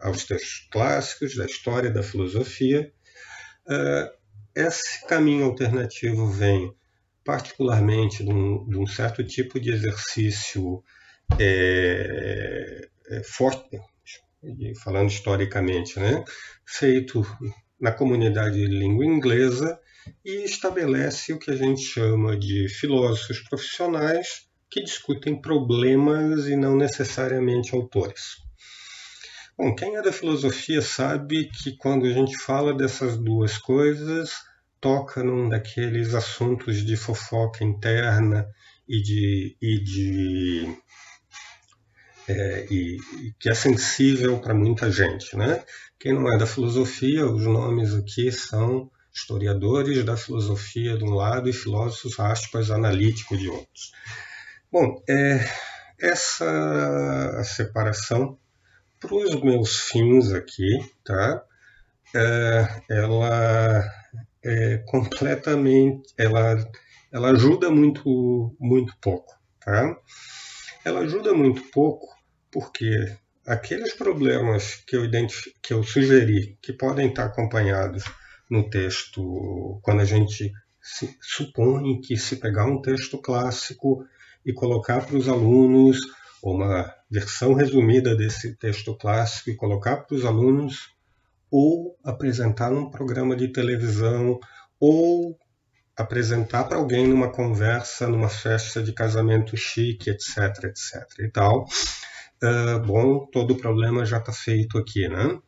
aos 0.00 0.24
textos 0.24 0.68
clássicos, 0.70 1.36
da 1.36 1.44
história 1.44 1.90
da 1.90 2.02
filosofia. 2.02 2.90
esse 4.54 5.06
caminho 5.06 5.44
alternativo 5.44 6.26
vem 6.26 6.74
particularmente 7.24 8.24
de 8.24 8.32
um, 8.32 8.66
de 8.66 8.78
um 8.78 8.86
certo 8.86 9.22
tipo 9.24 9.60
de 9.60 9.70
exercício 9.70 10.82
é, 11.38 12.88
é, 13.08 13.22
forte, 13.22 13.80
falando 14.82 15.10
historicamente, 15.10 15.98
né, 16.00 16.24
feito 16.66 17.24
na 17.80 17.92
comunidade 17.92 18.56
de 18.56 18.66
língua 18.66 19.04
inglesa 19.04 19.78
e 20.24 20.44
estabelece 20.44 21.32
o 21.32 21.38
que 21.38 21.50
a 21.50 21.56
gente 21.56 21.82
chama 21.82 22.36
de 22.36 22.68
filósofos 22.68 23.40
profissionais 23.40 24.48
que 24.72 24.82
discutem 24.82 25.38
problemas 25.38 26.46
e 26.46 26.56
não 26.56 26.74
necessariamente 26.74 27.74
autores. 27.74 28.38
Bom, 29.56 29.74
quem 29.74 29.96
é 29.96 30.02
da 30.02 30.10
filosofia 30.10 30.80
sabe 30.80 31.44
que 31.44 31.76
quando 31.76 32.06
a 32.06 32.10
gente 32.10 32.38
fala 32.38 32.72
dessas 32.72 33.18
duas 33.18 33.58
coisas, 33.58 34.30
toca 34.80 35.22
num 35.22 35.46
daqueles 35.46 36.14
assuntos 36.14 36.86
de 36.86 36.96
fofoca 36.96 37.62
interna 37.62 38.48
e 38.88 39.02
de, 39.02 39.56
e 39.60 39.78
de 39.78 40.76
é, 42.26 42.66
e, 42.70 42.98
que 43.38 43.50
é 43.50 43.54
sensível 43.54 44.40
para 44.40 44.54
muita 44.54 44.90
gente, 44.90 45.36
né? 45.36 45.62
Quem 46.00 46.14
não 46.14 46.32
é 46.32 46.38
da 46.38 46.46
filosofia, 46.46 47.26
os 47.26 47.44
nomes 47.44 47.94
aqui 47.94 48.32
são 48.32 48.90
historiadores 49.12 50.02
da 50.02 50.16
filosofia 50.16 50.96
de 50.96 51.04
um 51.04 51.12
lado 51.14 51.46
e 51.50 51.52
filósofos 51.52 52.18
aspas 52.18 52.70
analíticos 52.70 53.38
de 53.38 53.50
outros. 53.50 53.92
Bom, 54.72 55.04
é, 55.06 55.38
essa 56.00 57.44
separação 57.44 58.38
para 58.98 59.14
os 59.14 59.38
meus 59.42 59.80
fins 59.80 60.32
aqui, 60.32 60.78
tá? 61.04 61.44
É, 62.16 62.82
ela 62.88 63.84
é 64.42 64.78
completamente, 64.86 66.14
ela, 66.16 66.56
ela 67.12 67.32
ajuda 67.32 67.70
muito, 67.70 68.56
muito 68.58 68.96
pouco, 68.98 69.34
tá? 69.60 69.94
Ela 70.82 71.00
ajuda 71.00 71.34
muito 71.34 71.64
pouco 71.70 72.08
porque 72.50 73.14
aqueles 73.46 73.92
problemas 73.92 74.76
que 74.86 74.96
eu, 74.96 75.02
que 75.62 75.74
eu 75.74 75.82
sugeri 75.82 76.56
que 76.62 76.72
podem 76.72 77.10
estar 77.10 77.26
acompanhados 77.26 78.04
no 78.48 78.70
texto, 78.70 79.78
quando 79.82 80.00
a 80.00 80.06
gente 80.06 80.50
supõe 81.20 82.00
que 82.00 82.16
se 82.16 82.36
pegar 82.36 82.64
um 82.64 82.80
texto 82.80 83.18
clássico 83.18 84.06
e 84.44 84.52
colocar 84.52 85.06
para 85.06 85.16
os 85.16 85.28
alunos 85.28 85.98
uma 86.42 86.92
versão 87.10 87.54
resumida 87.54 88.16
desse 88.16 88.56
texto 88.56 88.96
clássico 88.96 89.50
e 89.50 89.56
colocar 89.56 89.98
para 89.98 90.16
os 90.16 90.24
alunos 90.24 90.90
ou 91.50 91.98
apresentar 92.02 92.70
num 92.70 92.90
programa 92.90 93.36
de 93.36 93.48
televisão, 93.48 94.40
ou 94.80 95.38
apresentar 95.94 96.64
para 96.64 96.78
alguém 96.78 97.06
numa 97.06 97.30
conversa, 97.30 98.08
numa 98.08 98.30
festa 98.30 98.82
de 98.82 98.92
casamento 98.92 99.54
chique, 99.54 100.10
etc, 100.10 100.64
etc 100.64 101.18
e 101.20 101.28
tal. 101.28 101.66
Uh, 102.42 102.80
bom, 102.84 103.26
todo 103.26 103.52
o 103.52 103.56
problema 103.58 104.04
já 104.04 104.16
está 104.16 104.32
feito 104.32 104.78
aqui, 104.78 105.06
né? 105.08 105.38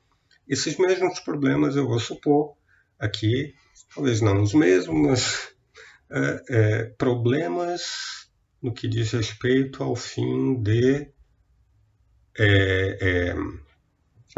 Esses 0.46 0.76
mesmos 0.76 1.18
problemas 1.20 1.74
eu 1.74 1.88
vou 1.88 1.98
supor 1.98 2.54
aqui, 2.98 3.54
talvez 3.94 4.20
não 4.20 4.42
os 4.42 4.52
mesmos, 4.52 5.08
mas 5.08 5.48
uh, 6.10 6.40
é, 6.50 6.84
problemas 6.98 8.23
no 8.64 8.72
que 8.72 8.88
diz 8.88 9.12
respeito 9.12 9.82
ao 9.84 9.94
fim 9.94 10.54
de 10.62 11.06
é, 12.38 12.98
é, 12.98 13.34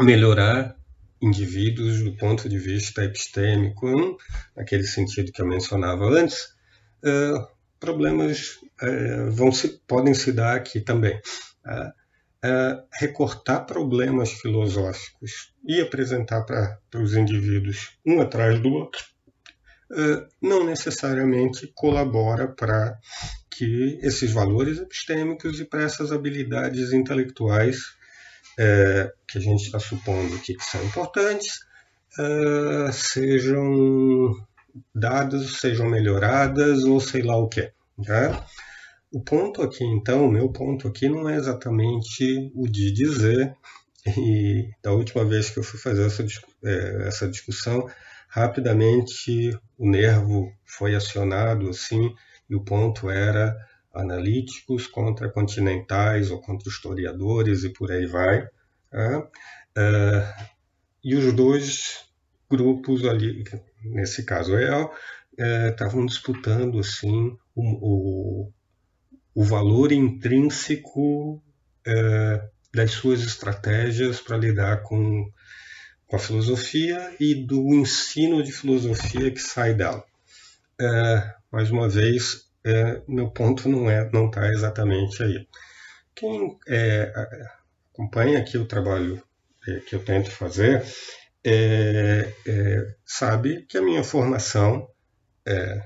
melhorar 0.03 0.75
indivíduos 1.21 2.03
do 2.03 2.13
ponto 2.17 2.49
de 2.49 2.59
vista 2.59 3.05
epistêmico, 3.05 4.19
naquele 4.53 4.83
sentido 4.83 5.31
que 5.31 5.41
eu 5.41 5.47
mencionava 5.47 6.03
antes, 6.09 6.43
uh, 7.05 7.47
problemas 7.79 8.59
uh, 8.83 9.31
vão 9.31 9.49
se, 9.49 9.81
podem 9.87 10.13
se 10.13 10.33
dar 10.33 10.57
aqui 10.57 10.81
também. 10.81 11.15
Uh, 11.65 12.85
recortar 12.93 13.65
problemas 13.65 14.31
filosóficos 14.33 15.53
e 15.65 15.81
apresentar 15.81 16.43
para 16.43 16.79
os 17.01 17.15
indivíduos 17.15 17.97
um 18.05 18.21
atrás 18.21 18.59
do 18.59 18.69
outro 18.73 19.03
não 20.41 20.65
necessariamente 20.65 21.71
colabora 21.73 22.47
para 22.47 22.97
que 23.49 23.99
esses 24.01 24.31
valores 24.31 24.79
epistêmicos 24.79 25.59
e 25.59 25.65
para 25.65 25.83
essas 25.83 26.11
habilidades 26.11 26.93
intelectuais 26.93 27.77
é, 28.59 29.11
que 29.27 29.37
a 29.37 29.41
gente 29.41 29.65
está 29.65 29.79
supondo 29.79 30.37
que 30.39 30.55
são 30.59 30.83
importantes 30.83 31.59
é, 32.19 32.91
sejam 32.91 34.35
dadas, 34.93 35.59
sejam 35.59 35.89
melhoradas 35.89 36.83
ou 36.83 36.99
sei 36.99 37.21
lá 37.21 37.37
o 37.37 37.47
que. 37.47 37.71
Né? 37.97 38.39
O 39.11 39.21
ponto 39.21 39.61
aqui, 39.61 39.83
então, 39.83 40.25
o 40.25 40.31
meu 40.31 40.51
ponto 40.51 40.87
aqui 40.87 41.07
não 41.07 41.29
é 41.29 41.35
exatamente 41.35 42.51
o 42.55 42.67
de 42.67 42.91
dizer, 42.91 43.55
e 44.05 44.69
da 44.83 44.91
última 44.91 45.23
vez 45.25 45.49
que 45.49 45.59
eu 45.59 45.63
fui 45.63 45.79
fazer 45.79 46.05
essa, 46.05 46.25
essa 47.05 47.27
discussão, 47.27 47.87
rapidamente 48.37 49.57
o 49.77 49.89
nervo 49.89 50.53
foi 50.63 50.95
acionado 50.95 51.69
assim, 51.69 52.13
e 52.47 52.55
o 52.55 52.63
ponto 52.63 53.09
era 53.09 53.57
analíticos 53.93 54.85
contra 54.85 55.27
continentais 55.27 56.29
ou 56.29 56.39
contra 56.39 56.69
historiadores 56.69 57.63
e 57.63 57.69
por 57.69 57.91
aí 57.91 58.05
vai. 58.05 58.47
Tá? 58.91 59.19
Uh, 59.19 60.47
e 61.03 61.15
os 61.15 61.33
dois 61.33 62.05
grupos 62.49 63.03
ali, 63.05 63.43
nesse 63.83 64.23
caso 64.23 64.55
EL, 64.55 64.91
estavam 65.71 66.03
uh, 66.03 66.05
disputando 66.05 66.79
assim 66.79 67.35
o, 67.55 68.43
o, 68.45 68.53
o 69.33 69.43
valor 69.43 69.91
intrínseco 69.91 71.35
uh, 71.87 72.49
das 72.73 72.91
suas 72.91 73.21
estratégias 73.21 74.21
para 74.21 74.37
lidar 74.37 74.83
com, 74.83 75.27
com 76.07 76.15
a 76.15 76.19
filosofia 76.19 77.15
e 77.19 77.35
do 77.35 77.73
ensino 77.73 78.41
de 78.41 78.51
filosofia 78.51 79.31
que 79.31 79.41
sai 79.41 79.73
dela. 79.73 80.03
mais 81.51 81.69
uma 81.71 81.89
vez, 81.89 82.47
é, 82.63 83.01
meu 83.07 83.29
ponto 83.29 83.69
não 83.69 83.89
é 83.89 84.09
não 84.11 84.27
está 84.27 84.47
exatamente 84.49 85.21
aí. 85.23 85.47
Quem 86.15 86.57
é, 86.67 87.11
acompanha 87.93 88.39
aqui 88.39 88.57
o 88.57 88.65
trabalho 88.65 89.21
é, 89.67 89.79
que 89.81 89.95
eu 89.95 90.03
tento 90.03 90.31
fazer 90.31 90.83
é, 91.43 92.33
é, 92.45 92.95
sabe 93.05 93.65
que 93.67 93.77
a 93.77 93.81
minha 93.81 94.03
formação 94.03 94.87
é 95.45 95.81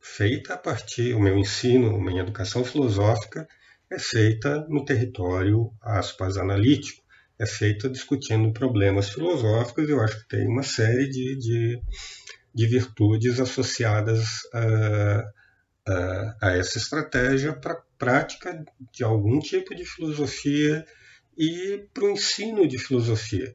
feita 0.00 0.54
a 0.54 0.58
partir, 0.58 1.14
o 1.14 1.20
meu 1.20 1.36
ensino, 1.36 2.00
minha 2.00 2.22
educação 2.22 2.64
filosófica 2.64 3.48
é 3.90 3.98
feita 3.98 4.66
no 4.68 4.84
território, 4.84 5.72
aspas, 5.80 6.36
analítico, 6.36 7.02
é 7.38 7.46
feita 7.46 7.88
discutindo 7.88 8.52
problemas 8.52 9.08
filosóficos. 9.08 9.88
Eu 9.88 10.00
acho 10.00 10.20
que 10.20 10.28
tem 10.28 10.46
uma 10.46 10.62
série 10.62 11.08
de, 11.08 11.38
de, 11.38 11.82
de 12.54 12.66
virtudes 12.66 13.40
associadas 13.40 14.24
a 14.52 15.24
a 16.40 16.50
essa 16.56 16.78
estratégia 16.78 17.52
para 17.52 17.74
a 17.74 17.82
prática 17.98 18.64
de 18.92 19.04
algum 19.04 19.38
tipo 19.38 19.74
de 19.74 19.84
filosofia 19.84 20.84
e 21.36 21.86
para 21.92 22.04
o 22.04 22.10
ensino 22.10 22.66
de 22.66 22.78
filosofia. 22.78 23.54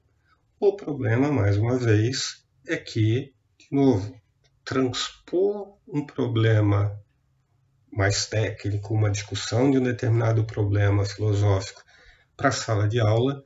O 0.59 0.75
problema, 0.75 1.31
mais 1.31 1.57
uma 1.57 1.77
vez, 1.77 2.45
é 2.67 2.77
que, 2.77 3.33
de 3.57 3.67
novo, 3.71 4.13
transpor 4.63 5.77
um 5.87 6.05
problema 6.05 6.95
mais 7.91 8.27
técnico, 8.27 8.93
uma 8.93 9.09
discussão 9.09 9.71
de 9.71 9.79
um 9.79 9.83
determinado 9.83 10.43
problema 10.43 11.05
filosófico 11.05 11.81
para 12.37 12.49
a 12.49 12.51
sala 12.51 12.87
de 12.87 12.99
aula 12.99 13.43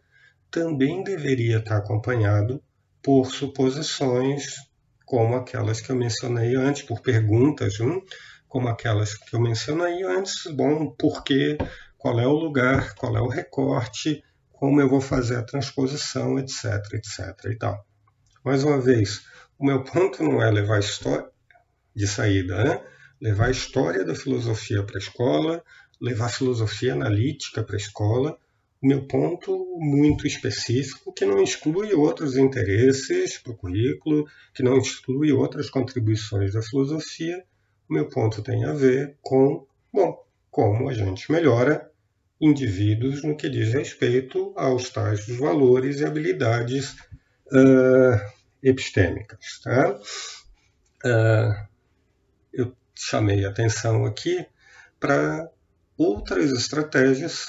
também 0.53 1.03
deveria 1.03 1.57
estar 1.57 1.77
acompanhado 1.77 2.63
por 3.01 3.25
suposições 3.25 4.55
como 5.03 5.35
aquelas 5.35 5.81
que 5.81 5.91
eu 5.91 5.95
mencionei 5.95 6.55
antes, 6.55 6.83
por 6.83 7.01
perguntas, 7.01 7.79
hum, 7.79 7.99
como 8.47 8.67
aquelas 8.67 9.15
que 9.15 9.35
eu 9.35 9.41
mencionei 9.41 10.03
antes, 10.03 10.43
bom, 10.55 10.91
por 10.91 11.23
quê, 11.23 11.57
qual 11.97 12.19
é 12.19 12.27
o 12.27 12.33
lugar, 12.33 12.93
qual 12.93 13.17
é 13.17 13.21
o 13.21 13.27
recorte, 13.27 14.23
como 14.51 14.79
eu 14.79 14.87
vou 14.87 15.01
fazer 15.01 15.37
a 15.37 15.43
transposição, 15.43 16.37
etc, 16.37 16.63
etc 16.93 17.51
e 17.51 17.57
tal. 17.57 17.83
Mais 18.45 18.63
uma 18.63 18.79
vez, 18.79 19.23
o 19.57 19.65
meu 19.65 19.83
ponto 19.83 20.23
não 20.23 20.41
é 20.41 20.51
levar 20.51 20.79
história 20.79 21.27
de 21.95 22.07
saída, 22.07 22.63
né? 22.63 22.83
levar 23.19 23.47
a 23.47 23.51
história 23.51 24.05
da 24.05 24.13
filosofia 24.13 24.83
para 24.83 24.97
a 24.97 25.01
escola, 25.01 25.63
levar 25.99 26.27
a 26.27 26.29
filosofia 26.29 26.93
analítica 26.93 27.63
para 27.63 27.75
a 27.75 27.77
escola, 27.77 28.37
meu 28.87 29.07
ponto 29.07 29.77
muito 29.79 30.27
específico, 30.27 31.13
que 31.13 31.25
não 31.25 31.41
exclui 31.41 31.93
outros 31.93 32.35
interesses 32.35 33.37
para 33.37 33.53
o 33.53 33.55
currículo, 33.55 34.27
que 34.53 34.61
não 34.61 34.77
exclui 34.77 35.31
outras 35.31 35.69
contribuições 35.69 36.53
da 36.53 36.61
filosofia. 36.61 37.43
O 37.89 37.93
meu 37.93 38.09
ponto 38.09 38.41
tem 38.41 38.65
a 38.65 38.73
ver 38.73 39.17
com, 39.21 39.65
bom, 39.91 40.21
como 40.51 40.89
a 40.89 40.93
gente 40.93 41.31
melhora 41.31 41.89
indivíduos 42.41 43.23
no 43.23 43.37
que 43.37 43.49
diz 43.49 43.73
respeito 43.73 44.53
aos 44.57 44.89
tais 44.89 45.25
valores 45.37 46.01
e 46.01 46.05
habilidades 46.05 46.91
uh, 47.53 48.19
epistêmicas. 48.61 49.61
Tá? 49.63 49.97
Uh, 51.05 51.67
eu 52.51 52.75
chamei 52.93 53.45
atenção 53.45 54.05
aqui 54.05 54.45
para 54.99 55.49
outras 55.97 56.51
estratégias 56.51 57.47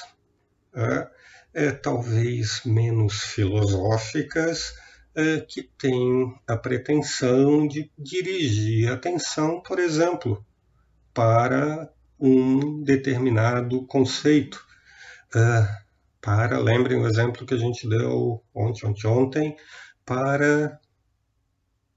uh, 0.73 1.14
é, 1.55 1.71
talvez 1.71 2.61
menos 2.65 3.21
filosóficas, 3.21 4.73
é, 5.15 5.39
que 5.39 5.63
têm 5.63 6.35
a 6.45 6.57
pretensão 6.57 7.65
de 7.65 7.89
dirigir 7.97 8.91
atenção, 8.91 9.61
por 9.61 9.79
exemplo, 9.79 10.45
para 11.13 11.89
um 12.19 12.83
determinado 12.83 13.87
conceito. 13.87 14.61
É, 15.33 15.85
para, 16.19 16.59
lembrem 16.59 16.99
o 16.99 17.07
exemplo 17.07 17.45
que 17.45 17.53
a 17.53 17.57
gente 17.57 17.87
deu 17.87 18.43
ontem, 18.53 18.85
ontem, 18.85 19.07
ontem 19.07 19.57
para 20.05 20.77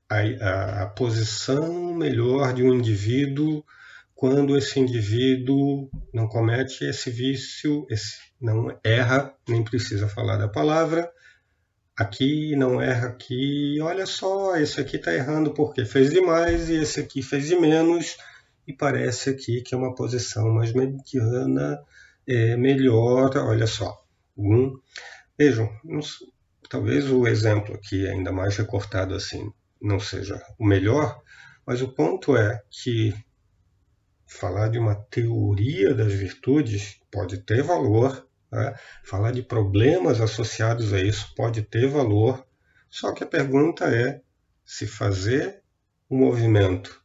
a, 0.09 0.17
a, 0.19 0.83
a 0.85 0.87
posição 0.87 1.95
melhor 1.95 2.53
de 2.55 2.63
um 2.63 2.75
indivíduo 2.75 3.65
quando 4.19 4.59
esse 4.59 4.81
indivíduo 4.81 5.89
não 6.13 6.27
comete 6.27 6.85
esse 6.85 7.09
vício, 7.09 7.87
esse, 7.89 8.17
não 8.41 8.77
erra, 8.83 9.33
nem 9.49 9.63
precisa 9.63 10.09
falar 10.09 10.37
da 10.37 10.49
palavra, 10.49 11.09
aqui 11.97 12.57
não 12.57 12.83
erra 12.83 13.11
aqui, 13.11 13.79
olha 13.81 14.07
só, 14.07 14.57
esse 14.57 14.81
aqui 14.81 14.97
está 14.97 15.15
errando 15.15 15.55
porque 15.55 15.85
fez 15.85 16.11
demais 16.11 16.69
e 16.69 16.75
esse 16.75 16.99
aqui 16.99 17.23
fez 17.23 17.47
de 17.47 17.55
menos, 17.55 18.17
e 18.67 18.73
parece 18.73 19.31
aqui 19.31 19.63
que 19.63 19.73
é 19.73 19.79
uma 19.79 19.95
posição 19.95 20.49
mais 20.53 20.73
mediana, 20.73 21.79
é, 22.27 22.57
melhor, 22.57 23.31
olha 23.37 23.69
só. 23.69 24.03
Hum. 24.37 24.81
Vejam, 25.39 25.71
talvez 26.69 27.09
o 27.09 27.25
exemplo 27.25 27.73
aqui, 27.73 28.09
ainda 28.09 28.33
mais 28.33 28.57
recortado 28.57 29.15
assim, 29.15 29.49
não 29.81 30.01
seja 30.01 30.43
o 30.59 30.67
melhor, 30.67 31.23
mas 31.65 31.81
o 31.83 31.87
ponto 31.87 32.37
é 32.37 32.61
que 32.69 33.15
falar 34.29 34.69
de 34.69 34.79
uma 34.79 34.95
teoria 34.95 35.95
das 35.95 36.13
virtudes 36.13 37.01
pode 37.11 37.39
ter 37.39 37.63
valor, 37.63 38.29
né? 38.53 38.75
falar 39.03 39.33
de 39.33 39.43
problemas 39.43 40.21
associados 40.21 40.93
a 40.93 41.01
isso 41.01 41.35
pode 41.35 41.63
ter 41.63 41.89
valor, 41.89 42.47
só 42.91 43.13
que 43.13 43.25
a 43.25 43.27
pergunta 43.27 43.87
é 43.87 44.21
se 44.65 44.87
fazer 44.87 45.63
o 46.09 46.15
um 46.15 46.19
movimento 46.19 47.03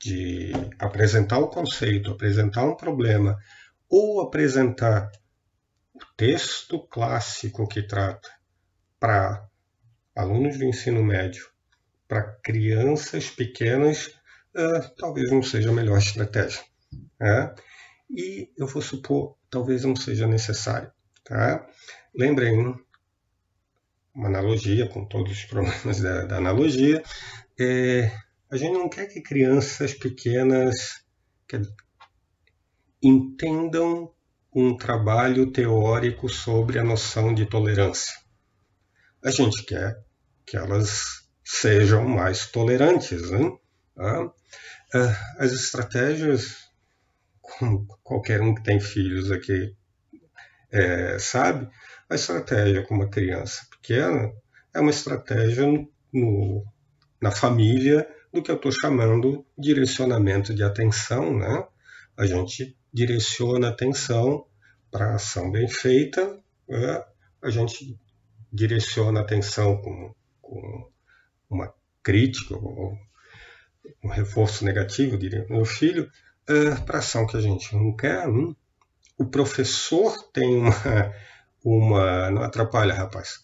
de 0.00 0.52
apresentar 0.78 1.38
o 1.38 1.48
conceito, 1.48 2.10
apresentar 2.10 2.64
um 2.64 2.74
problema, 2.74 3.38
ou 3.88 4.20
apresentar 4.20 5.12
o 5.94 6.00
texto 6.16 6.80
clássico 6.88 7.68
que 7.68 7.82
trata 7.82 8.28
para 8.98 9.46
alunos 10.16 10.58
do 10.58 10.64
ensino 10.64 11.02
médio, 11.04 11.46
para 12.08 12.22
crianças 12.42 13.30
pequenas 13.30 14.10
uh, 14.56 14.94
talvez 14.96 15.30
não 15.30 15.42
seja 15.42 15.70
a 15.70 15.72
melhor 15.72 15.98
estratégia. 15.98 16.62
Tá? 17.18 17.54
E 18.10 18.50
eu 18.58 18.66
vou 18.66 18.82
supor, 18.82 19.36
talvez 19.50 19.84
não 19.84 19.96
seja 19.96 20.26
necessário. 20.26 20.90
Tá? 21.24 21.66
Lembrem, 22.14 22.74
uma 24.14 24.28
analogia, 24.28 24.88
com 24.88 25.04
todos 25.04 25.32
os 25.32 25.44
problemas 25.44 26.00
da, 26.00 26.24
da 26.26 26.36
analogia, 26.36 27.02
é, 27.58 28.12
a 28.50 28.56
gente 28.56 28.72
não 28.72 28.88
quer 28.88 29.06
que 29.06 29.22
crianças 29.22 29.94
pequenas 29.94 31.02
que, 31.48 31.60
entendam 33.02 34.12
um 34.54 34.76
trabalho 34.76 35.50
teórico 35.50 36.28
sobre 36.28 36.78
a 36.78 36.84
noção 36.84 37.34
de 37.34 37.46
tolerância. 37.46 38.12
A 39.24 39.30
gente 39.30 39.64
quer 39.64 40.04
que 40.44 40.56
elas 40.56 41.22
sejam 41.42 42.06
mais 42.06 42.46
tolerantes. 42.46 43.30
Né? 43.30 43.56
Ah, 43.96 44.32
as 45.38 45.52
estratégias, 45.52 46.68
como 47.40 47.86
qualquer 48.02 48.40
um 48.40 48.54
que 48.54 48.62
tem 48.62 48.80
filhos 48.80 49.30
aqui 49.30 49.74
é, 50.70 51.18
sabe, 51.18 51.68
a 52.08 52.14
estratégia 52.14 52.82
com 52.82 52.94
uma 52.94 53.08
criança 53.08 53.66
pequena 53.70 54.32
é 54.74 54.80
uma 54.80 54.90
estratégia 54.90 55.66
no, 56.12 56.64
na 57.20 57.30
família 57.30 58.08
do 58.32 58.42
que 58.42 58.50
eu 58.50 58.56
estou 58.56 58.72
chamando 58.72 59.44
direcionamento 59.56 60.54
de 60.54 60.62
atenção. 60.62 61.36
Né? 61.36 61.66
A 62.16 62.26
gente 62.26 62.76
direciona 62.92 63.68
a 63.68 63.70
atenção 63.70 64.46
para 64.90 65.12
a 65.12 65.14
ação 65.16 65.50
bem 65.50 65.68
feita, 65.68 66.38
né? 66.68 67.04
a 67.42 67.50
gente 67.50 67.98
direciona 68.50 69.20
a 69.20 69.22
atenção 69.22 69.80
com, 69.80 70.14
com 70.40 70.90
uma 71.50 71.72
crítica, 72.02 72.56
um 74.02 74.08
reforço 74.08 74.64
negativo, 74.64 75.18
diria, 75.18 75.46
meu 75.48 75.64
filho, 75.64 76.10
é, 76.48 76.74
para 76.84 76.98
ação 76.98 77.26
que 77.26 77.36
a 77.36 77.40
gente 77.40 77.74
não 77.74 77.94
quer. 77.94 78.28
Hum? 78.28 78.54
O 79.18 79.26
professor 79.26 80.16
tem 80.32 80.56
uma, 80.56 81.12
uma. 81.64 82.30
Não 82.30 82.42
atrapalha, 82.42 82.94
rapaz. 82.94 83.40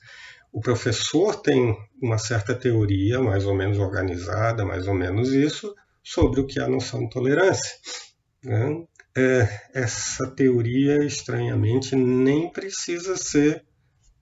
O 0.53 0.61
professor 0.61 1.37
tem 1.37 1.77
uma 2.01 2.19
certa 2.19 2.55
teoria, 2.55 3.21
mais 3.21 3.45
ou 3.45 3.55
menos 3.55 3.79
organizada, 3.79 4.65
mais 4.65 4.89
ou 4.89 4.95
menos 4.95 5.33
isso, 5.33 5.75
sobre 6.03 6.41
o 6.41 6.47
que 6.47 6.59
é 6.59 6.63
a 6.63 6.69
noção 6.69 7.01
de 7.01 7.11
tolerância. 7.11 7.77
Né? 8.43 8.85
É, 9.17 9.49
essa 9.75 10.27
teoria, 10.31 11.05
estranhamente, 11.05 11.95
nem 11.95 12.51
precisa 12.51 13.17
ser, 13.17 13.65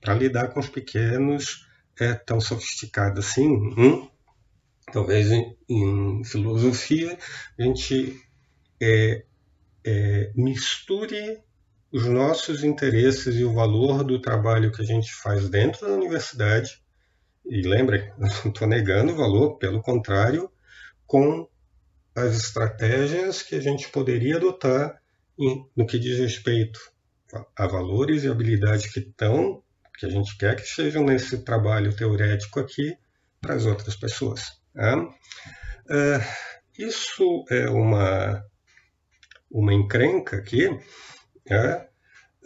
para 0.01 0.15
lidar 0.15 0.49
com 0.49 0.61
os 0.61 0.69
pequenos, 0.69 1.67
é 1.99 2.13
tão 2.13 2.41
sofisticada 2.41 3.21
assim. 3.21 3.49
Hum? 3.79 4.09
Talvez 4.93 5.31
em, 5.69 6.25
filosofia, 6.25 7.19
a 7.59 7.63
gente 7.63 8.21
é, 8.81 9.25
é, 9.85 10.33
misture 10.35 11.41
os 11.93 12.05
nossos 12.07 12.63
interesses 12.63 13.37
e 13.37 13.45
o 13.45 13.55
valor 13.55 14.05
do 14.05 14.21
trabalho 14.21 14.73
que 14.73 14.83
a 14.83 14.85
gente 14.85 15.13
faz 15.15 15.49
dentro 15.49 15.87
da 15.87 15.95
universidade, 15.95 16.83
e 17.45 17.63
lembrem, 17.63 18.13
não 18.19 18.29
estou 18.29 18.67
negando 18.67 19.13
o 19.13 19.17
valor, 19.17 19.57
pelo 19.59 19.81
contrário, 19.81 20.51
com 21.07 21.49
as 22.15 22.37
estratégias 22.37 23.43
que 23.43 23.55
a 23.55 23.61
gente 23.61 23.89
poderia 23.89 24.37
adotar 24.37 25.01
em, 25.39 25.69
no 25.77 25.87
que 25.87 25.99
diz 25.99 26.19
respeito 26.19 26.81
a 27.57 27.67
valores 27.67 28.25
e 28.25 28.29
habilidades 28.29 28.91
que 28.91 29.01
estão, 29.01 29.63
que 29.99 30.07
a 30.07 30.09
gente 30.09 30.37
quer 30.37 30.57
que 30.57 30.63
estejam 30.63 31.05
nesse 31.05 31.39
trabalho 31.45 31.95
teorético 31.95 32.61
aqui, 32.61 32.97
para 33.41 33.55
as 33.55 33.67
outras 33.67 33.95
pessoas. 33.97 34.61
É, 35.89 36.21
isso 36.79 37.45
é 37.51 37.69
uma, 37.71 38.45
uma 39.51 39.73
encrenca 39.73 40.37
aqui, 40.37 40.69
é, 41.49 41.89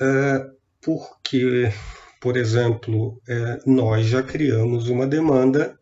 é, 0.01 0.51
porque, 0.81 1.73
por 2.21 2.37
exemplo, 2.37 3.21
é, 3.29 3.59
nós 3.67 4.07
já 4.07 4.23
criamos 4.23 4.89
uma 4.89 5.07
demanda 5.07 5.79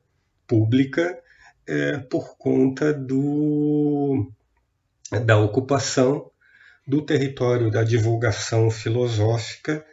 pública 0.47 1.21
é, 1.67 1.99
por 1.99 2.39
conta 2.39 2.95
do, 2.95 4.33
da 5.27 5.37
ocupação 5.37 6.31
do 6.87 7.03
território 7.03 7.71
da 7.71 7.85
divulgação 7.85 8.71
filosófica 8.71 9.85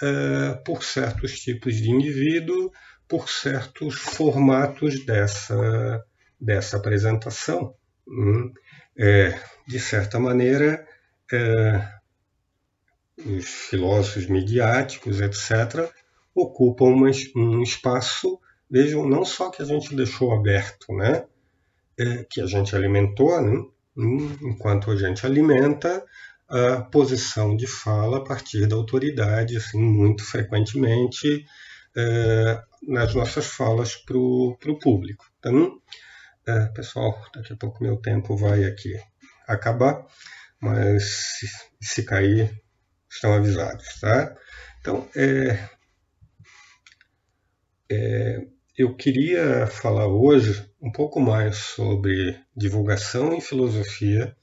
é, 0.00 0.54
por 0.64 0.84
certos 0.84 1.40
tipos 1.40 1.74
de 1.74 1.90
indivíduo 1.90 2.70
por 3.08 3.28
certos 3.28 3.94
formatos 3.94 5.04
dessa, 5.04 6.04
dessa 6.40 6.76
apresentação. 6.76 7.74
Hum, 8.06 8.52
é, 8.96 9.38
de 9.66 9.78
certa 9.78 10.18
maneira, 10.18 10.86
é, 11.32 11.88
os 13.24 13.44
filósofos 13.44 14.26
midiáticos, 14.26 15.20
etc., 15.20 15.90
ocupam 16.34 16.86
um 17.36 17.62
espaço, 17.62 18.40
vejam, 18.68 19.08
não 19.08 19.24
só 19.24 19.50
que 19.50 19.62
a 19.62 19.64
gente 19.64 19.94
deixou 19.94 20.32
aberto, 20.32 20.92
né? 20.94 21.24
É, 21.96 22.26
que 22.28 22.40
a 22.40 22.46
gente 22.46 22.74
alimentou, 22.74 23.40
né? 23.40 23.64
enquanto 24.42 24.90
a 24.90 24.96
gente 24.96 25.24
alimenta, 25.24 26.04
a 26.48 26.82
posição 26.82 27.56
de 27.56 27.66
fala 27.66 28.18
a 28.18 28.24
partir 28.24 28.66
da 28.66 28.76
autoridade, 28.76 29.56
assim, 29.56 29.80
muito 29.80 30.24
frequentemente 30.24 31.46
é, 31.96 32.62
nas 32.86 33.14
nossas 33.14 33.46
falas 33.46 33.96
para 33.96 34.16
o 34.16 34.78
público. 34.80 35.24
Então, 35.38 35.80
é, 36.46 36.66
pessoal, 36.66 37.18
daqui 37.34 37.52
a 37.52 37.56
pouco 37.56 37.82
meu 37.82 37.96
tempo 37.96 38.36
vai 38.36 38.64
aqui 38.64 38.94
acabar, 39.46 40.06
mas 40.60 41.04
se, 41.04 41.46
se 41.80 42.02
cair, 42.04 42.50
estão 43.08 43.32
avisados, 43.32 44.00
tá? 44.00 44.36
Então, 44.80 45.08
é, 45.16 45.68
é, 47.90 48.46
eu 48.76 48.94
queria 48.94 49.66
falar 49.66 50.06
hoje 50.06 50.68
um 50.80 50.90
pouco 50.90 51.20
mais 51.20 51.56
sobre 51.56 52.38
divulgação 52.56 53.32
em 53.32 53.40
filosofia 53.40 54.36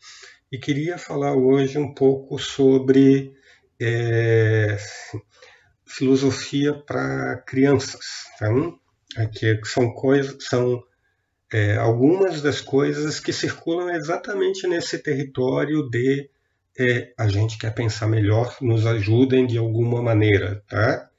e 0.51 0.57
queria 0.57 0.97
falar 0.97 1.35
hoje 1.35 1.77
um 1.77 1.93
pouco 1.93 2.39
sobre 2.39 3.33
é, 3.79 4.77
filosofia 5.91 6.73
para 6.73 7.37
crianças. 7.45 8.25
Tá? 8.39 8.47
Aqui 9.17 9.59
são 9.65 9.93
coisas, 9.93 10.35
são 10.39 10.81
é, 11.51 11.75
algumas 11.75 12.41
das 12.41 12.61
coisas 12.61 13.19
que 13.19 13.33
circulam 13.33 13.89
exatamente 13.89 14.65
nesse 14.67 14.99
território 14.99 15.89
de 15.89 16.29
é, 16.79 17.13
a 17.17 17.27
gente 17.27 17.57
quer 17.57 17.73
pensar 17.73 18.07
melhor, 18.07 18.55
nos 18.61 18.85
ajudem 18.85 19.45
de 19.45 19.57
alguma 19.57 20.01
maneira, 20.01 20.63
tá? 20.67 21.09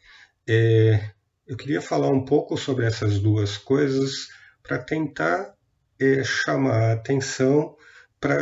É, 0.48 1.10
eu 1.46 1.56
queria 1.56 1.82
falar 1.82 2.08
um 2.08 2.24
pouco 2.24 2.56
sobre 2.56 2.86
essas 2.86 3.18
duas 3.20 3.58
coisas 3.58 4.28
para 4.62 4.78
tentar 4.78 5.54
é, 6.00 6.24
chamar 6.24 6.82
a 6.82 6.92
atenção 6.94 7.76
para, 8.18 8.38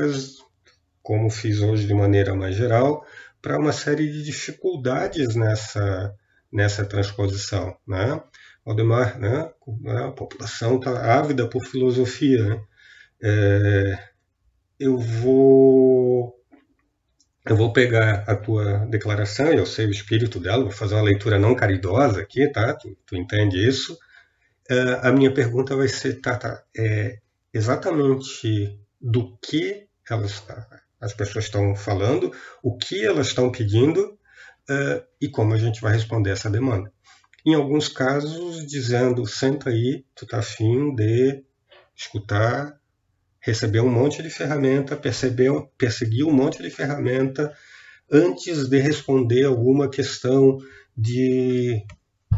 como 1.03 1.29
fiz 1.29 1.61
hoje 1.61 1.89
de 1.89 1.95
maneira 1.95 2.37
mais 2.37 2.55
geral, 2.55 3.05
para 3.43 3.59
uma 3.59 3.73
série 3.73 4.11
de 4.11 4.23
dificuldades 4.23 5.35
nessa, 5.35 6.15
nessa 6.53 6.85
transposição. 6.85 7.77
Né? 7.87 8.23
Aldemar, 8.65 9.19
né, 9.19 9.51
a 10.07 10.11
população 10.11 10.77
está 10.77 11.19
ávida 11.19 11.49
por 11.49 11.65
filosofia. 11.65 12.45
Né? 12.45 12.65
É, 13.23 13.99
eu 14.79 14.99
vou 14.99 16.37
eu 17.47 17.57
vou 17.57 17.73
pegar 17.73 18.25
a 18.29 18.37
tua 18.37 18.87
declaração, 18.87 19.47
eu 19.47 19.65
sei 19.65 19.87
o 19.87 19.91
espírito 19.91 20.39
dela, 20.39 20.63
vou 20.63 20.71
fazer 20.71 20.95
uma 20.95 21.03
leitura 21.03 21.39
não 21.39 21.55
caridosa 21.55 22.21
aqui, 22.21 22.47
tá? 22.49 22.75
Tu, 22.75 22.97
tu 23.07 23.17
entende 23.17 23.67
isso? 23.67 23.95
Uh, 24.71 25.01
a 25.03 25.11
minha 25.11 25.33
pergunta 25.33 25.75
vai 25.75 25.89
ser, 25.89 26.21
tá, 26.21 26.37
tá, 26.37 26.63
é, 26.77 27.19
exatamente 27.53 28.79
do 29.01 29.37
que 29.39 29.87
elas, 30.09 30.45
as 31.01 31.15
pessoas 31.15 31.47
estão 31.47 31.75
falando, 31.75 32.31
o 32.63 32.77
que 32.77 33.05
elas 33.05 33.29
estão 33.29 33.51
pedindo 33.51 34.19
uh, 34.71 35.05
e 35.21 35.29
como 35.29 35.53
a 35.53 35.59
gente 35.59 35.81
vai 35.81 35.93
responder 35.93 36.31
essa 36.31 36.49
demanda. 36.49 36.93
Em 37.45 37.55
alguns 37.55 37.89
casos, 37.89 38.67
dizendo, 38.67 39.27
senta 39.27 39.71
aí, 39.71 40.05
tu 40.15 40.27
tá 40.27 40.39
afim 40.39 40.95
de 40.95 41.43
escutar 41.97 42.81
recebeu 43.41 43.85
um 43.85 43.91
monte 43.91 44.23
de 44.23 44.31
ferramenta, 44.31 44.97
percebeu, 44.97 45.71
perseguiu 45.79 46.29
um 46.29 46.33
monte 46.33 46.63
de 46.63 46.71
ferramenta 46.71 47.53
antes 48.11 48.69
de 48.69 48.79
responder 48.79 49.45
alguma 49.45 49.89
questão 49.89 50.59
de 50.97 51.83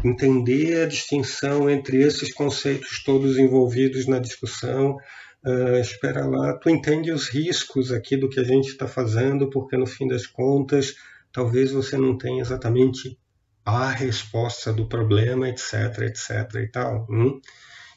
entender 0.03 0.81
a 0.81 0.87
distinção 0.87 1.69
entre 1.69 2.01
esses 2.01 2.33
conceitos 2.33 3.03
todos 3.03 3.37
envolvidos 3.37 4.07
na 4.07 4.19
discussão. 4.19 4.97
Uh, 5.45 5.75
espera 5.81 6.25
lá, 6.25 6.53
tu 6.53 6.69
entende 6.69 7.11
os 7.11 7.27
riscos 7.27 7.91
aqui 7.91 8.15
do 8.15 8.29
que 8.29 8.39
a 8.39 8.43
gente 8.43 8.69
está 8.69 8.87
fazendo, 8.87 9.49
porque 9.49 9.75
no 9.75 9.85
fim 9.85 10.07
das 10.07 10.25
contas, 10.25 10.95
talvez 11.33 11.71
você 11.71 11.97
não 11.97 12.17
tenha 12.17 12.41
exatamente 12.41 13.19
a 13.65 13.89
resposta 13.89 14.71
do 14.71 14.87
problema, 14.87 15.49
etc, 15.49 15.99
etc 16.03 16.53
e 16.55 16.67
tal. 16.67 17.07
Hum? 17.09 17.41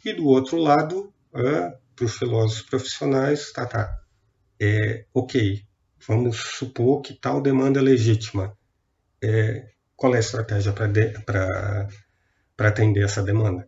E 0.05 0.15
do 0.15 0.27
outro 0.27 0.57
lado, 0.57 1.13
para 1.31 2.05
os 2.05 2.17
filósofos 2.17 2.63
profissionais, 2.63 3.53
tá, 3.53 3.67
tá, 3.67 4.01
é, 4.61 5.05
ok, 5.13 5.63
vamos 6.07 6.37
supor 6.37 7.03
que 7.03 7.15
tal 7.15 7.43
demanda 7.43 7.79
é 7.79 7.83
legítima. 7.83 8.57
É, 9.23 9.69
qual 9.95 10.15
é 10.15 10.19
a 10.19 10.21
estratégia 10.21 10.73
para 10.73 11.89
atender 12.59 13.05
essa 13.05 13.23
demanda? 13.23 13.67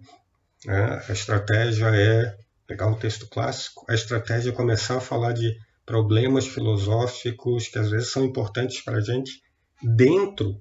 A 0.67 1.13
estratégia 1.13 1.87
é 1.95 2.37
pegar 2.67 2.91
o 2.91 2.97
texto 2.97 3.27
clássico, 3.29 3.85
a 3.89 3.95
estratégia 3.95 4.51
é 4.51 4.55
começar 4.55 4.99
a 4.99 5.01
falar 5.01 5.33
de 5.33 5.57
problemas 5.85 6.47
filosóficos 6.47 7.69
que 7.69 7.79
às 7.79 7.91
vezes 7.91 8.11
são 8.11 8.25
importantes 8.25 8.83
para 8.83 8.99
a 8.99 9.01
gente 9.01 9.43
dentro 9.83 10.61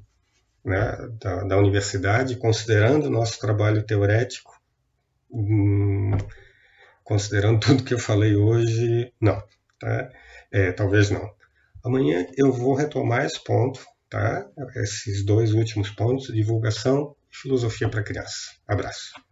né, 0.63 0.97
da, 1.20 1.43
da, 1.43 1.57
universidade, 1.57 2.36
considerando 2.36 3.05
o 3.05 3.09
nosso 3.09 3.39
trabalho 3.39 3.84
teorético. 3.84 4.51
Hum, 5.32 6.11
considerando 7.03 7.59
tudo 7.65 7.84
que 7.84 7.93
eu 7.93 7.99
falei 7.99 8.36
hoje, 8.36 9.13
não. 9.20 9.41
Tá? 9.80 10.09
É, 10.51 10.72
talvez 10.72 11.09
não. 11.09 11.30
Amanhã 11.84 12.26
eu 12.36 12.51
vou 12.51 12.74
retomar 12.74 13.26
esse 13.26 13.41
ponto, 13.43 13.86
tá? 14.09 14.45
esses 14.76 15.26
dois 15.26 15.53
últimos 15.53 15.89
pontos, 15.89 16.28
divulgação 16.28 17.15
e 17.32 17.38
filosofia 17.38 17.89
para 17.89 18.03
criança. 18.03 18.51
Abraço. 18.68 19.26